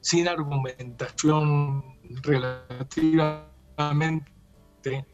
sin 0.00 0.28
argumentación 0.28 1.82
relativamente 2.22 5.06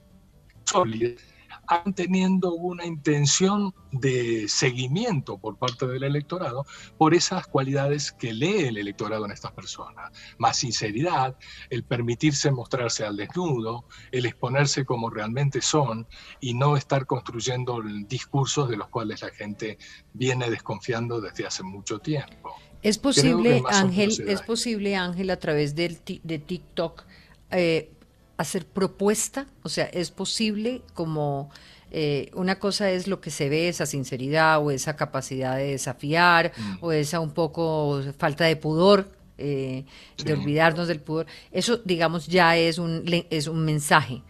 sólida, 0.64 1.20
han 1.66 1.94
teniendo 1.94 2.54
una 2.54 2.84
intención 2.84 3.72
de 3.92 4.48
seguimiento 4.48 5.38
por 5.38 5.56
parte 5.56 5.86
del 5.86 6.02
electorado 6.02 6.66
por 6.98 7.14
esas 7.14 7.46
cualidades 7.46 8.10
que 8.10 8.32
lee 8.32 8.66
el 8.66 8.76
electorado 8.76 9.24
en 9.24 9.30
estas 9.30 9.52
personas. 9.52 10.10
Más 10.38 10.56
sinceridad, 10.56 11.36
el 11.70 11.84
permitirse 11.84 12.50
mostrarse 12.50 13.04
al 13.04 13.16
desnudo, 13.16 13.84
el 14.10 14.26
exponerse 14.26 14.84
como 14.84 15.10
realmente 15.10 15.62
son 15.62 16.08
y 16.40 16.54
no 16.54 16.76
estar 16.76 17.06
construyendo 17.06 17.80
discursos 18.08 18.68
de 18.68 18.76
los 18.76 18.88
cuales 18.88 19.22
la 19.22 19.30
gente 19.30 19.78
viene 20.12 20.50
desconfiando 20.50 21.20
desde 21.20 21.46
hace 21.46 21.62
mucho 21.62 22.00
tiempo. 22.00 22.56
Es 22.82 22.98
posible, 22.98 23.62
Ángel, 23.70 24.10
es 24.26 24.42
posible, 24.42 24.96
Ángel, 24.96 25.30
a 25.30 25.38
través 25.38 25.74
del 25.74 25.98
de 26.22 26.38
TikTok 26.38 27.04
eh, 27.50 27.90
hacer 28.36 28.64
propuesta, 28.64 29.46
o 29.62 29.68
sea, 29.68 29.84
es 29.84 30.10
posible 30.10 30.80
como 30.94 31.50
eh, 31.90 32.30
una 32.32 32.58
cosa 32.58 32.90
es 32.90 33.06
lo 33.06 33.20
que 33.20 33.30
se 33.30 33.50
ve, 33.50 33.68
esa 33.68 33.84
sinceridad 33.84 34.64
o 34.64 34.70
esa 34.70 34.96
capacidad 34.96 35.56
de 35.56 35.72
desafiar 35.72 36.52
mm. 36.56 36.76
o 36.80 36.92
esa 36.92 37.20
un 37.20 37.32
poco 37.32 38.00
falta 38.16 38.44
de 38.44 38.56
pudor, 38.56 39.12
eh, 39.36 39.84
de 40.24 40.32
olvidarnos 40.32 40.88
del 40.88 41.00
pudor. 41.00 41.26
Eso, 41.52 41.78
digamos, 41.84 42.28
ya 42.28 42.56
es 42.56 42.78
un, 42.78 43.04
es 43.28 43.46
un 43.46 43.62
mensaje. 43.62 44.22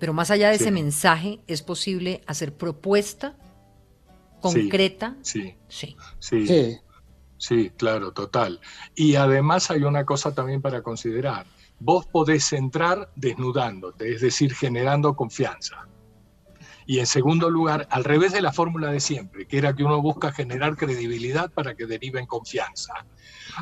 pero 0.00 0.12
más 0.12 0.32
allá 0.32 0.48
de 0.48 0.56
ese 0.56 0.72
mensaje, 0.72 1.38
¿es 1.46 1.62
posible 1.62 2.22
hacer 2.26 2.52
propuesta 2.54 3.36
concreta? 4.40 5.14
Sí. 5.22 5.54
Sí. 5.68 5.96
sí. 6.18 6.78
Sí, 7.36 7.70
claro, 7.76 8.12
total. 8.12 8.60
Y 8.94 9.16
además 9.16 9.70
hay 9.70 9.82
una 9.82 10.04
cosa 10.04 10.34
también 10.34 10.62
para 10.62 10.82
considerar. 10.82 11.46
Vos 11.80 12.06
podés 12.06 12.52
entrar 12.52 13.10
desnudándote, 13.16 14.14
es 14.14 14.20
decir, 14.20 14.54
generando 14.54 15.14
confianza. 15.14 15.88
Y 16.86 16.98
en 16.98 17.06
segundo 17.06 17.48
lugar, 17.48 17.86
al 17.90 18.04
revés 18.04 18.32
de 18.32 18.42
la 18.42 18.52
fórmula 18.52 18.90
de 18.90 19.00
siempre, 19.00 19.46
que 19.46 19.58
era 19.58 19.74
que 19.74 19.84
uno 19.84 20.02
busca 20.02 20.32
generar 20.32 20.76
credibilidad 20.76 21.50
para 21.50 21.74
que 21.74 21.86
derive 21.86 22.20
en 22.20 22.26
confianza. 22.26 23.06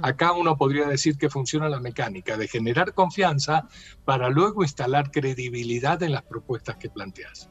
Acá 0.02 0.32
uno 0.32 0.56
podría 0.56 0.88
decir 0.88 1.16
que 1.16 1.30
funciona 1.30 1.68
la 1.68 1.80
mecánica 1.80 2.36
de 2.36 2.48
generar 2.48 2.94
confianza 2.94 3.68
para 4.04 4.28
luego 4.28 4.62
instalar 4.62 5.10
credibilidad 5.10 6.02
en 6.02 6.12
las 6.12 6.22
propuestas 6.22 6.76
que 6.76 6.90
planteas. 6.90 7.48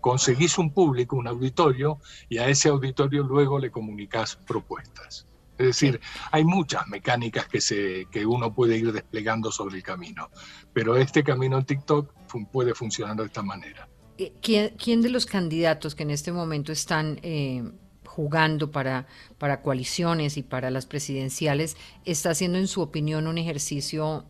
Conseguís 0.00 0.58
un 0.58 0.72
público, 0.72 1.16
un 1.16 1.28
auditorio, 1.28 2.00
y 2.28 2.38
a 2.38 2.48
ese 2.48 2.68
auditorio 2.68 3.22
luego 3.22 3.58
le 3.58 3.70
comunicas 3.70 4.36
propuestas. 4.36 5.28
Es 5.58 5.66
decir, 5.66 6.00
hay 6.32 6.44
muchas 6.44 6.86
mecánicas 6.88 7.46
que, 7.46 7.60
se, 7.60 8.06
que 8.10 8.26
uno 8.26 8.52
puede 8.52 8.76
ir 8.76 8.92
desplegando 8.92 9.52
sobre 9.52 9.76
el 9.76 9.82
camino, 9.82 10.30
pero 10.72 10.96
este 10.96 11.22
camino 11.22 11.58
en 11.58 11.64
TikTok 11.64 12.12
puede 12.50 12.74
funcionar 12.74 13.16
de 13.16 13.26
esta 13.26 13.42
manera. 13.42 13.88
Eh, 14.18 14.32
¿Quién, 14.42 15.02
de 15.02 15.10
los 15.10 15.26
candidatos 15.26 15.94
que 15.94 16.02
en 16.02 16.10
este 16.10 16.32
momento 16.32 16.72
están 16.72 17.18
eh, 17.22 17.62
jugando 18.04 18.70
para, 18.70 19.06
para 19.38 19.62
coaliciones 19.62 20.36
y 20.36 20.42
para 20.42 20.70
las 20.70 20.86
presidenciales 20.86 21.76
está 22.04 22.30
haciendo, 22.30 22.58
en 22.58 22.68
su 22.68 22.80
opinión, 22.80 23.26
un 23.26 23.38
ejercicio 23.38 24.24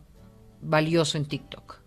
valioso 0.61 1.17
en 1.17 1.25
TikTok? 1.25 1.81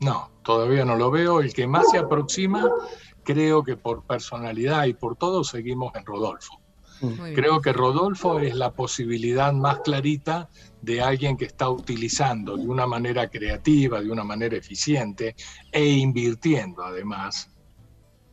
No, 0.00 0.30
todavía 0.42 0.84
no 0.84 0.96
lo 0.96 1.10
veo. 1.10 1.40
El 1.40 1.54
que 1.54 1.66
más 1.66 1.90
se 1.90 1.98
aproxima, 1.98 2.68
creo 3.22 3.62
que 3.62 3.76
por 3.76 4.04
personalidad 4.04 4.84
y 4.86 4.94
por 4.94 5.16
todo, 5.16 5.44
seguimos 5.44 5.94
en 5.94 6.04
Rodolfo. 6.04 6.60
Creo 7.34 7.60
que 7.60 7.72
Rodolfo 7.72 8.40
es 8.40 8.54
la 8.54 8.72
posibilidad 8.72 9.52
más 9.52 9.80
clarita 9.80 10.48
de 10.82 11.00
alguien 11.00 11.36
que 11.36 11.46
está 11.46 11.70
utilizando 11.70 12.56
de 12.56 12.66
una 12.66 12.86
manera 12.86 13.28
creativa, 13.28 14.00
de 14.00 14.10
una 14.10 14.24
manera 14.24 14.56
eficiente 14.56 15.34
e 15.72 15.86
invirtiendo 15.86 16.84
además 16.84 17.50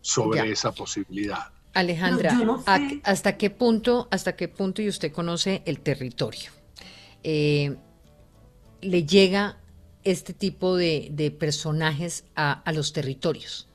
sobre 0.01 0.51
esa 0.51 0.71
posibilidad. 0.71 1.51
Alejandra, 1.73 2.37
¿hasta 3.03 3.37
qué 3.37 3.49
punto, 3.49 4.07
hasta 4.11 4.35
qué 4.35 4.49
punto 4.49 4.81
y 4.81 4.89
usted 4.89 5.11
conoce 5.11 5.63
el 5.65 5.79
territorio? 5.79 6.51
Eh, 7.23 7.77
le 8.81 9.05
llega 9.05 9.57
este 10.03 10.33
tipo 10.33 10.75
de, 10.75 11.35
personajes 11.39 12.25
a, 12.35 12.51
a, 12.51 12.73
los 12.73 12.91
territorios. 12.91 13.69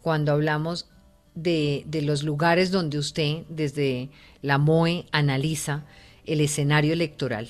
Cuando 0.00 0.32
hablamos 0.32 0.88
de, 1.34 1.84
los 2.02 2.22
lugares 2.22 2.70
donde 2.70 2.98
usted, 2.98 3.44
desde 3.48 4.10
la 4.42 4.58
MOE, 4.58 5.06
analiza 5.12 5.84
el 6.24 6.40
escenario 6.40 6.92
electoral? 6.92 7.48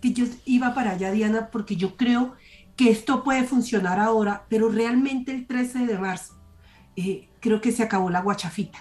Que 0.00 0.12
yo 0.12 0.24
iba 0.44 0.74
para 0.74 0.92
allá, 0.92 1.10
Diana, 1.10 1.50
porque 1.50 1.76
yo 1.76 1.96
creo 1.96 2.34
que 2.76 2.90
esto 2.90 3.22
puede 3.22 3.44
funcionar 3.44 3.98
ahora, 3.98 4.46
pero 4.48 4.70
realmente 4.70 5.32
el 5.32 5.46
13 5.46 5.86
de 5.86 5.98
marzo 5.98 6.34
eh, 6.96 7.28
creo 7.40 7.60
que 7.60 7.72
se 7.72 7.82
acabó 7.82 8.08
la 8.10 8.22
guachafita. 8.22 8.78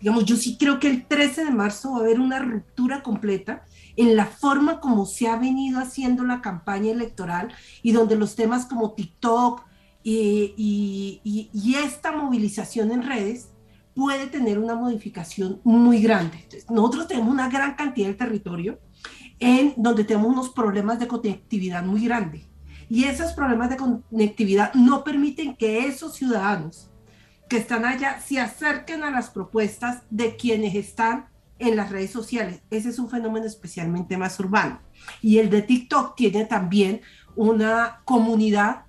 Digamos, 0.00 0.24
yo 0.24 0.36
sí 0.36 0.56
creo 0.58 0.78
que 0.78 0.88
el 0.88 1.06
13 1.06 1.46
de 1.46 1.50
marzo 1.50 1.92
va 1.92 1.98
a 1.98 2.00
haber 2.00 2.20
una 2.20 2.38
ruptura 2.38 3.02
completa 3.02 3.64
en 3.96 4.16
la 4.16 4.26
forma 4.26 4.80
como 4.80 5.06
se 5.06 5.28
ha 5.28 5.36
venido 5.36 5.80
haciendo 5.80 6.24
la 6.24 6.40
campaña 6.40 6.90
electoral 6.90 7.52
y 7.82 7.92
donde 7.92 8.16
los 8.16 8.34
temas 8.34 8.66
como 8.66 8.92
TikTok, 8.92 9.64
y, 10.04 11.74
esta 11.84 12.12
movilización 12.12 12.92
en 12.92 13.02
redes 13.02 13.50
puede 13.94 14.26
tener 14.26 14.58
una 14.58 14.74
modificación 14.74 15.60
muy 15.64 16.00
grande. 16.00 16.46
nosotros 16.70 17.08
tenemos 17.08 17.30
una 17.30 17.48
gran 17.48 17.74
cantidad 17.74 18.08
de 18.08 18.14
territorio 18.14 18.80
en 19.38 19.74
donde 19.76 20.04
tenemos 20.04 20.32
unos 20.32 20.50
problemas 20.50 20.98
de 20.98 21.08
conectividad 21.08 21.82
muy 21.82 22.04
grandes. 22.04 22.48
Y 22.88 23.04
esos 23.04 23.32
problemas 23.32 23.70
de 23.70 23.76
conectividad 23.76 24.72
no 24.74 25.02
permiten 25.02 25.56
que 25.56 25.86
esos 25.86 26.14
ciudadanos 26.14 26.90
que 27.48 27.56
están 27.56 27.84
allá 27.84 28.20
se 28.20 28.40
acerquen 28.40 29.02
a 29.02 29.10
las 29.10 29.30
propuestas 29.30 30.02
de 30.10 30.36
quienes 30.36 30.74
están 30.74 31.26
en 31.58 31.76
las 31.76 31.90
redes 31.90 32.10
sociales. 32.10 32.62
Ese 32.70 32.88
es 32.88 32.98
un 32.98 33.08
fenómeno 33.08 33.46
especialmente 33.46 34.16
más 34.16 34.38
urbano. 34.40 34.80
Y 35.20 35.38
el 35.38 35.50
de 35.50 35.62
TikTok 35.62 36.16
tiene 36.16 36.44
también 36.44 37.00
una 37.36 38.02
comunidad 38.04 38.84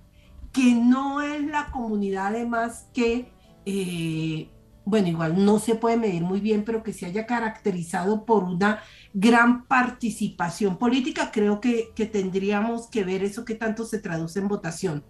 que 0.54 0.74
no 0.74 1.20
es 1.20 1.44
la 1.46 1.70
comunidad 1.70 2.28
además 2.28 2.88
que, 2.94 3.30
eh, 3.66 4.48
bueno, 4.86 5.08
igual 5.08 5.44
no 5.44 5.58
se 5.58 5.74
puede 5.74 5.98
medir 5.98 6.22
muy 6.22 6.40
bien, 6.40 6.64
pero 6.64 6.82
que 6.82 6.94
se 6.94 7.06
haya 7.06 7.26
caracterizado 7.26 8.24
por 8.24 8.44
una 8.44 8.80
gran 9.12 9.66
participación 9.66 10.78
política, 10.78 11.30
creo 11.32 11.60
que, 11.60 11.90
que 11.94 12.06
tendríamos 12.06 12.86
que 12.86 13.04
ver 13.04 13.24
eso 13.24 13.44
que 13.44 13.54
tanto 13.54 13.84
se 13.84 13.98
traduce 13.98 14.38
en 14.38 14.48
votación 14.48 15.04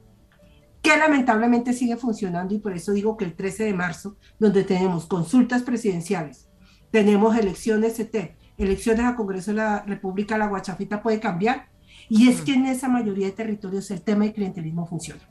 que 0.85 0.99
lamentablemente 0.99 1.73
sigue 1.73 1.97
funcionando 1.97 2.53
y 2.53 2.59
por 2.59 2.75
eso 2.75 2.93
digo 2.93 3.17
que 3.17 3.25
el 3.25 3.35
13 3.35 3.65
de 3.65 3.73
marzo, 3.73 4.19
donde 4.39 4.65
tenemos 4.65 5.07
consultas 5.07 5.63
presidenciales, 5.63 6.51
tenemos 6.91 7.35
elecciones 7.39 7.95
CT, 7.95 8.37
elecciones 8.59 9.07
a 9.07 9.17
Congreso 9.17 9.53
de 9.53 9.57
la 9.57 9.83
República, 9.83 10.37
la 10.37 10.47
guachafita 10.47 11.03
puede 11.03 11.21
cambiar. 11.21 11.71
Y 12.11 12.29
es 12.29 12.43
que 12.43 12.53
en 12.53 12.67
esa 12.67 12.89
mayoría 12.89 13.27
de 13.27 13.33
territorios 13.33 13.91
el 13.91 14.03
tema 14.03 14.27
de 14.27 14.35
clientelismo 14.35 14.87
funciona. 14.87 15.23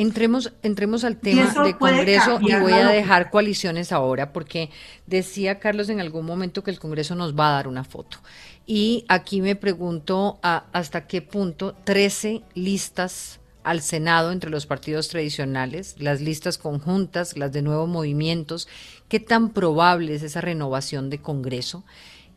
Entremos, 0.00 0.52
entremos 0.62 1.02
al 1.02 1.16
tema 1.16 1.52
de 1.64 1.76
Congreso 1.76 2.38
y 2.40 2.54
voy 2.54 2.72
a 2.72 2.86
dejar 2.86 3.30
coaliciones 3.30 3.90
ahora, 3.90 4.32
porque 4.32 4.70
decía 5.08 5.58
Carlos 5.58 5.88
en 5.88 5.98
algún 5.98 6.24
momento 6.24 6.62
que 6.62 6.70
el 6.70 6.78
Congreso 6.78 7.16
nos 7.16 7.36
va 7.36 7.48
a 7.48 7.52
dar 7.54 7.66
una 7.66 7.82
foto. 7.82 8.18
Y 8.64 9.04
aquí 9.08 9.40
me 9.40 9.56
pregunto 9.56 10.38
hasta 10.40 11.08
qué 11.08 11.20
punto 11.20 11.74
13 11.82 12.42
listas 12.54 13.40
al 13.64 13.82
Senado 13.82 14.30
entre 14.30 14.50
los 14.50 14.66
partidos 14.66 15.08
tradicionales, 15.08 15.96
las 15.98 16.20
listas 16.20 16.58
conjuntas, 16.58 17.36
las 17.36 17.50
de 17.50 17.62
nuevos 17.62 17.88
movimientos, 17.88 18.68
qué 19.08 19.18
tan 19.18 19.50
probable 19.50 20.14
es 20.14 20.22
esa 20.22 20.40
renovación 20.40 21.10
de 21.10 21.18
Congreso, 21.18 21.82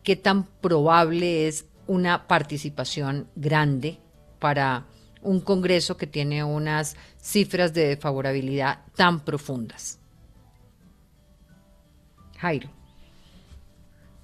qué 0.02 0.16
tan 0.16 0.46
probable 0.60 1.46
es 1.46 1.66
una 1.86 2.26
participación 2.26 3.28
grande 3.36 4.00
para 4.40 4.84
un 5.22 5.40
Congreso 5.40 5.96
que 5.96 6.06
tiene 6.06 6.44
unas 6.44 6.96
cifras 7.18 7.72
de 7.72 7.96
favorabilidad 7.96 8.80
tan 8.94 9.24
profundas. 9.24 9.98
Jairo. 12.38 12.68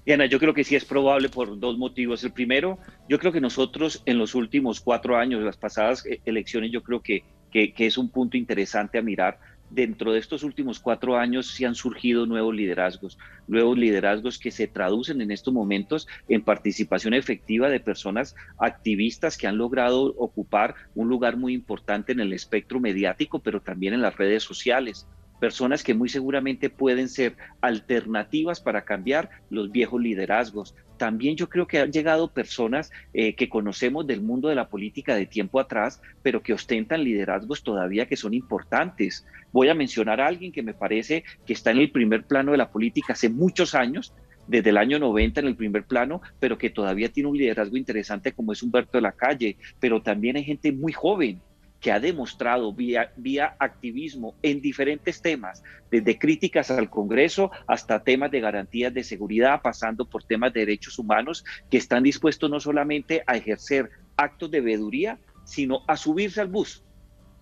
Diana, 0.05 0.25
yo 0.25 0.39
creo 0.39 0.53
que 0.53 0.63
sí 0.63 0.75
es 0.75 0.85
probable 0.85 1.29
por 1.29 1.59
dos 1.59 1.77
motivos. 1.77 2.23
El 2.23 2.31
primero, 2.31 2.79
yo 3.07 3.19
creo 3.19 3.31
que 3.31 3.41
nosotros 3.41 4.01
en 4.05 4.17
los 4.17 4.35
últimos 4.35 4.81
cuatro 4.81 5.17
años, 5.17 5.41
las 5.41 5.57
pasadas 5.57 6.05
eh, 6.05 6.19
elecciones, 6.25 6.71
yo 6.71 6.81
creo 6.81 7.01
que, 7.01 7.23
que, 7.51 7.73
que 7.73 7.85
es 7.85 7.97
un 7.97 8.09
punto 8.09 8.35
interesante 8.35 8.97
a 8.97 9.01
mirar 9.01 9.39
dentro 9.69 10.11
de 10.11 10.19
estos 10.19 10.43
últimos 10.43 10.79
cuatro 10.79 11.17
años 11.17 11.51
sí 11.53 11.65
han 11.65 11.75
surgido 11.75 12.25
nuevos 12.25 12.55
liderazgos, 12.55 13.17
nuevos 13.47 13.77
liderazgos 13.77 14.39
que 14.39 14.51
se 14.51 14.67
traducen 14.67 15.21
en 15.21 15.31
estos 15.31 15.53
momentos 15.53 16.07
en 16.27 16.43
participación 16.43 17.13
efectiva 17.13 17.69
de 17.69 17.79
personas 17.79 18.35
activistas 18.57 19.37
que 19.37 19.47
han 19.47 19.57
logrado 19.57 20.13
ocupar 20.17 20.75
un 20.95 21.07
lugar 21.07 21.37
muy 21.37 21.53
importante 21.53 22.11
en 22.11 22.19
el 22.19 22.33
espectro 22.33 22.79
mediático, 22.79 23.39
pero 23.39 23.61
también 23.61 23.93
en 23.93 24.01
las 24.01 24.17
redes 24.17 24.43
sociales. 24.43 25.07
Personas 25.39 25.83
que 25.83 25.93
muy 25.93 26.09
seguramente 26.09 26.69
pueden 26.69 27.09
ser 27.09 27.35
alternativas 27.61 28.59
para 28.59 28.83
cambiar 28.83 29.29
los 29.49 29.71
viejos 29.71 30.01
liderazgos. 30.01 30.75
También 30.97 31.37
yo 31.37 31.47
creo 31.47 31.65
que 31.65 31.79
han 31.79 31.93
llegado 31.93 32.27
personas 32.27 32.91
eh, 33.13 33.33
que 33.33 33.47
conocemos 33.47 34.05
del 34.05 34.21
mundo 34.21 34.49
de 34.49 34.55
la 34.55 34.67
política 34.67 35.15
de 35.15 35.25
tiempo 35.25 35.59
atrás, 35.59 36.01
pero 36.21 36.43
que 36.43 36.53
ostentan 36.53 37.03
liderazgos 37.03 37.63
todavía 37.63 38.05
que 38.05 38.17
son 38.17 38.33
importantes. 38.33 39.25
Voy 39.53 39.69
a 39.69 39.75
mencionar 39.75 40.19
a 40.19 40.27
alguien 40.27 40.51
que 40.51 40.61
me 40.61 40.73
parece 40.73 41.23
que 41.45 41.53
está 41.53 41.71
en 41.71 41.77
el 41.77 41.91
primer 41.91 42.23
plano 42.23 42.51
de 42.51 42.57
la 42.57 42.69
política 42.69 43.13
hace 43.13 43.29
muchos 43.29 43.75
años, 43.75 44.13
desde 44.45 44.71
el 44.71 44.77
año 44.77 44.99
90 44.99 45.39
en 45.39 45.47
el 45.47 45.55
primer 45.55 45.83
plano, 45.83 46.21
pero 46.39 46.57
que 46.57 46.69
todavía 46.69 47.09
tiene 47.09 47.29
un 47.29 47.37
liderazgo 47.37 47.77
interesante 47.77 48.33
como 48.33 48.51
es 48.51 48.61
Humberto 48.61 48.97
de 48.97 49.03
la 49.03 49.11
Calle, 49.13 49.57
pero 49.79 50.01
también 50.01 50.35
hay 50.35 50.43
gente 50.43 50.71
muy 50.71 50.91
joven 50.91 51.39
que 51.79 51.91
ha 51.91 51.99
demostrado 51.99 52.73
vía, 52.73 53.11
vía 53.15 53.55
activismo 53.59 54.35
en 54.41 54.61
diferentes 54.61 55.21
temas, 55.21 55.63
desde 55.89 56.19
críticas 56.19 56.71
al 56.71 56.89
Congreso 56.89 57.51
hasta 57.67 58.03
temas 58.03 58.31
de 58.31 58.41
garantías 58.41 58.93
de 58.93 59.03
seguridad, 59.03 59.61
pasando 59.61 60.09
por 60.09 60.23
temas 60.23 60.53
de 60.53 60.61
derechos 60.61 60.99
humanos, 60.99 61.45
que 61.69 61.77
están 61.77 62.03
dispuestos 62.03 62.49
no 62.49 62.59
solamente 62.59 63.23
a 63.25 63.37
ejercer 63.37 63.89
actos 64.17 64.51
de 64.51 64.61
veeduría, 64.61 65.19
sino 65.45 65.83
a 65.87 65.95
subirse 65.95 66.41
al 66.41 66.47
bus 66.47 66.83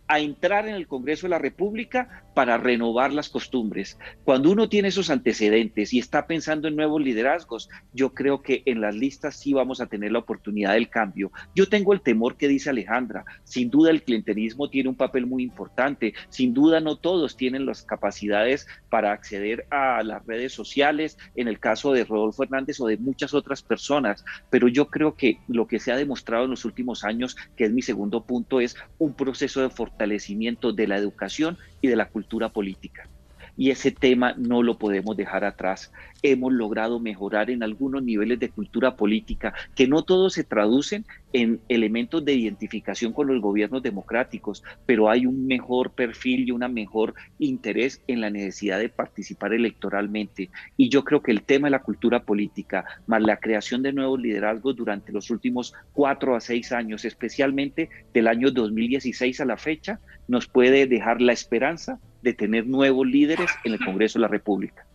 a 0.07 0.19
entrar 0.19 0.67
en 0.67 0.75
el 0.75 0.87
Congreso 0.87 1.27
de 1.27 1.31
la 1.31 1.39
República 1.39 2.23
para 2.37 2.59
renovar 2.59 3.13
las 3.13 3.29
costumbres. 3.29 3.97
Cuando 4.23 4.51
uno 4.51 4.69
tiene 4.69 4.89
esos 4.89 5.09
antecedentes 5.09 5.91
y 5.91 5.97
está 5.97 6.27
pensando 6.27 6.67
en 6.67 6.75
nuevos 6.75 7.01
liderazgos, 7.01 7.67
yo 7.93 8.13
creo 8.13 8.43
que 8.43 8.61
en 8.67 8.79
las 8.79 8.93
listas 8.93 9.37
sí 9.37 9.53
vamos 9.53 9.81
a 9.81 9.87
tener 9.87 10.11
la 10.11 10.19
oportunidad 10.19 10.73
del 10.73 10.87
cambio. 10.87 11.31
Yo 11.55 11.67
tengo 11.67 11.93
el 11.93 12.01
temor 12.01 12.37
que 12.37 12.47
dice 12.47 12.69
Alejandra. 12.69 13.25
Sin 13.43 13.71
duda 13.71 13.89
el 13.89 14.03
clientelismo 14.03 14.69
tiene 14.69 14.87
un 14.87 14.95
papel 14.95 15.25
muy 15.25 15.41
importante. 15.41 16.13
Sin 16.29 16.53
duda 16.53 16.79
no 16.79 16.97
todos 16.97 17.35
tienen 17.37 17.65
las 17.65 17.81
capacidades 17.81 18.67
para 18.91 19.13
acceder 19.13 19.65
a 19.71 20.03
las 20.03 20.23
redes 20.27 20.53
sociales, 20.53 21.17
en 21.35 21.47
el 21.47 21.57
caso 21.59 21.91
de 21.91 22.03
Rodolfo 22.03 22.43
Hernández 22.43 22.79
o 22.81 22.85
de 22.85 22.97
muchas 22.97 23.33
otras 23.33 23.63
personas. 23.63 24.23
Pero 24.51 24.67
yo 24.67 24.91
creo 24.91 25.15
que 25.15 25.39
lo 25.47 25.67
que 25.67 25.79
se 25.79 25.91
ha 25.91 25.97
demostrado 25.97 26.43
en 26.43 26.51
los 26.51 26.65
últimos 26.65 27.03
años, 27.03 27.35
que 27.55 27.63
es 27.63 27.71
mi 27.71 27.81
segundo 27.81 28.25
punto, 28.25 28.61
es 28.61 28.75
un 28.99 29.15
proceso 29.15 29.61
de 29.61 29.71
fortalecimiento 29.71 30.71
de 30.71 30.85
la 30.85 30.97
educación 30.97 31.57
y 31.81 31.87
de 31.87 31.95
la 31.95 32.09
cultura 32.09 32.49
política. 32.49 33.09
Y 33.57 33.71
ese 33.71 33.91
tema 33.91 34.33
no 34.37 34.61
lo 34.61 34.77
podemos 34.77 35.17
dejar 35.17 35.43
atrás. 35.43 35.91
Hemos 36.21 36.53
logrado 36.53 36.99
mejorar 36.99 37.49
en 37.49 37.63
algunos 37.63 38.03
niveles 38.03 38.39
de 38.39 38.49
cultura 38.49 38.95
política, 38.95 39.53
que 39.75 39.87
no 39.87 40.03
todos 40.03 40.33
se 40.33 40.43
traducen 40.43 41.05
en 41.33 41.59
elementos 41.67 42.23
de 42.23 42.33
identificación 42.33 43.13
con 43.13 43.27
los 43.27 43.41
gobiernos 43.41 43.83
democráticos, 43.83 44.63
pero 44.85 45.09
hay 45.09 45.25
un 45.25 45.47
mejor 45.47 45.91
perfil 45.91 46.47
y 46.47 46.51
un 46.51 46.67
mejor 46.73 47.13
interés 47.39 48.01
en 48.07 48.21
la 48.21 48.29
necesidad 48.29 48.79
de 48.79 48.89
participar 48.89 49.53
electoralmente. 49.53 50.49
Y 50.75 50.89
yo 50.89 51.03
creo 51.03 51.21
que 51.21 51.31
el 51.31 51.43
tema 51.43 51.67
de 51.67 51.71
la 51.71 51.83
cultura 51.83 52.23
política, 52.23 52.85
más 53.07 53.21
la 53.21 53.37
creación 53.37 53.83
de 53.83 53.93
nuevos 53.93 54.19
liderazgos 54.19 54.75
durante 54.75 55.11
los 55.11 55.29
últimos 55.29 55.73
cuatro 55.93 56.35
a 56.35 56.41
seis 56.41 56.71
años, 56.71 57.05
especialmente 57.05 57.89
del 58.13 58.27
año 58.27 58.51
2016 58.51 59.41
a 59.41 59.45
la 59.45 59.57
fecha, 59.57 59.99
nos 60.27 60.47
puede 60.47 60.87
dejar 60.87 61.21
la 61.21 61.33
esperanza 61.33 61.99
de 62.21 62.33
tener 62.33 62.65
nuevos 62.65 63.05
líderes 63.05 63.49
en 63.63 63.73
el 63.73 63.83
Congreso 63.83 64.19
de 64.19 64.21
la 64.21 64.27
República. 64.27 64.85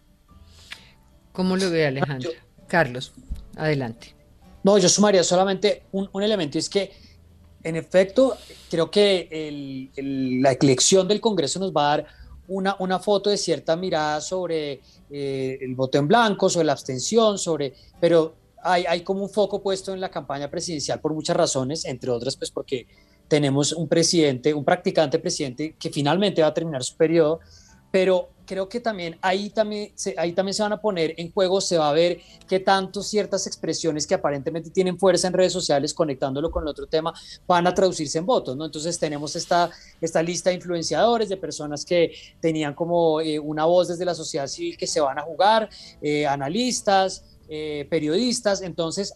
¿Cómo 1.32 1.56
lo 1.56 1.70
ve 1.70 1.86
Alejandro? 1.86 2.30
Carlos, 2.68 3.12
adelante. 3.56 4.14
No, 4.62 4.78
yo 4.78 4.88
sumaría 4.88 5.24
solamente 5.24 5.84
un, 5.92 6.22
elemento, 6.22 6.58
es 6.58 6.68
que 6.68 6.92
en 7.62 7.76
efecto 7.76 8.36
creo 8.70 8.90
que 8.90 9.88
la 10.40 10.52
elección 10.52 11.08
del 11.08 11.20
Congreso 11.20 11.58
nos 11.58 11.72
va 11.72 11.92
a 11.92 11.96
dar 11.96 12.06
una, 12.48 12.76
una 12.78 12.98
foto 12.98 13.30
de 13.30 13.36
cierta 13.36 13.76
mirada 13.76 14.20
sobre 14.20 14.80
eh, 15.10 15.58
el 15.60 15.74
voto 15.74 15.98
en 15.98 16.06
blanco, 16.06 16.48
sobre 16.48 16.66
la 16.66 16.72
abstención, 16.72 17.38
sobre, 17.38 17.74
pero 18.00 18.34
hay, 18.62 18.84
hay 18.86 19.02
como 19.02 19.22
un 19.22 19.30
foco 19.30 19.62
puesto 19.62 19.92
en 19.92 20.00
la 20.00 20.10
campaña 20.10 20.50
presidencial 20.50 21.00
por 21.00 21.14
muchas 21.14 21.36
razones, 21.36 21.84
entre 21.84 22.10
otras 22.10 22.36
pues 22.36 22.50
porque 22.50 22.86
tenemos 23.32 23.72
un 23.72 23.88
presidente, 23.88 24.52
un 24.52 24.62
practicante 24.62 25.18
presidente 25.18 25.74
que 25.78 25.88
finalmente 25.88 26.42
va 26.42 26.48
a 26.48 26.52
terminar 26.52 26.84
su 26.84 26.94
periodo, 26.98 27.40
pero 27.90 28.28
creo 28.44 28.68
que 28.68 28.78
también 28.78 29.16
ahí 29.22 29.48
también, 29.48 29.90
se, 29.94 30.14
ahí 30.18 30.34
también 30.34 30.52
se 30.52 30.62
van 30.62 30.74
a 30.74 30.82
poner 30.82 31.14
en 31.16 31.32
juego, 31.32 31.58
se 31.62 31.78
va 31.78 31.88
a 31.88 31.94
ver 31.94 32.20
qué 32.46 32.60
tanto 32.60 33.02
ciertas 33.02 33.46
expresiones 33.46 34.06
que 34.06 34.12
aparentemente 34.12 34.68
tienen 34.68 34.98
fuerza 34.98 35.28
en 35.28 35.32
redes 35.32 35.54
sociales, 35.54 35.94
conectándolo 35.94 36.50
con 36.50 36.64
el 36.64 36.68
otro 36.68 36.86
tema, 36.86 37.14
van 37.46 37.66
a 37.66 37.72
traducirse 37.72 38.18
en 38.18 38.26
votos, 38.26 38.54
¿no? 38.54 38.66
Entonces 38.66 38.98
tenemos 38.98 39.34
esta, 39.34 39.70
esta 39.98 40.22
lista 40.22 40.50
de 40.50 40.56
influenciadores, 40.56 41.30
de 41.30 41.38
personas 41.38 41.86
que 41.86 42.12
tenían 42.38 42.74
como 42.74 43.18
eh, 43.22 43.38
una 43.38 43.64
voz 43.64 43.88
desde 43.88 44.04
la 44.04 44.14
sociedad 44.14 44.46
civil 44.46 44.76
que 44.76 44.86
se 44.86 45.00
van 45.00 45.18
a 45.18 45.22
jugar, 45.22 45.70
eh, 46.02 46.26
analistas, 46.26 47.24
eh, 47.48 47.86
periodistas, 47.88 48.60
entonces 48.60 49.14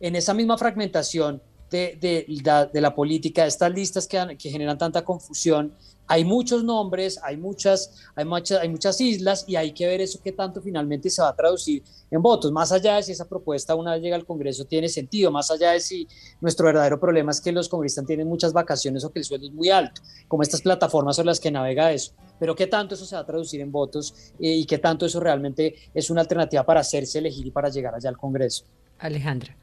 en 0.00 0.16
esa 0.16 0.32
misma 0.32 0.56
fragmentación 0.56 1.42
de, 1.70 1.98
de, 2.00 2.68
de, 2.72 2.80
la 2.80 2.94
política, 2.94 3.46
estas 3.46 3.72
listas 3.72 4.06
que, 4.06 4.36
generan 4.50 4.78
tanta 4.78 5.04
confusión, 5.04 5.74
hay 6.06 6.24
muchos 6.24 6.64
nombres, 6.64 7.20
hay 7.22 7.36
muchas, 7.36 7.92
hay, 8.14 8.24
muchas, 8.24 9.00
islas 9.00 9.44
y 9.46 9.56
hay 9.56 9.72
que 9.72 9.86
ver 9.86 10.00
eso 10.00 10.18
que 10.22 10.32
tanto 10.32 10.62
finalmente 10.62 11.10
se 11.10 11.20
va 11.20 11.28
a 11.28 11.36
traducir 11.36 11.82
en 12.10 12.22
votos, 12.22 12.50
más 12.50 12.72
allá 12.72 12.96
de 12.96 13.02
si 13.02 13.12
esa 13.12 13.28
propuesta 13.28 13.74
una 13.74 13.92
vez 13.92 14.02
llega 14.02 14.16
al 14.16 14.24
Congreso 14.24 14.64
tiene 14.64 14.88
sentido, 14.88 15.30
más 15.30 15.50
allá 15.50 15.72
de 15.72 15.80
si 15.80 16.08
nuestro 16.40 16.64
verdadero 16.64 16.98
problema 16.98 17.30
es 17.30 17.42
que 17.42 17.52
los 17.52 17.68
congresistas 17.68 18.06
tienen 18.06 18.26
muchas 18.26 18.54
vacaciones 18.54 19.04
o 19.04 19.12
que 19.12 19.18
el 19.18 19.26
sueldo 19.26 19.46
es 19.46 19.52
muy 19.52 19.68
alto, 19.68 20.00
como 20.26 20.42
estas 20.42 20.62
plataformas 20.62 21.16
sobre 21.16 21.26
las 21.26 21.40
que 21.40 21.50
navega 21.50 21.92
eso, 21.92 22.12
pero 22.40 22.56
qué 22.56 22.66
tanto 22.66 22.94
eso 22.94 23.04
se 23.04 23.14
va 23.14 23.20
a 23.20 23.26
traducir 23.26 23.60
en 23.60 23.70
votos 23.70 24.32
eh, 24.40 24.54
y 24.54 24.64
qué 24.64 24.78
tanto 24.78 25.04
eso 25.04 25.20
realmente 25.20 25.74
es 25.92 26.08
una 26.08 26.22
alternativa 26.22 26.64
para 26.64 26.80
hacerse 26.80 27.18
elegir 27.18 27.46
y 27.46 27.50
para 27.50 27.68
llegar 27.68 27.94
allá 27.94 28.08
al 28.08 28.16
Congreso. 28.16 28.64
Alejandra. 28.98 29.54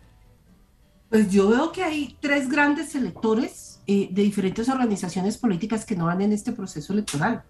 Pues 1.09 1.29
yo 1.29 1.49
veo 1.49 1.71
que 1.71 1.83
hay 1.83 2.17
tres 2.19 2.49
grandes 2.49 2.95
electores 2.95 3.81
eh, 3.87 4.09
de 4.11 4.23
diferentes 4.23 4.67
organizaciones 4.69 5.37
políticas 5.37 5.85
que 5.85 5.95
no 5.95 6.05
van 6.05 6.21
en 6.21 6.31
este 6.31 6.51
proceso 6.51 6.93
electoral. 6.93 7.43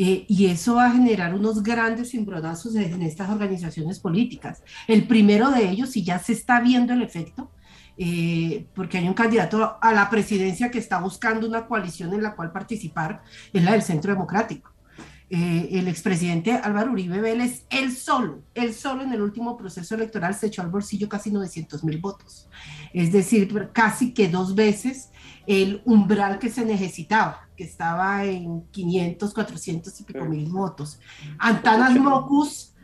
Eh, 0.00 0.24
y 0.28 0.46
eso 0.46 0.76
va 0.76 0.86
a 0.86 0.92
generar 0.92 1.34
unos 1.34 1.62
grandes 1.62 2.10
cimbronazos 2.10 2.76
en 2.76 3.02
estas 3.02 3.28
organizaciones 3.30 3.98
políticas. 3.98 4.62
El 4.86 5.08
primero 5.08 5.50
de 5.50 5.68
ellos, 5.68 5.96
y 5.96 6.04
ya 6.04 6.20
se 6.20 6.32
está 6.32 6.60
viendo 6.60 6.92
el 6.92 7.02
efecto, 7.02 7.50
eh, 7.96 8.66
porque 8.74 8.98
hay 8.98 9.08
un 9.08 9.14
candidato 9.14 9.76
a 9.80 9.92
la 9.92 10.08
presidencia 10.08 10.70
que 10.70 10.78
está 10.78 11.00
buscando 11.00 11.48
una 11.48 11.66
coalición 11.66 12.14
en 12.14 12.22
la 12.22 12.36
cual 12.36 12.52
participar, 12.52 13.22
es 13.52 13.64
la 13.64 13.72
del 13.72 13.82
Centro 13.82 14.12
Democrático. 14.12 14.70
El 15.30 15.88
expresidente 15.88 16.52
Álvaro 16.52 16.92
Uribe 16.92 17.20
Vélez, 17.20 17.66
él 17.68 17.94
solo, 17.94 18.42
él 18.54 18.72
solo 18.72 19.02
en 19.02 19.12
el 19.12 19.20
último 19.20 19.56
proceso 19.56 19.94
electoral 19.94 20.34
se 20.34 20.46
echó 20.46 20.62
al 20.62 20.70
bolsillo 20.70 21.08
casi 21.08 21.30
900 21.30 21.84
mil 21.84 21.98
votos. 21.98 22.48
Es 22.94 23.12
decir, 23.12 23.70
casi 23.72 24.14
que 24.14 24.28
dos 24.28 24.54
veces 24.54 25.10
el 25.46 25.82
umbral 25.84 26.38
que 26.38 26.50
se 26.50 26.64
necesitaba, 26.64 27.48
que 27.56 27.64
estaba 27.64 28.24
en 28.24 28.62
500, 28.70 29.32
400 29.32 30.00
y 30.00 30.04
pico 30.04 30.24
mil 30.26 30.50
votos. 30.50 31.00
Antanas 31.38 31.98
Mocus 31.98 32.74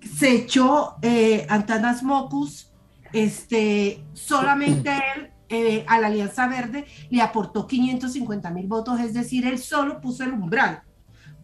se 0.00 0.32
echó, 0.32 0.96
eh, 1.02 1.46
Antanas 1.48 2.02
Mocus, 2.02 2.72
este, 3.12 4.02
solamente 4.14 4.90
él 4.90 5.30
eh, 5.50 5.84
a 5.86 6.00
la 6.00 6.06
Alianza 6.06 6.48
Verde 6.48 6.86
le 7.10 7.20
aportó 7.20 7.66
550 7.66 8.50
mil 8.50 8.66
votos, 8.66 8.98
es 9.00 9.12
decir, 9.12 9.46
él 9.46 9.58
solo 9.58 10.00
puso 10.00 10.24
el 10.24 10.32
umbral 10.32 10.82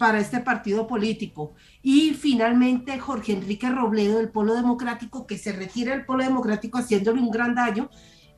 para 0.01 0.19
este 0.19 0.41
partido 0.41 0.87
político. 0.87 1.53
Y 1.83 2.15
finalmente 2.15 2.99
Jorge 2.99 3.35
Enrique 3.35 3.69
Robledo 3.69 4.17
del 4.17 4.31
Polo 4.31 4.55
Democrático, 4.55 5.27
que 5.27 5.37
se 5.37 5.53
retira 5.53 5.95
del 5.95 6.07
Polo 6.07 6.25
Democrático 6.25 6.79
haciéndole 6.79 7.21
un 7.21 7.31
gran 7.31 7.55
daño, 7.55 7.91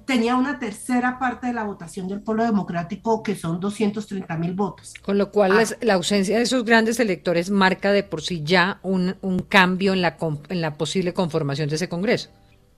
tenía 0.05 0.35
una 0.35 0.59
tercera 0.59 1.21
parte 1.21 1.47
de 1.47 1.53
la 1.53 1.63
votación 1.63 2.09
del 2.09 2.21
pueblo 2.21 2.43
democrático, 2.43 3.23
que 3.23 3.37
son 3.37 3.61
230 3.61 4.37
mil 4.39 4.55
votos. 4.55 4.93
Con 5.03 5.19
lo 5.19 5.31
cual, 5.31 5.53
ah. 5.53 5.77
la 5.83 5.95
ausencia 5.95 6.37
de 6.37 6.43
esos 6.43 6.65
grandes 6.65 6.99
electores 6.99 7.49
marca 7.49 7.93
de 7.93 8.03
por 8.03 8.23
sí 8.23 8.43
ya 8.45 8.81
un, 8.83 9.15
un 9.21 9.39
cambio 9.39 9.93
en 9.93 10.03
la, 10.03 10.17
en 10.49 10.61
la 10.61 10.75
posible 10.77 11.15
conformación 11.15 11.69
de 11.69 11.77
ese 11.77 11.89
Congreso. 11.89 12.31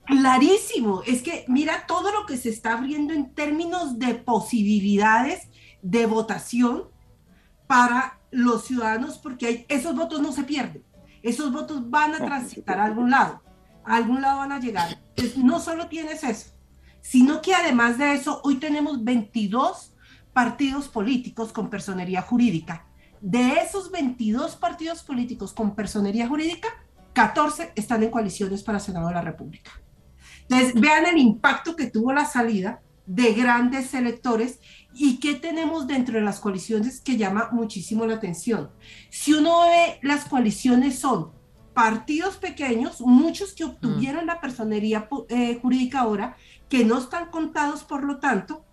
Clarísimo, 0.05 1.01
es 1.07 1.23
que 1.23 1.45
mira 1.47 1.85
todo 1.87 2.11
lo 2.11 2.27
que 2.27 2.37
se 2.37 2.49
está 2.49 2.77
abriendo 2.77 3.15
en 3.15 3.33
términos 3.33 3.97
de 3.97 4.13
posibilidades 4.13 5.47
de 5.81 6.05
votación 6.05 6.83
para 7.65 8.19
los 8.35 8.65
ciudadanos, 8.65 9.17
porque 9.17 9.47
hay, 9.47 9.65
esos 9.69 9.95
votos 9.95 10.21
no 10.21 10.31
se 10.31 10.43
pierden, 10.43 10.83
esos 11.23 11.51
votos 11.51 11.89
van 11.89 12.13
a 12.13 12.17
transitar 12.25 12.79
a 12.79 12.85
algún 12.85 13.09
lado, 13.09 13.41
a 13.83 13.95
algún 13.95 14.21
lado 14.21 14.39
van 14.39 14.51
a 14.51 14.59
llegar. 14.59 15.01
Entonces, 15.15 15.37
no 15.37 15.59
solo 15.59 15.87
tienes 15.87 16.23
eso, 16.23 16.51
sino 17.01 17.41
que 17.41 17.53
además 17.53 17.97
de 17.97 18.13
eso, 18.13 18.41
hoy 18.43 18.55
tenemos 18.55 19.03
22 19.03 19.93
partidos 20.33 20.89
políticos 20.89 21.53
con 21.53 21.69
personería 21.69 22.21
jurídica. 22.21 22.87
De 23.21 23.53
esos 23.53 23.89
22 23.89 24.57
partidos 24.57 25.01
políticos 25.03 25.53
con 25.53 25.75
personería 25.75 26.27
jurídica, 26.27 26.67
14 27.13 27.71
están 27.75 28.03
en 28.03 28.11
coaliciones 28.11 28.61
para 28.61 28.81
Senado 28.81 29.07
de 29.07 29.13
la 29.13 29.21
República. 29.21 29.71
Entonces, 30.41 30.73
vean 30.79 31.05
el 31.05 31.17
impacto 31.17 31.75
que 31.75 31.89
tuvo 31.89 32.11
la 32.11 32.25
salida 32.25 32.81
de 33.05 33.33
grandes 33.33 33.93
electores 33.93 34.59
¿Y 34.97 35.17
qué 35.17 35.33
tenemos 35.35 35.87
dentro 35.87 36.17
de 36.17 36.23
las 36.23 36.39
coaliciones 36.39 37.01
que 37.01 37.17
llama 37.17 37.49
muchísimo 37.51 38.05
la 38.05 38.15
atención? 38.15 38.71
Si 39.09 39.33
uno 39.33 39.63
ve, 39.63 39.99
las 40.01 40.23
coaliciones 40.23 40.97
son 40.97 41.31
partidos 41.73 42.37
pequeños, 42.37 43.01
muchos 43.01 43.53
que 43.53 43.65
obtuvieron 43.65 44.25
la 44.25 44.39
personería 44.39 45.09
eh, 45.27 45.59
jurídica 45.61 45.99
ahora, 45.99 46.37
que 46.69 46.85
no 46.85 46.97
están 46.97 47.29
contados 47.29 47.83
por 47.83 48.05
lo 48.05 48.19
tanto, 48.19 48.63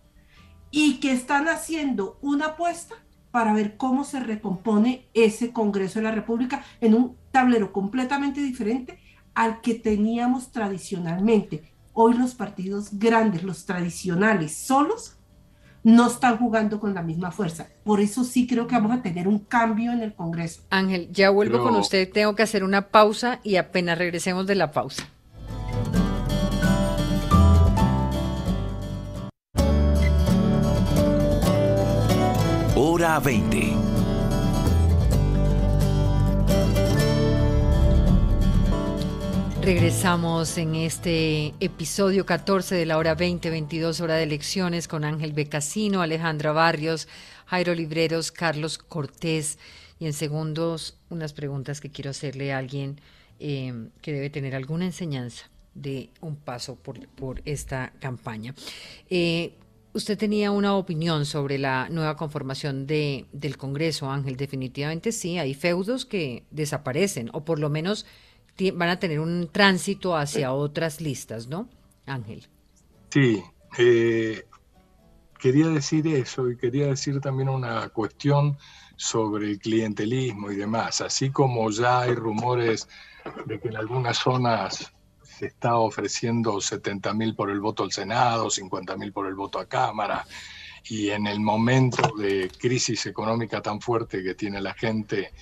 y 0.71 1.01
que 1.01 1.11
están 1.11 1.49
haciendo 1.49 2.19
una 2.23 2.47
apuesta 2.47 2.95
para 3.33 3.53
ver 3.53 3.77
cómo 3.77 4.05
se 4.05 4.21
recompone 4.21 5.09
ese 5.15 5.53
Congreso 5.53 5.99
de 5.99 6.05
la 6.05 6.13
República 6.13 6.65
en 6.81 6.95
un 6.95 7.17
tablero 7.33 7.73
completamente 7.73 8.41
diferente 8.41 9.01
al 9.35 9.61
que 9.61 9.75
teníamos 9.75 10.53
tradicionalmente. 10.53 11.75
Hoy 11.93 12.15
los 12.15 12.37
partidos 12.37 12.91
grandes, 12.93 13.43
los 13.43 13.67
tradicionales, 13.67 14.55
solos, 14.57 15.19
no 15.85 16.07
están 16.07 16.39
jugando 16.39 16.81
con 16.81 16.95
la 16.95 17.03
misma 17.03 17.31
fuerza. 17.31 17.69
Por 17.85 18.01
eso 18.01 18.25
sí 18.25 18.47
creo 18.47 18.67
que 18.67 18.75
vamos 18.75 18.93
a 18.93 19.03
tener 19.03 19.29
un 19.29 19.41
cambio 19.41 19.93
en 19.93 20.03
el 20.03 20.15
Congreso. 20.15 20.63
Ángel, 20.71 21.09
ya 21.13 21.31
vuelvo 21.31 21.63
con 21.63 21.77
usted, 21.77 22.11
tengo 22.11 22.35
que 22.35 22.43
hacer 22.43 22.65
una 22.65 22.89
pausa 22.89 23.41
y 23.43 23.57
apenas 23.57 23.99
regresemos 23.99 24.47
de 24.47 24.55
la 24.55 24.71
pausa. 24.71 25.09
Hora 32.75 33.21
20. 33.21 33.82
Regresamos 39.63 40.59
en 40.59 40.75
este 40.75 41.55
episodio 41.61 42.27
14 42.27 42.75
de 42.75 42.85
la 42.85 42.99
hora 42.99 43.15
20, 43.15 43.49
22 43.49 44.01
hora 44.01 44.17
de 44.17 44.25
elecciones 44.25 44.89
con 44.89 45.05
Ángel 45.05 45.33
Becasino, 45.35 46.03
Alejandra 46.03 46.51
Barrios, 46.51 47.07
Jairo 47.47 47.73
Libreros, 47.73 48.33
Carlos 48.33 48.77
Cortés 48.77 49.61
y 50.01 50.07
en 50.07 50.15
segundos 50.15 50.99
unas 51.11 51.33
preguntas 51.33 51.81
que 51.81 51.91
quiero 51.91 52.11
hacerle 52.11 52.53
a 52.53 52.59
alguien 52.59 53.01
eh, 53.39 53.87
que 54.01 54.13
debe 54.13 54.31
tener 54.31 54.57
alguna 54.57 54.85
enseñanza 54.85 55.49
de 55.75 56.11
un 56.21 56.35
paso 56.35 56.75
por, 56.75 57.41
esta 57.45 57.93
campaña. 58.01 58.57
Eh, 59.11 59.55
usted 59.93 60.19
tenía 60.19 60.51
una 60.51 60.75
opinión 60.75 61.25
sobre 61.25 61.59
la 61.59 61.89
nueva 61.89 62.17
conformación 62.17 62.89
de, 62.89 63.27
del 63.33 63.57
Congreso, 63.57 64.11
Ángel. 64.11 64.37
Definitivamente 64.37 65.13
sí, 65.13 65.39
hay 65.39 65.55
feudos 65.55 66.05
que 66.05 66.43
desaparecen, 66.51 67.31
o 67.33 67.45
por 67.45 67.61
lo 67.61 67.71
menos 67.71 68.07
van 68.75 68.89
a 68.89 68.99
tener 68.99 69.21
un 69.21 69.49
tránsito 69.51 70.17
hacia 70.17 70.53
otras 70.53 71.01
listas, 71.01 71.49
¿no, 71.49 71.69
Ángel? 72.07 72.47
Sí, 73.11 73.43
eh, 73.79 74.45
quería 75.39 75.69
decir 75.69 76.07
eso 76.07 76.51
y 76.51 76.57
quería 76.57 76.87
decir 76.87 77.21
también 77.21 77.49
una 77.49 77.89
cuestión 77.89 78.57
sobre 78.97 79.51
el 79.51 79.59
clientelismo 79.59 80.51
y 80.51 80.57
demás, 80.57 81.01
así 81.01 81.31
como 81.31 81.69
ya 81.71 82.03
hay 82.03 82.15
rumores 82.15 82.89
de 83.47 83.59
que 83.59 83.69
en 83.69 83.77
algunas 83.77 84.19
zonas 84.19 84.93
se 85.23 85.47
está 85.47 85.77
ofreciendo 85.77 86.61
70 86.61 87.13
mil 87.15 87.35
por 87.35 87.51
el 87.51 87.61
voto 87.61 87.83
al 87.83 87.93
Senado, 87.93 88.51
50 88.51 88.97
mil 88.97 89.13
por 89.13 89.27
el 89.27 89.35
voto 89.35 89.59
a 89.59 89.67
Cámara, 89.67 90.25
y 90.85 91.11
en 91.11 91.27
el 91.27 91.41
momento 91.41 92.15
de 92.17 92.51
crisis 92.57 93.07
económica 93.07 93.61
tan 93.61 93.81
fuerte 93.81 94.23
que 94.23 94.35
tiene 94.35 94.61
la 94.61 94.75
gente, 94.75 95.33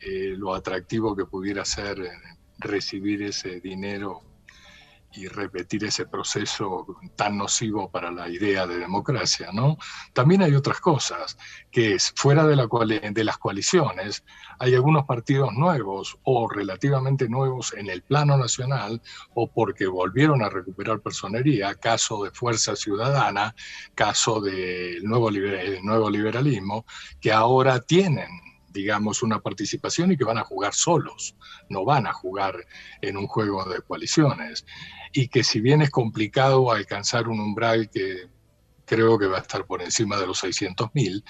eh, 0.00 0.34
lo 0.36 0.54
atractivo 0.54 1.14
que 1.14 1.26
pudiera 1.26 1.64
ser 1.64 2.10
recibir 2.62 3.22
ese 3.22 3.60
dinero 3.60 4.22
y 5.14 5.28
repetir 5.28 5.84
ese 5.84 6.06
proceso 6.06 6.86
tan 7.16 7.36
nocivo 7.36 7.90
para 7.90 8.10
la 8.10 8.28
idea 8.28 8.66
de 8.66 8.78
democracia, 8.78 9.50
¿no? 9.52 9.76
También 10.12 10.42
hay 10.42 10.54
otras 10.54 10.80
cosas, 10.80 11.36
que 11.70 11.94
es, 11.94 12.12
fuera 12.16 12.46
de, 12.46 12.56
la 12.56 12.66
de 12.66 13.24
las 13.24 13.38
coaliciones, 13.38 14.24
hay 14.58 14.74
algunos 14.74 15.04
partidos 15.04 15.52
nuevos 15.52 16.18
o 16.22 16.48
relativamente 16.48 17.28
nuevos 17.28 17.74
en 17.74 17.90
el 17.90 18.02
plano 18.02 18.36
nacional 18.36 19.00
o 19.34 19.50
porque 19.50 19.86
volvieron 19.86 20.42
a 20.42 20.48
recuperar 20.48 21.00
personería, 21.00 21.74
caso 21.74 22.24
de 22.24 22.30
Fuerza 22.30 22.76
Ciudadana, 22.76 23.54
caso 23.94 24.40
del 24.40 25.04
nuevo, 25.04 25.30
nuevo 25.82 26.10
liberalismo, 26.10 26.86
que 27.20 27.32
ahora 27.32 27.80
tienen 27.80 28.51
digamos, 28.72 29.22
una 29.22 29.40
participación 29.40 30.12
y 30.12 30.16
que 30.16 30.24
van 30.24 30.38
a 30.38 30.44
jugar 30.44 30.74
solos, 30.74 31.36
no 31.68 31.84
van 31.84 32.06
a 32.06 32.12
jugar 32.12 32.56
en 33.00 33.16
un 33.16 33.26
juego 33.26 33.64
de 33.64 33.80
coaliciones. 33.82 34.64
Y 35.12 35.28
que 35.28 35.44
si 35.44 35.60
bien 35.60 35.82
es 35.82 35.90
complicado 35.90 36.70
alcanzar 36.70 37.28
un 37.28 37.40
umbral 37.40 37.90
que 37.90 38.28
creo 38.84 39.18
que 39.18 39.26
va 39.26 39.38
a 39.38 39.42
estar 39.42 39.66
por 39.66 39.82
encima 39.82 40.16
de 40.16 40.26
los 40.26 40.42
600.000, 40.42 41.22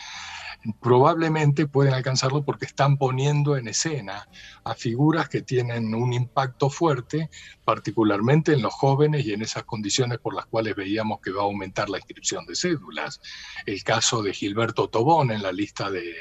probablemente 0.81 1.67
pueden 1.67 1.95
alcanzarlo 1.95 2.45
porque 2.45 2.67
están 2.67 2.97
poniendo 2.97 3.57
en 3.57 3.69
escena 3.69 4.29
a 4.65 4.75
figuras 4.75 5.29
que 5.29 5.43
tienen 5.43 5.95
un 5.95 6.13
impacto 6.13 6.71
fuerte, 6.71 7.31
particularmente 7.65 8.53
en 8.53 8.63
los 8.63 8.73
jóvenes 8.73 9.27
y 9.27 9.33
en 9.33 9.43
esas 9.43 9.65
condiciones 9.65 10.19
por 10.19 10.35
las 10.35 10.47
cuales 10.47 10.77
veíamos 10.77 11.21
que 11.21 11.33
va 11.33 11.43
a 11.43 11.45
aumentar 11.45 11.89
la 11.89 11.99
inscripción 11.99 12.47
de 12.47 12.55
cédulas. 12.55 13.21
El 13.67 13.83
caso 13.83 14.23
de 14.23 14.33
Gilberto 14.33 14.89
Tobón 14.89 15.31
en 15.31 15.43
la 15.43 15.53
lista 15.53 15.91
de, 15.91 16.15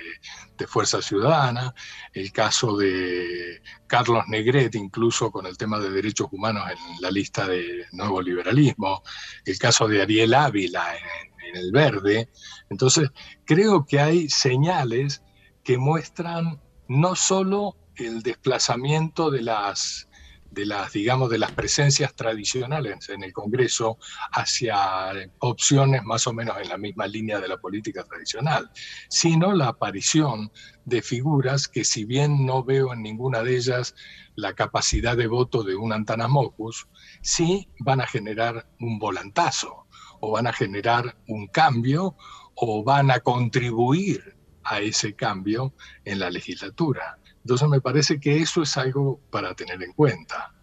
Fuerza 0.67 1.01
Ciudadana, 1.01 1.73
el 2.13 2.31
caso 2.31 2.77
de 2.77 3.63
Carlos 3.87 4.23
Negret, 4.27 4.75
incluso 4.75 5.31
con 5.31 5.47
el 5.47 5.57
tema 5.57 5.79
de 5.79 5.89
derechos 5.89 6.27
humanos 6.31 6.69
en 6.69 7.01
la 7.01 7.09
lista 7.09 7.47
de 7.47 7.87
Nuevo 7.93 8.21
Liberalismo, 8.21 9.01
el 9.43 9.57
caso 9.57 9.87
de 9.87 10.03
Ariel 10.03 10.35
Ávila 10.35 10.95
en 10.95 11.30
en 11.47 11.55
el 11.55 11.71
verde. 11.71 12.29
Entonces, 12.69 13.09
creo 13.45 13.85
que 13.85 13.99
hay 13.99 14.29
señales 14.29 15.23
que 15.63 15.77
muestran 15.77 16.61
no 16.87 17.15
solo 17.15 17.77
el 17.95 18.21
desplazamiento 18.23 19.29
de 19.29 19.41
las 19.43 20.07
de 20.51 20.65
las, 20.65 20.91
digamos, 20.91 21.29
de 21.29 21.39
las 21.39 21.53
presencias 21.53 22.13
tradicionales 22.13 23.09
en 23.09 23.23
el 23.23 23.31
Congreso 23.31 23.97
hacia 24.33 25.11
opciones 25.39 26.03
más 26.03 26.27
o 26.27 26.33
menos 26.33 26.57
en 26.61 26.69
la 26.69 26.77
misma 26.77 27.07
línea 27.07 27.39
de 27.39 27.47
la 27.47 27.57
política 27.57 28.03
tradicional, 28.03 28.69
sino 29.09 29.53
la 29.53 29.69
aparición 29.69 30.51
de 30.85 31.01
figuras 31.01 31.67
que 31.67 31.85
si 31.85 32.03
bien 32.03 32.45
no 32.45 32.63
veo 32.63 32.93
en 32.93 33.01
ninguna 33.01 33.43
de 33.43 33.55
ellas 33.55 33.95
la 34.35 34.53
capacidad 34.53 35.15
de 35.15 35.27
voto 35.27 35.63
de 35.63 35.75
un 35.75 35.93
Antanamocus, 35.93 36.87
sí 37.21 37.69
van 37.79 38.01
a 38.01 38.07
generar 38.07 38.67
un 38.79 38.99
volantazo 38.99 39.87
o 40.21 40.31
van 40.31 40.47
a 40.47 40.53
generar 40.53 41.17
un 41.27 41.47
cambio 41.47 42.15
o 42.55 42.83
van 42.83 43.11
a 43.11 43.19
contribuir 43.19 44.35
a 44.63 44.79
ese 44.79 45.13
cambio 45.13 45.73
en 46.05 46.19
la 46.19 46.29
legislatura. 46.29 47.17
Entonces 47.43 47.67
me 47.67 47.81
parece 47.81 48.19
que 48.19 48.37
eso 48.37 48.61
es 48.61 48.77
algo 48.77 49.19
para 49.29 49.53
tener 49.55 49.81
en 49.81 49.93
cuenta. 49.93 50.53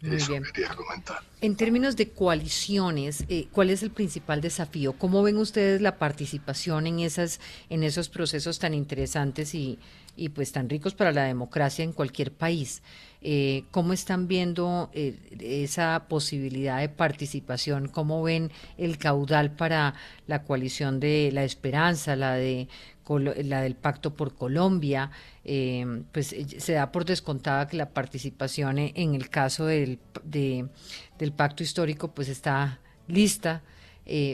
eso 0.00 0.32
quería 0.54 0.74
comentar. 0.74 1.18
En 1.40 1.56
términos 1.56 1.96
de 1.96 2.10
coaliciones, 2.10 3.24
eh, 3.28 3.48
¿cuál 3.50 3.70
es 3.70 3.82
el 3.82 3.90
principal 3.90 4.40
desafío? 4.40 4.92
¿Cómo 4.92 5.22
ven 5.22 5.36
ustedes 5.36 5.80
la 5.80 5.98
participación 5.98 6.86
en, 6.86 7.00
esas, 7.00 7.40
en 7.68 7.82
esos 7.82 8.08
procesos 8.08 8.58
tan 8.60 8.74
interesantes 8.74 9.54
y, 9.54 9.78
y 10.16 10.28
pues 10.30 10.52
tan 10.52 10.68
ricos 10.68 10.94
para 10.94 11.12
la 11.12 11.24
democracia 11.24 11.84
en 11.84 11.92
cualquier 11.92 12.32
país. 12.32 12.82
Eh, 13.24 13.64
¿Cómo 13.70 13.92
están 13.92 14.26
viendo 14.26 14.90
eh, 14.92 15.16
esa 15.40 16.06
posibilidad 16.08 16.80
de 16.80 16.88
participación? 16.88 17.88
¿Cómo 17.88 18.22
ven 18.22 18.50
el 18.78 18.98
caudal 18.98 19.52
para 19.52 19.94
la 20.26 20.42
coalición 20.42 20.98
de 21.00 21.30
la 21.32 21.44
esperanza, 21.44 22.16
la 22.16 22.34
de 22.34 22.68
la 23.08 23.60
del 23.62 23.76
Pacto 23.76 24.14
por 24.14 24.34
Colombia? 24.34 25.10
Eh, 25.44 26.02
pues 26.12 26.34
se 26.58 26.72
da 26.72 26.90
por 26.90 27.04
descontada 27.04 27.68
que 27.68 27.76
la 27.76 27.90
participación 27.90 28.78
en 28.78 29.14
el 29.14 29.30
caso 29.30 29.66
del, 29.66 29.98
del 30.24 31.32
Pacto 31.32 31.62
Histórico 31.62 32.12
pues 32.12 32.28
está 32.28 32.80
lista, 33.06 33.62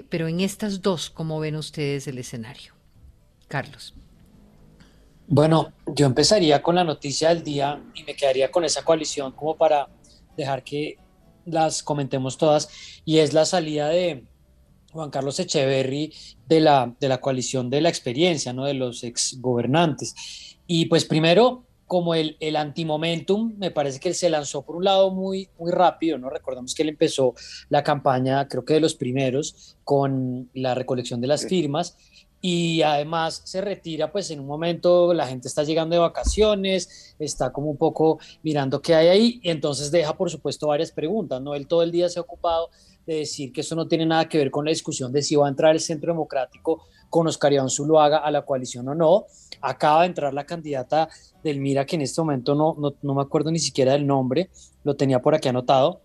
pero 0.08 0.28
en 0.28 0.40
estas 0.40 0.80
dos, 0.80 1.10
¿cómo 1.10 1.40
ven 1.40 1.56
ustedes 1.56 2.08
el 2.08 2.18
escenario? 2.18 2.72
Carlos. 3.48 3.94
Bueno, 5.30 5.74
yo 5.94 6.06
empezaría 6.06 6.62
con 6.62 6.74
la 6.74 6.84
noticia 6.84 7.28
del 7.28 7.44
día 7.44 7.82
y 7.94 8.02
me 8.02 8.16
quedaría 8.16 8.50
con 8.50 8.64
esa 8.64 8.82
coalición 8.82 9.32
como 9.32 9.58
para 9.58 9.86
dejar 10.38 10.64
que 10.64 10.96
las 11.44 11.82
comentemos 11.82 12.38
todas, 12.38 12.70
y 13.04 13.18
es 13.18 13.34
la 13.34 13.44
salida 13.44 13.88
de 13.88 14.24
Juan 14.90 15.10
Carlos 15.10 15.38
Echeverry 15.38 16.14
de 16.46 16.60
la, 16.60 16.94
de 16.98 17.08
la 17.08 17.20
coalición 17.20 17.68
de 17.68 17.82
la 17.82 17.90
experiencia, 17.90 18.54
¿no? 18.54 18.64
de 18.64 18.72
los 18.72 19.04
exgobernantes. 19.04 20.14
Y 20.66 20.86
pues 20.86 21.04
primero, 21.04 21.66
como 21.86 22.14
el, 22.14 22.38
el 22.40 22.56
antimomentum, 22.56 23.54
me 23.58 23.70
parece 23.70 24.00
que 24.00 24.08
él 24.08 24.14
se 24.14 24.30
lanzó 24.30 24.62
por 24.62 24.76
un 24.76 24.84
lado 24.84 25.10
muy, 25.10 25.50
muy 25.58 25.72
rápido, 25.72 26.16
¿no? 26.18 26.30
Recordamos 26.30 26.74
que 26.74 26.82
él 26.82 26.90
empezó 26.90 27.34
la 27.68 27.82
campaña, 27.82 28.48
creo 28.48 28.64
que 28.64 28.74
de 28.74 28.80
los 28.80 28.94
primeros, 28.94 29.76
con 29.84 30.50
la 30.54 30.74
recolección 30.74 31.20
de 31.20 31.28
las 31.28 31.46
firmas, 31.46 31.96
y 32.40 32.82
además 32.82 33.42
se 33.44 33.60
retira 33.60 34.12
pues 34.12 34.30
en 34.30 34.40
un 34.40 34.46
momento 34.46 35.12
la 35.12 35.26
gente 35.26 35.48
está 35.48 35.64
llegando 35.64 35.94
de 35.94 36.00
vacaciones, 36.00 37.14
está 37.18 37.52
como 37.52 37.70
un 37.70 37.76
poco 37.76 38.18
mirando 38.42 38.80
qué 38.80 38.94
hay 38.94 39.08
ahí 39.08 39.40
y 39.42 39.50
entonces 39.50 39.90
deja 39.90 40.16
por 40.16 40.30
supuesto 40.30 40.68
varias 40.68 40.92
preguntas, 40.92 41.40
¿no? 41.40 41.54
Él 41.54 41.66
todo 41.66 41.82
el 41.82 41.90
día 41.90 42.08
se 42.08 42.18
ha 42.18 42.22
ocupado 42.22 42.70
de 43.06 43.16
decir 43.16 43.52
que 43.52 43.62
eso 43.62 43.74
no 43.74 43.88
tiene 43.88 44.06
nada 44.06 44.28
que 44.28 44.38
ver 44.38 44.50
con 44.50 44.64
la 44.64 44.70
discusión 44.70 45.12
de 45.12 45.22
si 45.22 45.34
va 45.34 45.46
a 45.46 45.48
entrar 45.48 45.74
el 45.74 45.80
Centro 45.80 46.12
Democrático 46.12 46.84
con 47.08 47.26
Oscar 47.26 47.52
Iván 47.52 47.70
Zuluaga 47.70 48.18
a 48.18 48.30
la 48.30 48.42
coalición 48.42 48.86
o 48.88 48.94
no. 48.94 49.24
Acaba 49.60 50.02
de 50.02 50.08
entrar 50.08 50.34
la 50.34 50.44
candidata 50.44 51.08
del 51.42 51.58
Mira, 51.58 51.86
que 51.86 51.96
en 51.96 52.02
este 52.02 52.20
momento 52.20 52.54
no, 52.54 52.76
no, 52.78 52.94
no 53.00 53.14
me 53.14 53.22
acuerdo 53.22 53.50
ni 53.50 53.58
siquiera 53.58 53.92
del 53.92 54.06
nombre, 54.06 54.50
lo 54.84 54.94
tenía 54.94 55.20
por 55.20 55.34
aquí 55.34 55.48
anotado. 55.48 56.02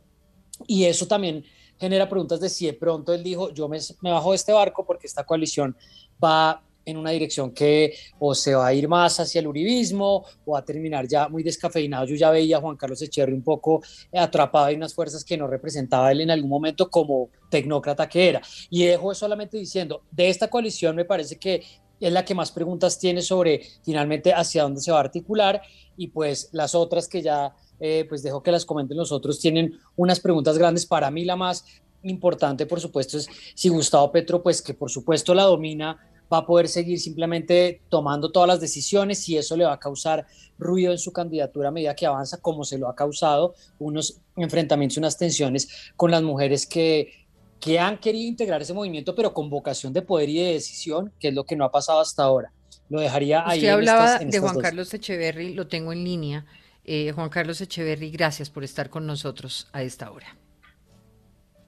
Y 0.65 0.85
eso 0.85 1.05
también 1.05 1.43
genera 1.77 2.07
preguntas 2.07 2.39
de 2.39 2.49
si 2.49 2.65
de 2.65 2.73
pronto 2.73 3.13
él 3.13 3.23
dijo, 3.23 3.51
yo 3.51 3.67
me, 3.67 3.77
me 4.01 4.11
bajo 4.11 4.31
de 4.31 4.37
este 4.37 4.53
barco 4.53 4.85
porque 4.85 5.07
esta 5.07 5.25
coalición 5.25 5.75
va 6.23 6.63
en 6.85 6.97
una 6.97 7.11
dirección 7.11 7.51
que 7.51 7.95
o 8.19 8.35
se 8.35 8.55
va 8.55 8.67
a 8.67 8.73
ir 8.73 8.87
más 8.87 9.19
hacia 9.19 9.39
el 9.39 9.47
uribismo 9.47 10.25
o 10.45 10.51
va 10.51 10.59
a 10.59 10.65
terminar 10.65 11.07
ya 11.07 11.27
muy 11.29 11.43
descafeinado. 11.43 12.05
Yo 12.05 12.15
ya 12.15 12.29
veía 12.29 12.57
a 12.57 12.61
Juan 12.61 12.75
Carlos 12.75 13.01
Echeverri 13.01 13.33
un 13.33 13.43
poco 13.43 13.81
atrapado 14.13 14.69
en 14.69 14.77
unas 14.77 14.93
fuerzas 14.93 15.23
que 15.23 15.37
no 15.37 15.47
representaba 15.47 16.11
él 16.11 16.21
en 16.21 16.31
algún 16.31 16.49
momento 16.49 16.89
como 16.89 17.29
tecnócrata 17.49 18.07
que 18.09 18.29
era. 18.29 18.41
Y 18.69 18.85
dejo 18.85 19.13
solamente 19.15 19.57
diciendo, 19.57 20.03
de 20.11 20.29
esta 20.29 20.49
coalición 20.49 20.95
me 20.95 21.05
parece 21.05 21.37
que 21.37 21.63
es 21.99 22.11
la 22.11 22.25
que 22.25 22.35
más 22.35 22.51
preguntas 22.51 22.99
tiene 22.99 23.21
sobre 23.21 23.61
finalmente 23.83 24.33
hacia 24.33 24.63
dónde 24.63 24.81
se 24.81 24.91
va 24.91 24.97
a 24.97 25.01
articular 25.01 25.61
y 25.95 26.07
pues 26.07 26.49
las 26.51 26.75
otras 26.75 27.07
que 27.07 27.21
ya 27.21 27.55
eh, 27.79 28.05
pues 28.09 28.23
dejo 28.23 28.43
que 28.43 28.51
las 28.51 28.65
comenten 28.65 28.97
los 28.97 29.11
otros 29.11 29.39
tienen 29.39 29.79
unas 29.95 30.19
preguntas 30.19 30.57
grandes. 30.57 30.85
Para 30.85 31.09
mí 31.11 31.23
la 31.23 31.37
más 31.37 31.65
importante, 32.01 32.65
por 32.65 32.81
supuesto, 32.81 33.17
es 33.17 33.29
si 33.55 33.69
Gustavo 33.69 34.11
Petro, 34.11 34.43
pues 34.43 34.61
que 34.61 34.73
por 34.73 34.91
supuesto 34.91 35.33
la 35.33 35.43
domina 35.43 35.97
va 36.31 36.39
a 36.39 36.45
poder 36.45 36.67
seguir 36.67 36.99
simplemente 36.99 37.81
tomando 37.89 38.31
todas 38.31 38.47
las 38.47 38.59
decisiones 38.59 39.27
y 39.29 39.37
eso 39.37 39.55
le 39.55 39.65
va 39.65 39.73
a 39.73 39.79
causar 39.79 40.25
ruido 40.57 40.91
en 40.91 40.97
su 40.97 41.11
candidatura 41.11 41.69
a 41.69 41.71
medida 41.71 41.95
que 41.95 42.05
avanza, 42.05 42.37
como 42.37 42.63
se 42.63 42.77
lo 42.77 42.87
ha 42.87 42.95
causado 42.95 43.53
unos 43.79 44.21
enfrentamientos, 44.35 44.97
unas 44.97 45.17
tensiones 45.17 45.91
con 45.95 46.11
las 46.11 46.23
mujeres 46.23 46.65
que, 46.65 47.27
que 47.59 47.79
han 47.79 47.97
querido 47.99 48.27
integrar 48.27 48.61
ese 48.61 48.73
movimiento, 48.73 49.15
pero 49.15 49.33
con 49.33 49.49
vocación 49.49 49.93
de 49.93 50.01
poder 50.01 50.29
y 50.29 50.39
de 50.39 50.53
decisión, 50.53 51.11
que 51.19 51.29
es 51.29 51.33
lo 51.33 51.45
que 51.45 51.55
no 51.55 51.65
ha 51.65 51.71
pasado 51.71 51.99
hasta 51.99 52.23
ahora. 52.23 52.51
Lo 52.89 52.99
dejaría 52.99 53.47
ahí. 53.47 53.59
Usted 53.59 53.69
hablaba 53.69 54.19
de 54.19 54.39
Juan 54.39 54.59
Carlos 54.59 54.93
Echeverry, 54.93 55.53
lo 55.53 55.67
tengo 55.67 55.93
en 55.93 56.03
línea. 56.03 56.45
Eh, 56.83 57.11
Juan 57.13 57.29
Carlos 57.29 57.61
Echeverry, 57.61 58.11
gracias 58.11 58.49
por 58.49 58.63
estar 58.63 58.89
con 58.89 59.05
nosotros 59.07 59.67
a 59.71 59.83
esta 59.83 60.11
hora. 60.11 60.37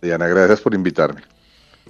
Diana, 0.01 0.27
gracias 0.27 0.61
por 0.61 0.73
invitarme. 0.73 1.21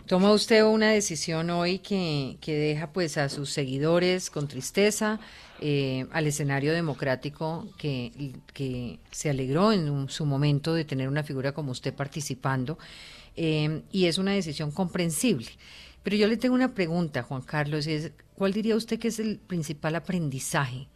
Toma 0.07 0.31
usted 0.33 0.63
una 0.63 0.91
decisión 0.91 1.49
hoy 1.49 1.79
que, 1.79 2.37
deja 2.45 2.91
pues 2.91 3.17
a 3.17 3.27
sus 3.27 3.49
seguidores 3.49 4.29
con 4.29 4.47
tristeza, 4.47 5.19
eh, 5.61 6.05
al 6.11 6.27
escenario 6.27 6.73
democrático 6.73 7.67
que, 7.79 8.33
que 8.53 8.99
se 9.09 9.31
alegró 9.31 9.71
en 9.71 10.07
su 10.09 10.27
momento 10.27 10.75
de 10.75 10.85
tener 10.85 11.07
una 11.07 11.23
figura 11.23 11.53
como 11.53 11.71
usted 11.71 11.91
participando, 11.91 12.77
eh, 13.35 13.81
y 13.91 14.05
es 14.05 14.19
una 14.19 14.33
decisión 14.33 14.71
comprensible. 14.71 15.47
Pero 16.03 16.17
yo 16.17 16.27
le 16.27 16.37
tengo 16.37 16.53
una 16.53 16.75
pregunta, 16.75 17.23
Juan 17.23 17.41
Carlos, 17.41 17.87
es, 17.87 18.11
¿cuál 18.35 18.53
diría 18.53 18.75
usted 18.75 18.99
que 18.99 19.07
es 19.07 19.17
el 19.19 19.39
principal 19.39 19.95
aprendizaje 19.95 20.87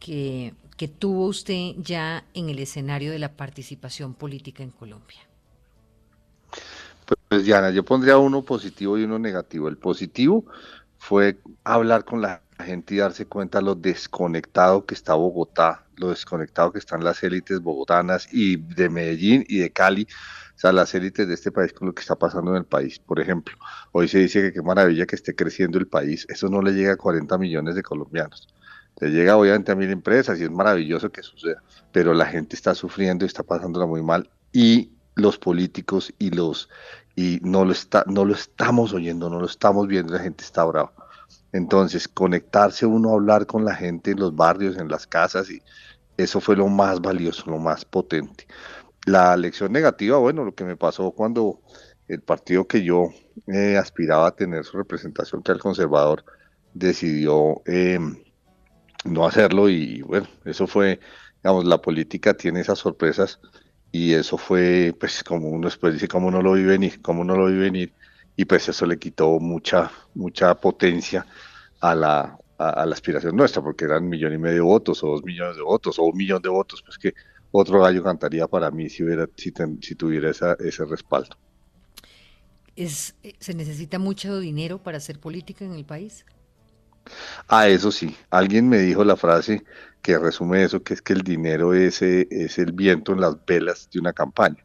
que, 0.00 0.52
que 0.76 0.88
tuvo 0.88 1.26
usted 1.26 1.74
ya 1.78 2.24
en 2.34 2.48
el 2.48 2.58
escenario 2.58 3.12
de 3.12 3.20
la 3.20 3.36
participación 3.36 4.14
política 4.14 4.64
en 4.64 4.70
Colombia? 4.70 5.27
Pues 7.28 7.44
Diana, 7.44 7.70
yo 7.70 7.84
pondría 7.84 8.18
uno 8.18 8.42
positivo 8.42 8.98
y 8.98 9.04
uno 9.04 9.18
negativo. 9.18 9.68
El 9.68 9.78
positivo 9.78 10.44
fue 10.98 11.38
hablar 11.64 12.04
con 12.04 12.20
la 12.20 12.42
gente 12.58 12.94
y 12.94 12.98
darse 12.98 13.26
cuenta 13.26 13.60
lo 13.60 13.74
desconectado 13.74 14.84
que 14.84 14.94
está 14.94 15.14
Bogotá, 15.14 15.86
lo 15.96 16.10
desconectado 16.10 16.72
que 16.72 16.78
están 16.78 17.04
las 17.04 17.22
élites 17.22 17.60
bogotanas 17.60 18.28
y 18.32 18.56
de 18.56 18.88
Medellín 18.88 19.44
y 19.48 19.58
de 19.58 19.70
Cali, 19.70 20.06
o 20.56 20.58
sea, 20.58 20.72
las 20.72 20.94
élites 20.94 21.28
de 21.28 21.34
este 21.34 21.52
país 21.52 21.72
con 21.72 21.86
lo 21.88 21.94
que 21.94 22.00
está 22.00 22.16
pasando 22.16 22.50
en 22.50 22.58
el 22.58 22.64
país. 22.64 22.98
Por 22.98 23.20
ejemplo, 23.20 23.56
hoy 23.92 24.08
se 24.08 24.18
dice 24.18 24.42
que 24.42 24.52
qué 24.52 24.62
maravilla 24.62 25.06
que 25.06 25.16
esté 25.16 25.34
creciendo 25.34 25.78
el 25.78 25.86
país, 25.86 26.26
eso 26.28 26.48
no 26.48 26.60
le 26.62 26.72
llega 26.72 26.94
a 26.94 26.96
40 26.96 27.38
millones 27.38 27.74
de 27.74 27.82
colombianos. 27.82 28.48
Le 29.00 29.10
llega 29.10 29.36
obviamente 29.36 29.70
a 29.70 29.76
mil 29.76 29.90
empresas 29.90 30.40
y 30.40 30.44
es 30.44 30.50
maravilloso 30.50 31.12
que 31.12 31.22
suceda, 31.22 31.62
pero 31.92 32.12
la 32.12 32.26
gente 32.26 32.56
está 32.56 32.74
sufriendo 32.74 33.24
y 33.24 33.28
está 33.28 33.44
pasándola 33.44 33.86
muy 33.86 34.02
mal 34.02 34.28
y 34.52 34.97
los 35.18 35.38
políticos 35.38 36.12
y 36.18 36.30
los 36.30 36.68
y 37.16 37.40
no 37.42 37.64
lo 37.64 37.72
está 37.72 38.04
no 38.06 38.24
lo 38.24 38.34
estamos 38.34 38.92
oyendo, 38.92 39.28
no 39.28 39.40
lo 39.40 39.46
estamos 39.46 39.86
viendo, 39.86 40.14
la 40.14 40.20
gente 40.20 40.44
está 40.44 40.64
brava. 40.64 40.92
Entonces, 41.52 42.08
conectarse 42.08 42.86
uno 42.86 43.10
a 43.10 43.14
hablar 43.14 43.46
con 43.46 43.64
la 43.64 43.74
gente 43.74 44.10
en 44.12 44.20
los 44.20 44.36
barrios, 44.36 44.76
en 44.78 44.88
las 44.88 45.06
casas 45.06 45.50
y 45.50 45.62
eso 46.16 46.40
fue 46.40 46.56
lo 46.56 46.68
más 46.68 47.00
valioso, 47.00 47.50
lo 47.50 47.58
más 47.58 47.84
potente. 47.84 48.46
La 49.06 49.36
lección 49.36 49.72
negativa, 49.72 50.18
bueno, 50.18 50.44
lo 50.44 50.54
que 50.54 50.64
me 50.64 50.76
pasó 50.76 51.12
cuando 51.12 51.60
el 52.08 52.20
partido 52.22 52.66
que 52.66 52.82
yo 52.82 53.10
eh, 53.46 53.76
aspiraba 53.76 54.28
a 54.28 54.36
tener 54.36 54.64
su 54.64 54.76
representación, 54.76 55.42
que 55.42 55.52
era 55.52 55.56
el 55.56 55.62
conservador, 55.62 56.24
decidió 56.74 57.62
em, 57.66 58.16
no 59.04 59.26
hacerlo 59.26 59.68
y 59.68 60.02
bueno, 60.02 60.26
eso 60.44 60.66
fue, 60.66 61.00
digamos, 61.42 61.64
la 61.64 61.80
política 61.80 62.34
tiene 62.34 62.60
esas 62.60 62.78
sorpresas 62.78 63.40
y 63.92 64.12
eso 64.14 64.36
fue 64.38 64.94
pues 64.98 65.24
como 65.24 65.48
uno 65.48 65.68
después 65.68 65.94
dice 65.94 66.08
cómo 66.08 66.30
no 66.30 66.42
lo 66.42 66.52
vi 66.52 66.64
venir, 66.64 67.00
cómo 67.02 67.24
no 67.24 67.36
lo 67.36 67.46
vi 67.46 67.58
venir 67.58 67.92
y 68.36 68.44
pues 68.44 68.68
eso 68.68 68.86
le 68.86 68.98
quitó 68.98 69.40
mucha 69.40 69.90
mucha 70.14 70.54
potencia 70.54 71.26
a 71.80 71.94
la, 71.94 72.38
a, 72.58 72.86
la 72.86 72.94
aspiración 72.94 73.36
nuestra 73.36 73.62
porque 73.62 73.84
eran 73.84 74.08
millón 74.08 74.34
y 74.34 74.38
medio 74.38 74.56
de 74.56 74.60
votos 74.60 75.02
o 75.02 75.08
dos 75.08 75.24
millones 75.24 75.56
de 75.56 75.62
votos 75.62 75.98
o 75.98 76.04
un 76.04 76.16
millón 76.16 76.42
de 76.42 76.48
votos 76.48 76.82
pues 76.82 76.98
que 76.98 77.14
otro 77.50 77.80
gallo 77.80 78.02
cantaría 78.02 78.46
para 78.46 78.70
mí 78.70 78.90
si 78.90 79.02
hubiera 79.02 79.26
si, 79.36 79.52
si 79.80 79.94
tuviera 79.94 80.30
esa, 80.30 80.54
ese 80.60 80.84
respaldo. 80.84 81.36
Es, 82.76 83.16
¿Se 83.40 83.54
necesita 83.54 83.98
mucho 83.98 84.38
dinero 84.38 84.78
para 84.78 84.98
hacer 84.98 85.18
política 85.18 85.64
en 85.64 85.72
el 85.72 85.84
país? 85.84 86.24
Ah, 87.48 87.68
eso 87.68 87.90
sí, 87.90 88.16
alguien 88.30 88.68
me 88.68 88.78
dijo 88.78 89.04
la 89.04 89.16
frase 89.16 89.64
que 90.02 90.18
resume 90.18 90.64
eso, 90.64 90.82
que 90.82 90.94
es 90.94 91.02
que 91.02 91.12
el 91.12 91.22
dinero 91.22 91.74
es, 91.74 92.02
eh, 92.02 92.28
es 92.30 92.58
el 92.58 92.72
viento 92.72 93.12
en 93.12 93.20
las 93.20 93.36
velas 93.44 93.88
de 93.92 94.00
una 94.00 94.12
campaña. 94.12 94.64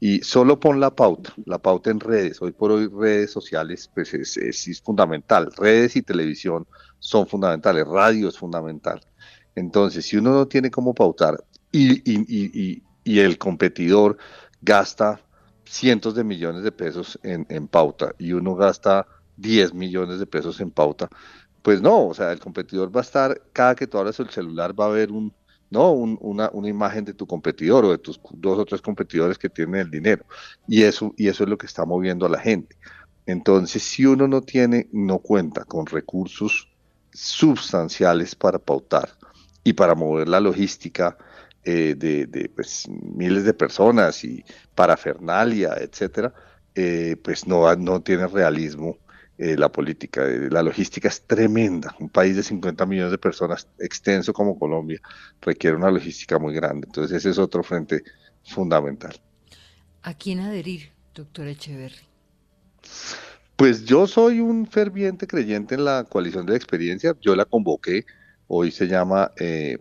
Y 0.00 0.20
solo 0.20 0.60
pon 0.60 0.80
la 0.80 0.94
pauta, 0.94 1.32
la 1.46 1.58
pauta 1.58 1.90
en 1.90 2.00
redes. 2.00 2.42
Hoy 2.42 2.52
por 2.52 2.70
hoy 2.70 2.88
redes 2.88 3.30
sociales 3.30 3.90
pues 3.94 4.12
es, 4.12 4.82
fundamental. 4.82 5.50
Redes 5.56 5.96
y 5.96 6.02
televisión 6.02 6.66
son 6.98 7.26
fundamentales, 7.26 7.86
radio 7.86 8.28
es 8.28 8.36
fundamental. 8.36 9.00
Entonces, 9.54 10.04
si 10.04 10.16
uno 10.16 10.32
no 10.32 10.46
tiene 10.46 10.70
cómo 10.70 10.94
pautar 10.94 11.42
y, 11.72 12.82
el 13.04 13.38
competidor 13.38 14.18
gasta 14.60 15.20
cientos 15.64 16.14
de 16.14 16.24
millones 16.24 16.64
de 16.64 16.72
pesos 16.72 17.18
en, 17.22 17.46
en 17.48 17.68
pauta 17.68 18.14
y 18.18 18.32
uno 18.32 18.54
gasta 18.56 19.06
10 19.36 19.74
millones 19.74 20.18
de 20.18 20.26
pesos 20.26 20.60
en 20.60 20.70
pauta, 20.70 21.08
pues 21.64 21.80
no, 21.80 22.08
o 22.08 22.14
sea, 22.14 22.30
el 22.30 22.40
competidor 22.40 22.94
va 22.94 23.00
a 23.00 23.04
estar, 23.04 23.40
cada 23.54 23.74
que 23.74 23.86
tú 23.86 23.96
hablas 23.96 24.20
el 24.20 24.28
celular 24.28 24.78
va 24.78 24.84
a 24.84 24.88
haber 24.88 25.10
un, 25.10 25.32
¿no? 25.70 25.92
una, 25.92 26.50
una, 26.52 26.68
imagen 26.68 27.06
de 27.06 27.14
tu 27.14 27.26
competidor 27.26 27.86
o 27.86 27.90
de 27.90 27.96
tus 27.96 28.20
dos 28.34 28.58
o 28.58 28.66
tres 28.66 28.82
competidores 28.82 29.38
que 29.38 29.48
tienen 29.48 29.76
el 29.76 29.90
dinero. 29.90 30.26
Y 30.68 30.82
eso, 30.82 31.14
y 31.16 31.28
eso 31.28 31.44
es 31.44 31.48
lo 31.48 31.56
que 31.56 31.64
está 31.64 31.86
moviendo 31.86 32.26
a 32.26 32.28
la 32.28 32.38
gente. 32.38 32.76
Entonces, 33.24 33.82
si 33.82 34.04
uno 34.04 34.28
no 34.28 34.42
tiene, 34.42 34.90
no 34.92 35.20
cuenta 35.20 35.64
con 35.64 35.86
recursos 35.86 36.68
sustanciales 37.14 38.34
para 38.34 38.58
pautar 38.58 39.08
y 39.62 39.72
para 39.72 39.94
mover 39.94 40.28
la 40.28 40.40
logística 40.40 41.16
eh, 41.64 41.94
de, 41.96 42.26
de 42.26 42.50
pues, 42.50 42.86
miles 42.90 43.44
de 43.44 43.54
personas 43.54 44.22
y 44.22 44.44
parafernalia, 44.74 45.76
etcétera, 45.80 46.34
eh, 46.74 47.16
pues 47.24 47.46
no, 47.46 47.74
no 47.76 48.02
tiene 48.02 48.26
realismo 48.26 48.98
eh, 49.36 49.56
la 49.56 49.68
política. 49.70 50.26
Eh, 50.28 50.48
la 50.50 50.62
logística 50.62 51.08
es 51.08 51.22
tremenda. 51.22 51.94
Un 51.98 52.08
país 52.08 52.36
de 52.36 52.42
50 52.42 52.86
millones 52.86 53.10
de 53.10 53.18
personas, 53.18 53.68
extenso 53.78 54.32
como 54.32 54.58
Colombia, 54.58 55.00
requiere 55.40 55.76
una 55.76 55.90
logística 55.90 56.38
muy 56.38 56.54
grande. 56.54 56.86
Entonces 56.86 57.16
ese 57.16 57.30
es 57.30 57.38
otro 57.38 57.62
frente 57.64 58.04
fundamental. 58.44 59.20
¿A 60.02 60.14
quién 60.14 60.40
adherir, 60.40 60.92
doctor 61.14 61.48
Echeverry? 61.48 62.06
Pues 63.56 63.84
yo 63.84 64.06
soy 64.06 64.40
un 64.40 64.66
ferviente 64.66 65.26
creyente 65.26 65.74
en 65.74 65.84
la 65.84 66.04
coalición 66.04 66.46
de 66.46 66.52
la 66.52 66.56
experiencia. 66.56 67.16
Yo 67.20 67.34
la 67.34 67.44
convoqué. 67.44 68.04
Hoy 68.46 68.70
se 68.70 68.86
llama 68.86 69.32
eh, 69.36 69.78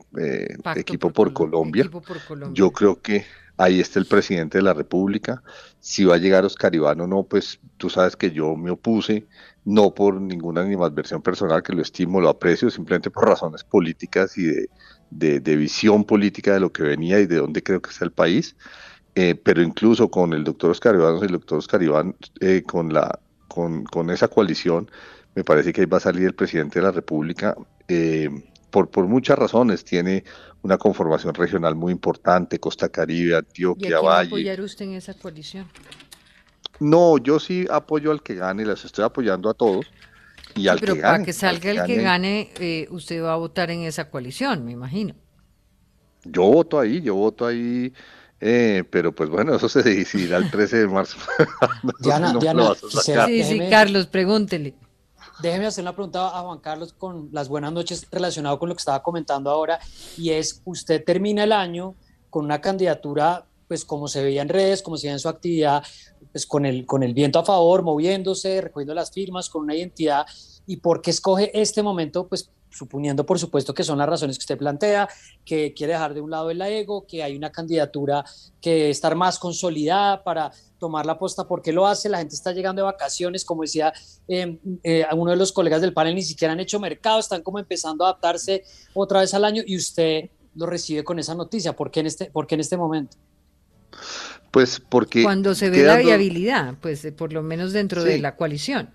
Equipo, 0.76 1.12
por, 1.12 1.34
Colombia. 1.34 1.82
Equipo 1.82 2.02
por 2.02 2.24
Colombia. 2.26 2.56
Yo 2.56 2.72
creo 2.72 3.02
que 3.02 3.26
ahí 3.58 3.80
está 3.80 4.00
el 4.00 4.06
presidente 4.06 4.58
de 4.58 4.64
la 4.64 4.74
República. 4.74 5.44
Si 5.84 6.06
va 6.06 6.16
a 6.16 6.18
llegar 6.18 6.46
Oscar 6.46 6.74
Iván 6.74 7.02
o 7.02 7.08
no, 7.08 7.24
pues 7.24 7.60
tú 7.76 7.90
sabes 7.90 8.16
que 8.16 8.32
yo 8.32 8.56
me 8.56 8.72
opuse, 8.72 9.28
no 9.66 9.94
por 9.94 10.22
ninguna 10.22 10.62
animadversión 10.62 11.22
personal, 11.22 11.62
que 11.62 11.74
lo 11.74 11.82
estimo, 11.82 12.22
lo 12.22 12.30
aprecio, 12.30 12.70
simplemente 12.70 13.12
por 13.12 13.28
razones 13.28 13.66
políticas 13.66 14.38
y 14.38 14.46
de, 15.10 15.42
de, 15.42 15.56
visión 15.58 16.06
política 16.06 16.54
de 16.54 16.62
lo 16.62 16.72
que 16.72 16.84
venía 16.84 17.20
y 17.20 17.26
de 17.26 17.36
dónde 17.36 17.62
creo 17.62 17.82
que 17.82 17.90
está 17.90 18.06
el 18.06 18.14
país. 18.14 18.56
Eh, 19.16 19.36
pero 19.36 19.62
incluso 19.62 20.10
con 20.10 20.32
el 20.32 20.46
doctor 20.46 20.72
Oscar 20.72 20.96
Iván, 20.96 21.22
el 21.22 21.32
doctor 21.34 21.58
Oscar 21.58 21.84
Iván, 21.84 22.16
eh, 22.40 22.64
con, 22.66 22.94
la, 22.94 23.20
con, 23.50 23.84
con, 23.84 24.10
esa 24.10 24.30
coalición, 24.30 24.90
me 25.36 25.44
parece 25.44 25.74
que 25.74 25.82
ahí 25.82 25.88
va 25.88 25.98
a 25.98 26.00
salir 26.00 26.28
el 26.28 26.34
presidente 26.34 26.80
de 26.80 26.86
la 26.86 26.92
República. 26.94 27.58
Eh, 27.90 28.30
por, 28.74 28.90
por 28.90 29.06
muchas 29.06 29.38
razones, 29.38 29.86
tiene 29.86 30.24
una 30.64 30.80
conformación 30.80 31.36
regional 31.36 31.76
muy 31.76 31.92
importante, 31.92 32.60
Costa 32.60 32.90
Caribe, 32.90 33.36
Antioquia, 33.36 33.90
¿Y 33.92 33.94
a 33.94 34.00
Valle. 34.00 34.30
apoyar 34.30 34.62
usted 34.62 34.86
en 34.86 34.94
esa 34.96 35.14
coalición? 35.14 35.68
No, 36.80 37.20
yo 37.20 37.40
sí 37.40 37.68
apoyo 37.70 38.10
al 38.10 38.24
que 38.24 38.34
gane, 38.34 38.66
las 38.66 38.84
estoy 38.84 39.06
apoyando 39.06 39.48
a 39.52 39.54
todos. 39.54 39.86
Y 40.56 40.70
al 40.70 40.80
pero 40.80 40.96
que 40.96 41.02
para 41.02 41.14
gane, 41.14 41.26
que 41.26 41.34
salga 41.34 41.70
al 41.70 41.78
el 41.78 41.86
que 41.86 42.02
gane, 42.02 42.50
eh, 42.60 42.88
usted 42.90 43.22
va 43.22 43.34
a 43.34 43.36
votar 43.36 43.70
en 43.70 43.82
esa 43.82 44.10
coalición, 44.10 44.66
me 44.66 44.72
imagino. 44.72 45.14
Yo 46.24 46.42
voto 46.42 46.80
ahí, 46.80 47.00
yo 47.00 47.14
voto 47.14 47.46
ahí, 47.46 47.94
eh, 48.42 48.84
pero 48.90 49.14
pues 49.14 49.30
bueno, 49.30 49.54
eso 49.54 49.70
se 49.70 49.84
decidirá 49.84 50.38
el 50.38 50.50
13 50.50 50.78
de 50.78 50.88
marzo. 50.88 51.20
Diana, 52.00 52.34
No 52.34 52.40
Diana, 52.40 52.74
sacar. 52.74 53.30
Sí, 53.30 53.62
Carlos, 53.70 54.08
pregúntele. 54.08 54.74
Déjeme 55.44 55.66
hacer 55.66 55.84
una 55.84 55.92
pregunta 55.92 56.28
a 56.28 56.42
Juan 56.42 56.60
Carlos 56.60 56.94
con 56.94 57.28
las 57.34 57.50
buenas 57.50 57.74
noches 57.74 58.08
relacionado 58.10 58.58
con 58.58 58.70
lo 58.70 58.76
que 58.76 58.80
estaba 58.80 59.04
comentando 59.04 59.50
ahora 59.50 59.78
y 60.18 60.30
es, 60.30 60.62
usted 60.64 61.04
termina 61.04 61.44
el 61.44 61.52
año 61.52 61.96
con 62.30 62.46
una 62.46 62.62
candidatura, 62.62 63.46
pues 63.68 63.84
como 63.84 64.08
se 64.08 64.24
veía 64.24 64.42
en 64.42 64.48
redes, 64.48 64.82
como 64.82 64.96
se 64.96 65.08
veía 65.08 65.16
en 65.16 65.20
su 65.20 65.28
actividad, 65.28 65.84
pues 66.32 66.46
con 66.46 66.66
el, 66.66 66.86
con 66.86 67.04
el 67.04 67.14
viento 67.14 67.40
a 67.40 67.44
favor, 67.44 67.84
moviéndose, 67.84 68.62
recogiendo 68.62 68.94
las 68.94 69.12
firmas, 69.12 69.50
con 69.50 69.64
una 69.64 69.76
identidad. 69.76 70.26
¿Y 70.66 70.78
por 70.78 71.02
qué 71.02 71.12
escoge 71.12 71.52
este 71.60 71.84
momento? 71.84 72.26
Pues 72.26 72.50
suponiendo, 72.74 73.26
por 73.26 73.40
supuesto, 73.40 73.74
que 73.74 73.84
son 73.84 73.98
las 73.98 74.10
razones 74.10 74.38
que 74.38 74.44
usted 74.44 74.58
plantea, 74.58 75.08
que 75.46 75.74
quiere 75.74 75.94
dejar 75.94 76.14
de 76.14 76.22
un 76.22 76.32
lado 76.32 76.50
el 76.50 76.62
ego, 76.62 77.06
que 77.06 77.24
hay 77.24 77.36
una 77.36 77.52
candidatura 77.52 78.26
que 78.60 78.90
estar 78.90 79.16
más 79.16 79.40
consolidada 79.40 80.24
para 80.24 80.52
tomar 80.80 81.06
la 81.06 81.18
posta, 81.18 81.48
¿por 81.48 81.62
qué 81.62 81.72
lo 81.72 81.86
hace? 81.88 82.10
La 82.10 82.18
gente 82.18 82.36
está 82.36 82.52
llegando 82.52 82.82
de 82.82 82.86
vacaciones, 82.86 83.46
como 83.46 83.62
decía 83.62 83.94
eh, 84.28 84.60
eh, 84.84 85.06
uno 85.16 85.32
de 85.32 85.38
los 85.38 85.52
colegas 85.52 85.82
del 85.82 85.94
panel, 85.94 86.16
ni 86.16 86.24
siquiera 86.24 86.54
han 86.54 86.60
hecho 86.60 86.80
mercado, 86.80 87.20
están 87.20 87.42
como 87.42 87.60
empezando 87.60 88.04
a 88.04 88.10
adaptarse 88.10 88.64
otra 88.94 89.22
vez 89.22 89.34
al 89.34 89.46
año 89.46 89.64
y 89.66 89.78
usted 89.78 90.30
lo 90.56 90.66
recibe 90.66 91.04
con 91.04 91.20
esa 91.20 91.36
noticia. 91.36 91.76
¿Por 91.76 91.92
qué 91.92 92.02
en 92.02 92.08
este, 92.08 92.26
por 92.26 92.48
qué 92.48 92.56
en 92.56 92.62
este 92.62 92.78
momento? 92.78 93.18
Pues 94.52 94.80
porque... 94.80 95.24
Cuando 95.24 95.56
se 95.56 95.70
ve 95.70 95.84
la 95.84 95.98
viabilidad, 95.98 96.76
pues 96.82 97.04
eh, 97.06 97.12
por 97.12 97.34
lo 97.34 97.42
menos 97.42 97.74
dentro 97.74 98.04
de 98.04 98.20
la 98.20 98.36
coalición. 98.36 98.90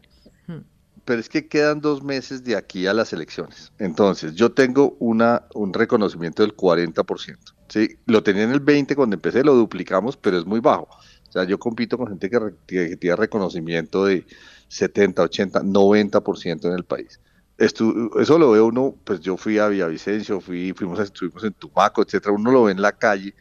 Pero 1.08 1.20
es 1.20 1.30
que 1.30 1.48
quedan 1.48 1.80
dos 1.80 2.02
meses 2.02 2.44
de 2.44 2.54
aquí 2.54 2.86
a 2.86 2.92
las 2.92 3.14
elecciones. 3.14 3.72
Entonces, 3.78 4.34
yo 4.34 4.52
tengo 4.52 4.94
una, 5.00 5.46
un 5.54 5.72
reconocimiento 5.72 6.42
del 6.42 6.54
40%. 6.54 7.54
¿sí? 7.66 7.96
Lo 8.04 8.22
tenía 8.22 8.42
en 8.42 8.50
el 8.50 8.60
20 8.60 8.94
cuando 8.94 9.14
empecé, 9.16 9.42
lo 9.42 9.54
duplicamos, 9.54 10.18
pero 10.18 10.36
es 10.36 10.44
muy 10.44 10.60
bajo. 10.60 10.86
O 10.90 11.32
sea, 11.32 11.44
yo 11.44 11.58
compito 11.58 11.96
con 11.96 12.08
gente 12.08 12.28
que, 12.28 12.96
tiene 12.98 13.16
reconocimiento 13.16 14.04
de 14.04 14.26
70, 14.68 15.22
80, 15.22 15.62
90% 15.62 16.68
en 16.68 16.74
el 16.74 16.84
país. 16.84 17.18
Estu- 17.56 18.10
eso 18.20 18.38
lo 18.38 18.50
ve 18.50 18.60
uno, 18.60 18.94
pues 19.02 19.20
yo 19.20 19.38
fui 19.38 19.58
a 19.58 19.68
Villavicencio, 19.68 20.42
fui, 20.42 20.74
fuimos, 20.76 21.00
estuvimos 21.00 21.42
en 21.42 21.54
Tumaco, 21.54 22.02
etcétera. 22.02 22.34
Uno 22.34 22.50
lo 22.52 22.64
ve 22.64 22.72
en 22.72 22.82
la 22.82 22.92
calle, 22.92 23.34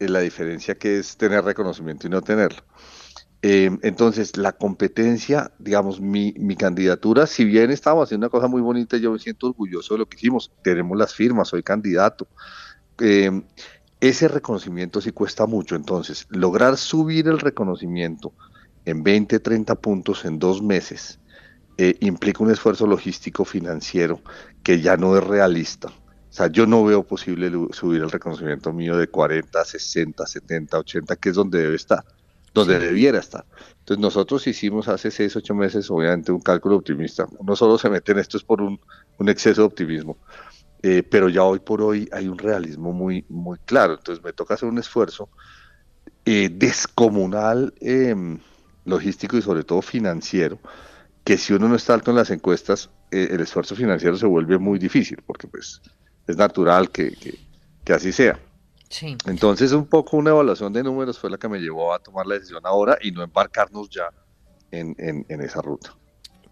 eh, 0.00 0.08
la 0.08 0.20
diferencia 0.20 0.74
que 0.76 0.98
es 0.98 1.16
tener 1.16 1.44
reconocimiento 1.44 2.08
y 2.08 2.10
no 2.10 2.22
tenerlo. 2.22 2.64
Eh, 3.46 3.70
entonces, 3.82 4.38
la 4.38 4.52
competencia, 4.52 5.52
digamos, 5.58 6.00
mi, 6.00 6.32
mi 6.38 6.56
candidatura, 6.56 7.26
si 7.26 7.44
bien 7.44 7.70
estábamos 7.70 8.04
haciendo 8.04 8.24
una 8.24 8.30
cosa 8.30 8.48
muy 8.48 8.62
bonita, 8.62 8.96
yo 8.96 9.12
me 9.12 9.18
siento 9.18 9.48
orgulloso 9.48 9.92
de 9.92 9.98
lo 9.98 10.08
que 10.08 10.16
hicimos. 10.16 10.50
Tenemos 10.62 10.96
las 10.96 11.12
firmas, 11.14 11.48
soy 11.48 11.62
candidato. 11.62 12.26
Eh, 12.98 13.42
ese 14.00 14.28
reconocimiento 14.28 15.02
sí 15.02 15.12
cuesta 15.12 15.44
mucho. 15.44 15.76
Entonces, 15.76 16.26
lograr 16.30 16.78
subir 16.78 17.28
el 17.28 17.38
reconocimiento 17.38 18.32
en 18.86 19.02
20, 19.02 19.38
30 19.40 19.74
puntos 19.74 20.24
en 20.24 20.38
dos 20.38 20.62
meses 20.62 21.20
eh, 21.76 21.96
implica 22.00 22.42
un 22.42 22.50
esfuerzo 22.50 22.86
logístico 22.86 23.44
financiero 23.44 24.22
que 24.62 24.80
ya 24.80 24.96
no 24.96 25.18
es 25.18 25.22
realista. 25.22 25.88
O 25.88 26.32
sea, 26.32 26.46
yo 26.46 26.66
no 26.66 26.82
veo 26.82 27.02
posible 27.02 27.52
subir 27.72 28.00
el 28.00 28.10
reconocimiento 28.10 28.72
mío 28.72 28.96
de 28.96 29.08
40, 29.08 29.62
60, 29.62 30.26
70, 30.26 30.78
80, 30.78 31.16
que 31.16 31.28
es 31.28 31.34
donde 31.34 31.60
debe 31.60 31.76
estar, 31.76 32.02
donde 32.54 32.78
debiera 32.78 33.18
estar. 33.18 33.44
Entonces 33.80 34.00
nosotros 34.00 34.46
hicimos 34.46 34.88
hace 34.88 35.10
6, 35.10 35.36
8 35.36 35.54
meses, 35.54 35.90
obviamente, 35.90 36.32
un 36.32 36.40
cálculo 36.40 36.76
optimista. 36.76 37.26
Uno 37.38 37.56
solo 37.56 37.76
se 37.76 37.90
mete 37.90 38.12
en 38.12 38.20
esto 38.20 38.36
es 38.36 38.44
por 38.44 38.62
un, 38.62 38.80
un 39.18 39.28
exceso 39.28 39.62
de 39.62 39.66
optimismo. 39.66 40.16
Eh, 40.82 41.02
pero 41.02 41.28
ya 41.28 41.42
hoy 41.42 41.58
por 41.58 41.82
hoy 41.82 42.08
hay 42.12 42.28
un 42.28 42.38
realismo 42.38 42.92
muy, 42.92 43.24
muy 43.28 43.58
claro. 43.64 43.94
Entonces 43.94 44.24
me 44.24 44.32
toca 44.32 44.54
hacer 44.54 44.68
un 44.68 44.78
esfuerzo 44.78 45.28
eh, 46.24 46.48
descomunal, 46.50 47.74
eh, 47.80 48.14
logístico 48.84 49.36
y 49.36 49.42
sobre 49.42 49.64
todo 49.64 49.82
financiero, 49.82 50.58
que 51.24 51.36
si 51.36 51.52
uno 51.54 51.68
no 51.68 51.74
está 51.74 51.94
alto 51.94 52.10
en 52.10 52.16
las 52.16 52.30
encuestas, 52.30 52.90
eh, 53.10 53.28
el 53.30 53.40
esfuerzo 53.40 53.74
financiero 53.74 54.16
se 54.16 54.26
vuelve 54.26 54.58
muy 54.58 54.78
difícil, 54.78 55.22
porque 55.26 55.48
pues 55.48 55.82
es 56.26 56.36
natural 56.36 56.90
que, 56.90 57.12
que, 57.12 57.38
que 57.84 57.92
así 57.92 58.12
sea. 58.12 58.38
Sí. 58.94 59.16
Entonces 59.26 59.72
un 59.72 59.86
poco 59.86 60.16
una 60.16 60.30
evaluación 60.30 60.72
de 60.72 60.82
números 60.84 61.18
fue 61.18 61.28
la 61.30 61.36
que 61.38 61.48
me 61.48 61.58
llevó 61.58 61.92
a 61.92 61.98
tomar 61.98 62.26
la 62.26 62.34
decisión 62.36 62.60
ahora 62.64 62.96
y 63.02 63.10
no 63.10 63.22
embarcarnos 63.24 63.88
ya 63.90 64.04
en, 64.70 64.94
en, 64.98 65.26
en 65.28 65.40
esa 65.40 65.60
ruta. 65.62 65.96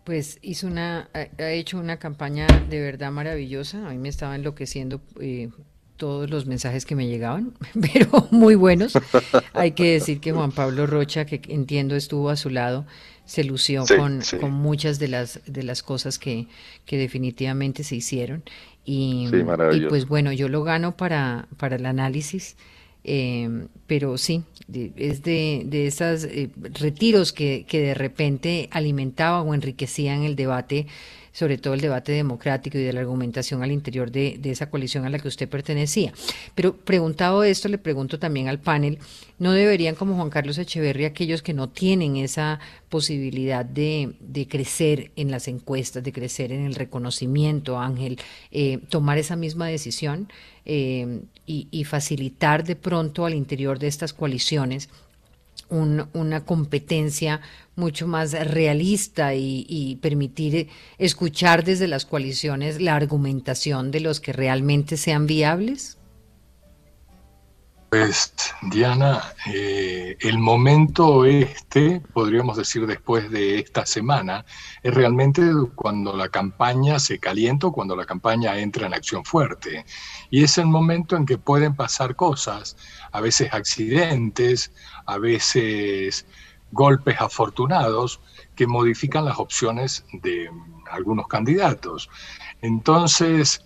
Pues 0.04 0.38
hizo 0.42 0.66
una, 0.66 1.08
ha 1.14 1.50
hecho 1.52 1.78
una 1.78 1.98
campaña 1.98 2.46
de 2.68 2.80
verdad 2.80 3.12
maravillosa. 3.12 3.86
A 3.86 3.90
mí 3.90 3.98
me 3.98 4.08
estaba 4.08 4.34
enloqueciendo 4.34 5.00
eh, 5.20 5.50
todos 5.96 6.28
los 6.28 6.46
mensajes 6.46 6.84
que 6.84 6.96
me 6.96 7.06
llegaban, 7.06 7.54
pero 7.92 8.26
muy 8.32 8.56
buenos. 8.56 8.94
Hay 9.52 9.72
que 9.72 9.92
decir 9.92 10.18
que 10.20 10.32
Juan 10.32 10.50
Pablo 10.50 10.88
Rocha, 10.88 11.24
que 11.26 11.40
entiendo 11.48 11.94
estuvo 11.94 12.30
a 12.30 12.36
su 12.36 12.50
lado, 12.50 12.84
se 13.24 13.44
lució 13.44 13.86
Sí, 13.86 13.94
con, 13.96 14.22
sí. 14.22 14.38
con 14.38 14.50
muchas 14.50 14.98
de 14.98 15.06
las 15.06 15.40
de 15.46 15.62
las 15.62 15.84
cosas 15.84 16.18
que, 16.18 16.48
que 16.84 16.96
definitivamente 16.98 17.84
se 17.84 17.94
hicieron. 17.94 18.42
Y, 18.84 19.26
Sí, 19.30 19.36
y 19.36 19.42
maravilloso. 19.44 19.88
pues 19.88 20.06
bueno, 20.08 20.32
yo 20.32 20.48
lo 20.48 20.62
gano 20.64 20.96
para, 20.96 21.48
para 21.56 21.76
el 21.76 21.86
análisis. 21.86 22.56
Eh, 23.04 23.66
pero 23.88 24.16
sí, 24.16 24.44
es 24.96 25.22
de, 25.24 25.62
de 25.66 25.88
esos 25.88 26.26
retiros 26.80 27.32
que, 27.32 27.64
que 27.66 27.80
de 27.80 27.94
repente 27.94 28.68
alimentaban 28.70 29.48
o 29.48 29.54
enriquecían 29.54 30.22
el 30.22 30.36
debate, 30.36 30.86
sobre 31.32 31.56
todo 31.58 31.74
el 31.74 31.80
debate 31.80 32.12
democrático 32.12 32.78
y 32.78 32.82
de 32.82 32.92
la 32.92 33.00
argumentación 33.00 33.62
al 33.62 33.72
interior 33.72 34.10
de, 34.10 34.36
de 34.38 34.50
esa 34.50 34.68
coalición 34.70 35.04
a 35.06 35.10
la 35.10 35.18
que 35.18 35.28
usted 35.28 35.48
pertenecía. 35.48 36.12
Pero 36.54 36.76
preguntado 36.76 37.42
esto, 37.42 37.68
le 37.68 37.78
pregunto 37.78 38.18
también 38.18 38.48
al 38.48 38.58
panel, 38.60 38.98
¿no 39.38 39.52
deberían 39.52 39.94
como 39.94 40.14
Juan 40.14 40.30
Carlos 40.30 40.58
Echeverry 40.58 41.04
aquellos 41.06 41.42
que 41.42 41.54
no 41.54 41.68
tienen 41.70 42.16
esa 42.16 42.60
posibilidad 42.90 43.64
de, 43.64 44.12
de 44.20 44.46
crecer 44.46 45.10
en 45.16 45.30
las 45.30 45.48
encuestas, 45.48 46.04
de 46.04 46.12
crecer 46.12 46.52
en 46.52 46.66
el 46.66 46.74
reconocimiento, 46.74 47.78
Ángel, 47.78 48.18
eh, 48.50 48.78
tomar 48.90 49.16
esa 49.18 49.34
misma 49.36 49.66
decisión 49.68 50.28
eh, 50.64 51.22
y, 51.46 51.84
facilitar 51.84 52.62
de 52.64 52.76
pronto 52.76 53.26
al 53.26 53.34
interior 53.34 53.78
de 53.78 53.88
estas 53.88 54.12
coaliciones 54.12 54.88
un- 55.68 56.06
una 56.12 56.44
competencia 56.44 57.40
mucho 57.76 58.06
más 58.06 58.32
realista 58.32 59.34
y, 59.34 59.98
permitir 60.02 60.68
escuchar 60.98 61.64
desde 61.64 61.88
las 61.88 62.04
coaliciones 62.04 62.80
la 62.80 62.96
argumentación 62.96 63.90
de 63.90 64.00
los 64.00 64.20
que 64.20 64.32
realmente 64.32 64.96
sean 64.96 65.26
viables? 65.26 65.98
Pues, 67.92 68.32
Diana, 68.62 69.22
eh, 69.52 70.16
el 70.20 70.38
momento 70.38 71.26
este, 71.26 72.00
podríamos 72.14 72.56
decir 72.56 72.86
después 72.86 73.30
de 73.30 73.58
esta 73.58 73.84
semana, 73.84 74.46
es 74.82 74.94
realmente 74.94 75.42
cuando 75.74 76.16
la 76.16 76.30
campaña 76.30 76.98
se 76.98 77.18
calienta, 77.18 77.68
cuando 77.68 77.94
la 77.94 78.06
campaña 78.06 78.58
entra 78.58 78.86
en 78.86 78.94
acción 78.94 79.26
fuerte. 79.26 79.84
Y 80.30 80.42
es 80.42 80.56
el 80.56 80.68
momento 80.68 81.16
en 81.16 81.26
que 81.26 81.36
pueden 81.36 81.76
pasar 81.76 82.16
cosas, 82.16 82.78
a 83.12 83.20
veces 83.20 83.52
accidentes, 83.52 84.72
a 85.04 85.18
veces 85.18 86.24
golpes 86.72 87.20
afortunados, 87.20 88.20
que 88.56 88.66
modifican 88.66 89.24
las 89.24 89.38
opciones 89.38 90.04
de 90.12 90.50
algunos 90.90 91.28
candidatos. 91.28 92.10
Entonces, 92.60 93.64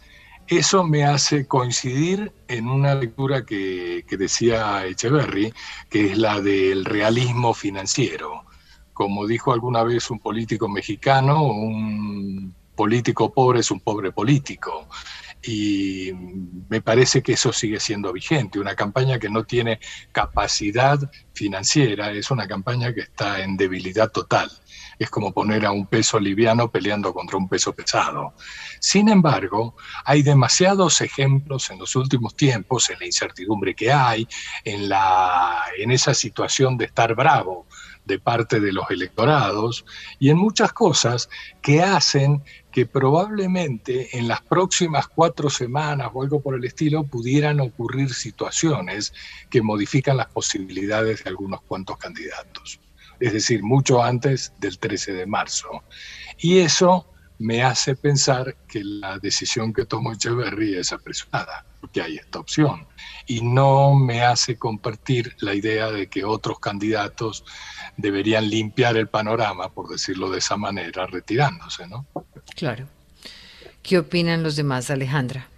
eso 0.49 0.85
me 0.85 1.05
hace 1.05 1.47
coincidir 1.47 2.33
en 2.49 2.69
una 2.69 2.95
lectura 2.95 3.45
que, 3.45 4.05
que 4.09 4.17
decía 4.17 4.87
Echeverry, 4.87 5.53
que 5.91 6.13
es 6.13 6.19
la 6.19 6.41
del 6.41 6.85
realismo 6.85 7.55
financiero. 7.55 8.45
Como 8.93 9.27
dijo 9.27 9.53
alguna 9.53 9.83
vez 9.83 10.11
un 10.11 10.21
político 10.21 10.69
mexicano, 10.69 11.43
un 11.43 12.55
político 12.77 13.33
pobre 13.33 13.61
es 13.61 13.71
un 13.71 13.81
pobre 13.81 14.13
político. 14.13 14.89
Y 15.47 16.13
me 16.69 16.81
parece 16.81 17.23
que 17.23 17.35
eso 17.35 17.53
sigue 17.53 17.79
siendo 17.79 18.13
vigente. 18.13 18.59
Una 18.59 18.75
campaña 18.75 19.19
que 19.19 19.29
no 19.29 19.45
tiene 19.45 19.79
capacidad 20.13 20.99
financiera 21.35 22.11
es 22.11 22.31
una 22.31 22.49
campaña 22.49 22.93
que 22.93 23.03
está 23.03 23.41
en 23.43 23.57
debilidad 23.57 24.11
total. 24.11 24.51
Es 24.99 25.11
como 25.11 25.33
poner 25.33 25.67
a 25.67 25.71
un 25.71 25.87
peso 25.87 26.19
liviano 26.19 26.71
peleando 26.71 27.13
contra 27.13 27.37
un 27.37 27.49
peso 27.49 27.75
pesado. 27.75 28.35
Sin 28.81 29.09
embargo, 29.09 29.77
hay 30.05 30.23
demasiados 30.23 31.01
ejemplos 31.01 31.71
en 31.71 31.79
los 31.79 31.95
últimos 31.95 32.35
tiempos, 32.35 32.91
en 32.91 32.99
la 32.99 33.07
incertidumbre 33.07 33.75
que 33.75 33.93
hay, 33.93 34.27
en, 34.65 34.89
la, 34.89 35.63
en 35.79 35.93
esa 35.93 36.15
situación 36.15 36.77
de 36.77 36.87
estar 36.87 37.15
bravo 37.15 37.67
de 38.07 38.19
parte 38.19 38.61
de 38.61 38.73
los 38.73 38.91
electorados 38.91 39.85
y 40.19 40.31
en 40.31 40.39
muchas 40.39 40.73
cosas 40.73 41.29
que 41.61 41.83
hacen 41.83 42.43
que 42.71 42.87
probablemente 42.87 44.17
en 44.17 44.29
las 44.29 44.41
próximas 44.43 45.09
cuatro 45.09 45.51
semanas 45.51 46.11
o 46.15 46.23
algo 46.23 46.41
por 46.41 46.55
el 46.55 46.65
estilo 46.65 47.05
pudieran 47.05 47.61
ocurrir 47.61 48.15
situaciones 48.15 49.13
que 49.51 49.63
modifican 49.63 50.17
las 50.17 50.29
posibilidades 50.29 51.25
de 51.25 51.31
algunos 51.31 51.63
cuantos 51.63 51.99
candidatos. 51.99 52.81
es 53.19 53.33
decir, 53.33 53.63
mucho 53.63 54.03
antes 54.03 54.53
del 54.59 54.79
13 54.79 55.15
de 55.15 55.25
marzo. 55.27 55.83
Y 56.39 56.59
eso 56.59 57.07
me 57.39 57.63
hace 57.63 57.95
pensar 57.97 58.57
que 58.67 58.83
la 58.83 59.19
decisión 59.19 59.73
que 59.73 59.85
tomó 59.85 60.13
Echeverry 60.13 60.77
es 60.77 60.93
apresurada, 60.93 61.65
porque 61.81 62.03
hay 62.03 62.17
esta 62.17 62.39
opción. 62.39 62.87
Y 63.27 63.43
no 63.43 63.95
me 63.95 64.23
hace 64.23 64.57
compartir 64.57 65.37
la 65.41 65.55
idea 65.55 65.91
de 65.91 66.09
que 66.09 66.25
otros 66.25 66.59
candidatos 66.61 67.45
deberían 67.97 68.49
limpiar 68.49 68.97
el 68.97 69.09
panorama, 69.09 69.71
por 69.71 69.89
decirlo 69.89 70.31
de 70.31 70.39
esa 70.39 70.57
manera, 70.57 71.07
retirándose, 71.07 71.87
¿no? 71.87 72.07
Claro. 72.55 72.87
¿Qué 73.83 73.99
opinan 73.99 74.43
los 74.43 74.57
demás, 74.57 74.91
Alejandra? 74.91 75.49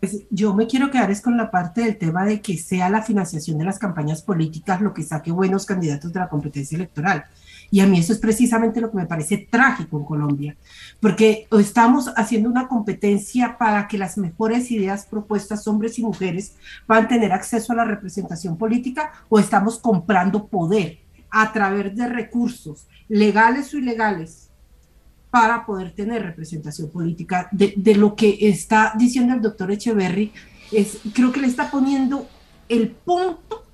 Pues 0.00 0.22
yo 0.30 0.54
me 0.54 0.66
quiero 0.66 0.90
quedar 0.90 1.10
es 1.10 1.20
con 1.20 1.36
la 1.36 1.50
parte 1.50 1.82
del 1.82 1.98
tema 1.98 2.24
de 2.24 2.40
que 2.40 2.56
sea 2.56 2.88
la 2.88 3.02
financiación 3.02 3.58
de 3.58 3.66
las 3.66 3.78
campañas 3.78 4.22
políticas 4.22 4.80
lo 4.80 4.94
que 4.94 5.02
saque 5.02 5.30
buenos 5.30 5.66
candidatos 5.66 6.10
de 6.10 6.20
la 6.20 6.28
competencia 6.28 6.76
electoral. 6.76 7.26
Y 7.70 7.80
a 7.80 7.86
mí 7.86 7.98
eso 7.98 8.12
es 8.12 8.18
precisamente 8.18 8.80
lo 8.80 8.90
que 8.90 8.96
me 8.96 9.06
parece 9.06 9.46
trágico 9.48 9.98
en 9.98 10.04
Colombia, 10.04 10.56
porque 10.98 11.46
estamos 11.52 12.10
haciendo 12.16 12.48
una 12.48 12.66
competencia 12.66 13.56
para 13.58 13.86
que 13.86 13.98
las 13.98 14.18
mejores 14.18 14.70
ideas 14.70 15.06
propuestas, 15.06 15.66
hombres 15.68 15.98
y 15.98 16.02
mujeres, 16.02 16.56
puedan 16.86 17.06
tener 17.06 17.32
acceso 17.32 17.72
a 17.72 17.76
la 17.76 17.84
representación 17.84 18.56
política 18.56 19.12
o 19.28 19.38
estamos 19.38 19.78
comprando 19.78 20.46
poder 20.46 20.98
a 21.30 21.52
través 21.52 21.94
de 21.94 22.08
recursos 22.08 22.88
legales 23.08 23.72
o 23.72 23.78
ilegales 23.78 24.50
para 25.30 25.64
poder 25.64 25.92
tener 25.92 26.22
representación 26.22 26.90
política. 26.90 27.48
De, 27.52 27.72
de, 27.76 27.94
lo 27.94 28.16
que 28.16 28.36
está 28.40 28.94
diciendo 28.98 29.34
el 29.34 29.40
doctor 29.40 29.70
Echeverry, 29.70 30.32
es, 30.72 30.98
creo 31.14 31.30
que 31.30 31.40
le 31.40 31.46
está 31.46 31.70
poniendo 31.70 32.28
el 32.68 32.90
punto 32.90 33.64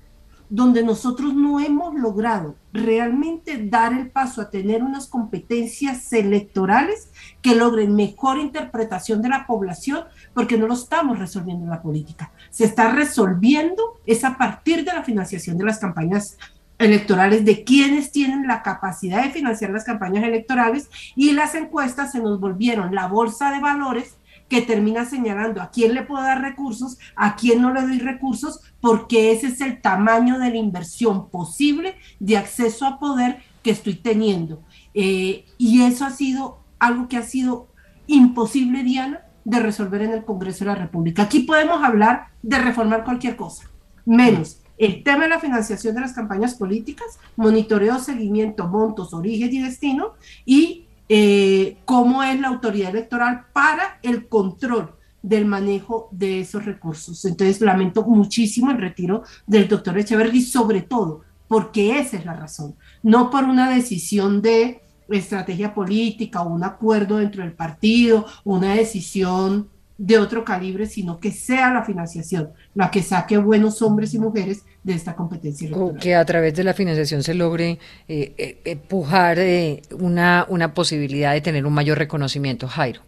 donde 0.49 0.83
nosotros 0.83 1.33
no 1.33 1.59
hemos 1.59 1.95
logrado 1.95 2.55
realmente 2.71 3.57
dar 3.67 3.93
el 3.93 4.09
paso 4.09 4.41
a 4.41 4.49
tener 4.49 4.83
unas 4.83 5.07
competencias 5.07 6.11
electorales 6.13 7.09
que 7.41 7.55
logren 7.55 7.95
mejor 7.95 8.37
interpretación 8.37 9.21
de 9.21 9.29
la 9.29 9.45
población, 9.45 10.05
porque 10.33 10.57
no 10.57 10.67
lo 10.67 10.73
estamos 10.73 11.19
resolviendo 11.19 11.65
en 11.65 11.71
la 11.71 11.81
política. 11.81 12.31
Se 12.49 12.65
está 12.65 12.91
resolviendo 12.91 13.99
es 14.05 14.23
a 14.23 14.37
partir 14.37 14.85
de 14.85 14.93
la 14.93 15.03
financiación 15.03 15.57
de 15.57 15.65
las 15.65 15.79
campañas 15.79 16.37
electorales 16.79 17.43
de 17.43 17.63
quienes 17.63 18.11
tienen 18.11 18.47
la 18.47 18.61
capacidad 18.61 19.23
de 19.23 19.31
financiar 19.31 19.71
las 19.71 19.83
campañas 19.83 20.23
electorales 20.23 20.89
y 21.15 21.31
las 21.31 21.55
encuestas 21.55 22.11
se 22.11 22.19
nos 22.19 22.39
volvieron 22.39 22.93
la 22.93 23.07
bolsa 23.07 23.51
de 23.51 23.59
valores 23.59 24.17
que 24.47 24.61
termina 24.61 25.05
señalando 25.05 25.61
a 25.61 25.71
quién 25.71 25.93
le 25.93 26.03
puedo 26.03 26.23
dar 26.23 26.41
recursos, 26.41 26.97
a 27.15 27.35
quién 27.35 27.61
no 27.61 27.73
le 27.73 27.81
doy 27.81 27.99
recursos, 27.99 28.61
porque 28.87 29.33
ese 29.33 29.47
es 29.47 29.59
el 29.59 29.81
tamaño 29.81 30.39
de 30.39 30.49
la 30.49 30.55
inversión 30.55 31.29
posible 31.29 31.95
de 32.21 32.37
acceso 32.37 32.85
a 32.85 32.99
poder 32.99 33.39
que 33.61 33.71
estoy 33.71 33.95
teniendo. 33.95 34.63
Eh, 34.93 35.43
y 35.57 35.81
eso 35.81 36.05
ha 36.05 36.09
sido 36.09 36.59
algo 36.79 37.09
que 37.09 37.17
ha 37.17 37.23
sido 37.23 37.67
imposible, 38.07 38.83
Diana, 38.83 39.25
de 39.43 39.59
resolver 39.59 40.03
en 40.03 40.13
el 40.13 40.23
Congreso 40.23 40.63
de 40.63 40.71
la 40.71 40.75
República. 40.75 41.23
Aquí 41.23 41.41
podemos 41.41 41.83
hablar 41.83 42.27
de 42.41 42.59
reformar 42.59 43.03
cualquier 43.03 43.35
cosa, 43.35 43.69
menos 44.05 44.61
el 44.77 45.03
tema 45.03 45.23
de 45.23 45.31
la 45.31 45.41
financiación 45.41 45.93
de 45.93 46.01
las 46.01 46.13
campañas 46.13 46.55
políticas, 46.55 47.19
monitoreo, 47.35 47.99
seguimiento, 47.99 48.67
montos, 48.67 49.13
origen 49.13 49.53
y 49.53 49.63
destino, 49.63 50.13
y 50.45 50.85
eh, 51.09 51.75
cómo 51.83 52.23
es 52.23 52.39
la 52.39 52.47
autoridad 52.47 52.91
electoral 52.91 53.47
para 53.51 53.99
el 54.01 54.29
control 54.29 54.96
del 55.27 55.45
manejo 55.45 56.07
de 56.11 56.41
esos 56.41 56.65
recursos. 56.65 57.25
Entonces, 57.25 57.61
lamento 57.61 58.03
muchísimo 58.03 58.71
el 58.71 58.77
retiro 58.77 59.23
del 59.45 59.67
doctor 59.67 59.97
Echeverry, 59.97 60.41
sobre 60.41 60.81
todo 60.81 61.21
porque 61.47 61.99
esa 61.99 62.17
es 62.17 62.25
la 62.25 62.33
razón, 62.33 62.75
no 63.03 63.29
por 63.29 63.45
una 63.45 63.69
decisión 63.69 64.41
de 64.41 64.81
estrategia 65.09 65.73
política 65.73 66.41
o 66.41 66.49
un 66.49 66.63
acuerdo 66.63 67.17
dentro 67.17 67.43
del 67.43 67.53
partido, 67.53 68.25
una 68.43 68.75
decisión 68.75 69.69
de 69.97 70.17
otro 70.19 70.43
calibre, 70.43 70.85
sino 70.85 71.19
que 71.19 71.31
sea 71.31 71.73
la 71.73 71.83
financiación 71.83 72.49
la 72.75 72.91
que 72.91 73.01
saque 73.01 73.37
buenos 73.37 73.81
hombres 73.81 74.13
y 74.13 74.19
mujeres 74.19 74.63
de 74.83 74.93
esta 74.93 75.15
competencia. 75.15 75.69
O 75.75 75.95
que 75.95 76.15
a 76.15 76.23
través 76.25 76.53
de 76.53 76.63
la 76.63 76.73
financiación 76.73 77.23
se 77.23 77.33
logre 77.33 77.79
eh, 78.07 78.33
eh, 78.37 78.61
empujar 78.65 79.39
eh, 79.39 79.81
una, 79.97 80.45
una 80.49 80.73
posibilidad 80.73 81.33
de 81.33 81.41
tener 81.41 81.65
un 81.65 81.73
mayor 81.73 81.97
reconocimiento. 81.97 82.67
Jairo. 82.67 83.01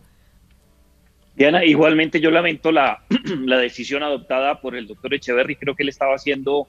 Diana, 1.40 1.64
igualmente 1.64 2.20
yo 2.20 2.32
lamento 2.32 2.70
la, 2.70 3.02
la 3.46 3.58
decisión 3.58 4.04
adoptada 4.04 4.60
por 4.60 4.76
el 4.76 4.88
doctor 4.88 5.14
Echeverry. 5.14 5.56
Creo 5.56 5.74
que 5.74 5.84
él 5.84 5.90
estaba 5.90 6.14
haciendo 6.14 6.68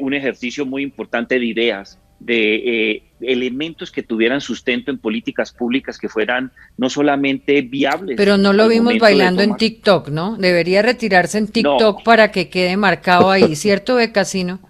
un 0.00 0.14
ejercicio 0.14 0.64
muy 0.64 0.82
importante 0.82 1.38
de 1.38 1.44
ideas 1.44 1.98
de 2.18 2.54
eh, 2.54 3.02
elementos 3.20 3.92
que 3.92 4.02
tuvieran 4.02 4.40
sustento 4.40 4.90
en 4.90 4.96
políticas 4.96 5.52
públicas 5.52 5.98
que 5.98 6.08
fueran 6.08 6.50
no 6.78 6.88
solamente 6.88 7.60
viables. 7.60 8.16
Pero 8.16 8.38
no 8.38 8.54
lo 8.54 8.68
vimos 8.68 8.96
bailando 8.98 9.42
en 9.42 9.54
TikTok, 9.54 10.08
¿no? 10.08 10.38
Debería 10.38 10.80
retirarse 10.80 11.36
en 11.36 11.48
TikTok 11.48 12.02
para 12.02 12.32
que 12.32 12.48
quede 12.48 12.78
marcado 12.78 13.30
ahí, 13.30 13.54
¿cierto, 13.54 13.96
Becasino? 13.96 14.60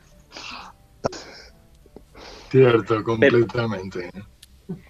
Cierto, 2.51 3.05
completamente. 3.05 4.11
Pero 4.13 4.36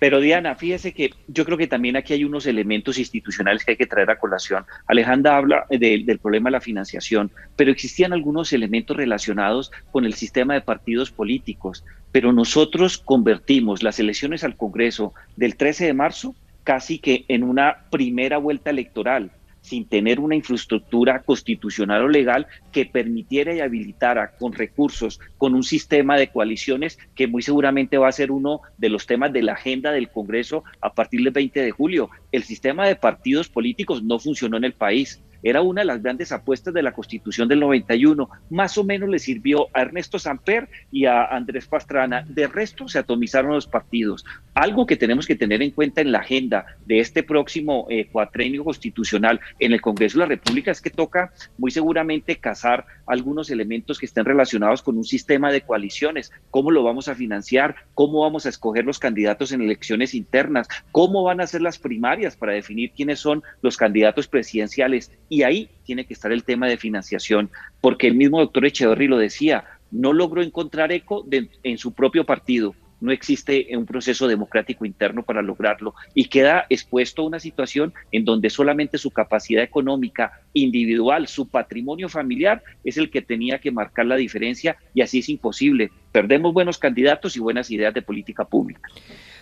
Diana, 0.01 0.55
fíjese 0.55 0.93
que 0.93 1.11
yo 1.27 1.45
creo 1.45 1.59
que 1.59 1.67
también 1.67 1.97
aquí 1.97 2.15
hay 2.15 2.25
unos 2.25 2.47
elementos 2.47 2.99
institucionales 2.99 3.65
que 3.65 3.73
hay 3.73 3.77
que 3.77 3.87
traer 3.87 4.11
a 4.11 4.19
colación. 4.19 4.65
Alejandra 4.87 5.37
habla 5.37 5.67
del 5.69 6.19
problema 6.19 6.49
de 6.49 6.53
la 6.53 6.61
financiación, 6.61 7.31
pero 7.57 7.71
existían 7.71 8.13
algunos 8.13 8.53
elementos 8.53 8.97
relacionados 8.97 9.71
con 9.91 10.05
el 10.05 10.15
sistema 10.15 10.55
de 10.55 10.63
partidos 10.63 11.11
políticos. 11.11 11.85
Pero 12.11 12.33
nosotros 12.33 12.97
convertimos 12.97 13.83
las 13.83 14.01
elecciones 14.01 14.45
al 14.45 14.57
Congreso 14.57 15.13
del 15.37 15.57
13 15.57 15.87
de 15.87 15.95
marzo 15.95 16.35
casi 16.65 16.99
que 16.99 17.25
en 17.29 17.45
una 17.45 17.85
primera 17.91 18.39
vuelta 18.39 18.71
electoral 18.71 19.31
sin 19.67 19.89
tener 19.89 20.21
una 20.21 20.37
infraestructura 20.37 21.23
constitucional 21.23 22.03
o 22.03 22.09
legal 22.09 22.47
que 22.71 22.87
permitiera 22.87 23.53
y 23.53 23.61
habilitara 23.61 24.37
con 24.37 24.53
recursos, 24.53 25.19
con 25.39 25.55
un 25.55 25.65
sistema 25.65 26.17
de 26.17 26.29
coaliciones 26.29 26.99
que 27.17 27.27
muy 27.27 27.43
seguramente 27.43 27.99
va 27.99 28.09
a 28.09 28.13
ser 28.13 28.31
uno 28.31 28.61
de 28.79 28.89
los 28.89 29.07
temas 29.07 29.33
de 29.33 29.43
la 29.43 29.55
agenda 29.55 29.91
del 29.91 30.09
Congreso 30.09 30.63
a 30.81 30.95
partir 30.95 31.23
del 31.25 31.33
20 31.33 31.61
de 31.63 31.71
julio. 31.73 32.11
El 32.31 32.45
sistema 32.45 32.87
de 32.87 32.95
partidos 32.95 33.49
políticos 33.49 34.05
no 34.05 34.21
funcionó 34.21 34.57
en 34.57 34.65
el 34.65 34.73
país 34.73 35.21
era 35.49 35.63
una 35.63 35.83
de 35.83 35.87
las 35.87 36.03
grandes 36.03 36.33
apuestas 36.33 36.75
de 36.75 36.83
la 36.83 36.91
Constitución 36.91 37.47
del 37.47 37.61
91. 37.61 38.29
Más 38.51 38.77
o 38.79 38.83
menos 38.83 39.09
le 39.09 39.21
sirvió 39.21 39.69
a 39.73 39.83
Ernesto 39.83 40.19
Samper 40.19 40.69
y 40.91 41.05
a 41.05 41.25
Andrés 41.25 41.69
Pastrana. 41.69 42.25
De 42.29 42.49
resto, 42.49 42.89
se 42.89 42.99
atomizaron 42.99 43.53
los 43.53 43.69
partidos. 43.69 44.25
Algo 44.55 44.87
que 44.87 44.97
tenemos 44.97 45.25
que 45.25 45.37
tener 45.37 45.63
en 45.63 45.71
cuenta 45.71 46.01
en 46.01 46.11
la 46.11 46.19
agenda 46.19 46.67
de 46.85 46.99
este 46.99 47.23
próximo 47.23 47.87
eh, 47.91 48.09
cuatrenio 48.11 48.65
constitucional 48.65 49.39
en 49.61 49.73
el 49.73 49.81
Congreso 49.81 50.19
de 50.19 50.25
la 50.25 50.29
República 50.31 50.73
es 50.73 50.81
que 50.81 50.91
toca 50.91 51.33
muy 51.59 51.71
seguramente 51.71 52.35
casar 52.35 52.85
algunos 53.07 53.49
elementos 53.49 54.01
que 54.01 54.07
estén 54.07 54.25
relacionados 54.25 54.83
con 54.83 54.97
un 54.97 55.05
sistema 55.05 55.53
de 55.53 55.61
coaliciones. 55.61 56.33
¿Cómo 56.51 56.73
lo 56.73 56.83
vamos 56.83 57.07
a 57.07 57.15
financiar? 57.15 57.77
¿Cómo 57.95 58.23
vamos 58.23 58.47
a 58.47 58.49
escoger 58.49 58.85
los 58.85 58.99
candidatos 58.99 59.53
en 59.53 59.63
elecciones 59.63 60.13
internas? 60.13 60.67
¿Cómo 60.91 61.23
van 61.23 61.41
a 61.41 61.47
ser 61.47 61.63
las 61.63 61.79
primarias 61.79 62.37
para 62.37 62.53
definir 62.53 62.91
quiénes 62.91 63.21
son 63.21 63.45
los 63.63 63.77
candidatos 63.77 64.27
presidenciales? 64.27 65.13
Ahí 65.43 65.69
tiene 65.85 66.05
que 66.07 66.15
estar 66.15 66.33
el 66.33 66.45
tema 66.45 66.67
de 66.67 66.77
financiación, 66.77 67.51
porque 67.81 68.07
el 68.07 68.15
mismo 68.15 68.41
doctor 68.41 68.67
Echeverry 68.67 69.09
lo 69.09 69.19
decía, 69.19 69.65
no 69.91 70.13
logró 70.13 70.43
encontrar 70.43 70.93
eco 70.93 71.25
en 71.31 71.79
su 71.79 71.93
propio 71.93 72.25
partido. 72.25 72.75
No 72.99 73.13
existe 73.13 73.69
un 73.77 73.85
proceso 73.85 74.27
democrático 74.27 74.87
interno 74.87 75.23
para 75.23 75.43
lograrlo 75.43 75.95
y 76.15 76.25
queda 76.25 76.65
expuesto 76.71 77.23
a 77.23 77.27
una 77.27 77.39
situación 77.39 77.93
en 78.11 78.25
donde 78.25 78.49
solamente 78.49 78.97
su 78.97 79.11
capacidad 79.11 79.63
económica 79.63 80.41
individual, 80.55 81.29
su 81.29 81.47
patrimonio 81.47 82.09
familiar 82.09 82.63
es 82.85 82.97
el 82.97 83.11
que 83.11 83.21
tenía 83.21 83.59
que 83.59 83.71
marcar 83.71 84.07
la 84.07 84.17
diferencia 84.17 84.79
y 84.95 85.03
así 85.03 85.19
es 85.19 85.29
imposible. 85.29 85.91
Perdemos 86.11 86.55
buenos 86.55 86.79
candidatos 86.79 87.37
y 87.37 87.41
buenas 87.41 87.71
ideas 87.71 87.93
de 87.93 88.01
política 88.01 88.47
pública. 88.47 88.89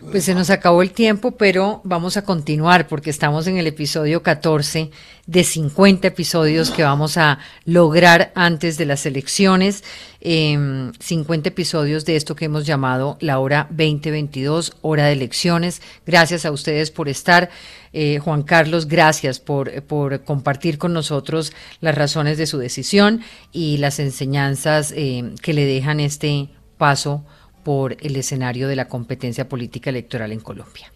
Pues 0.01 0.25
se 0.25 0.35
nos 0.35 0.51
acabó 0.51 0.83
el 0.83 0.91
tiempo, 0.91 1.33
pero 1.33 1.81
vamos 1.85 2.17
a 2.17 2.25
continuar 2.25 2.89
porque 2.89 3.11
estamos 3.11 3.47
en 3.47 3.59
el 3.59 3.67
episodio 3.67 4.23
14 4.23 4.91
de 5.27 5.45
50 5.45 6.09
episodios 6.09 6.71
que 6.71 6.83
vamos 6.83 7.17
a 7.17 7.39
lograr 7.65 8.33
antes 8.35 8.77
de 8.77 8.87
las 8.87 9.07
elecciones. 9.07 9.85
50 10.21 10.21
em, 10.23 10.93
episodios 11.45 12.05
de 12.05 12.17
esto 12.17 12.35
que 12.35 12.47
hemos 12.47 12.67
llamado 12.67 13.17
la 13.21 13.39
hora 13.39 13.69
2022, 13.71 14.77
hora 14.83 15.07
de 15.07 15.13
elecciones. 15.13 15.81
Gracias 16.05 16.45
a 16.45 16.51
ustedes 16.51 16.91
por 16.91 17.09
estar. 17.09 17.51
Eh, 17.93 18.19
Juan 18.19 18.43
Carlos, 18.43 18.89
gracias 18.89 19.39
por, 19.39 19.83
por, 19.85 20.25
compartir 20.25 20.79
con 20.79 20.93
nosotros 20.93 21.53
las 21.81 21.95
razones 21.95 22.37
de 22.37 22.47
su 22.47 22.59
decisión 22.59 23.21
y 23.53 23.77
las 23.77 24.01
enseñanzas 24.01 24.93
eh, 24.97 25.35
que 25.41 25.55
le 25.55 25.65
dejan 25.65 26.01
este 26.01 26.49
paso 26.79 27.25
por 27.65 27.97
el 28.01 28.17
escenario 28.17 28.69
de 28.69 28.77
la 28.77 28.87
competencia 28.89 29.49
política 29.49 29.91
electoral 29.91 30.31
en 30.33 30.41
Colombia. 30.41 30.93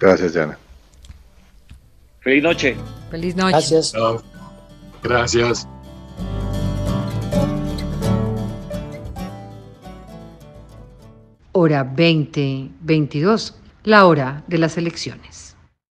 Gracias, 0.00 0.32
Diana. 0.32 0.58
Feliz 2.20 2.42
noche. 2.42 2.76
Feliz 3.10 3.36
noche. 3.36 3.52
Gracias. 3.52 3.92
Gracias. 5.02 5.68
Hora 11.52 11.84
2022, 11.84 13.54
la 13.84 14.06
hora 14.06 14.42
de 14.48 14.58
las 14.58 14.76
elecciones. 14.78 15.43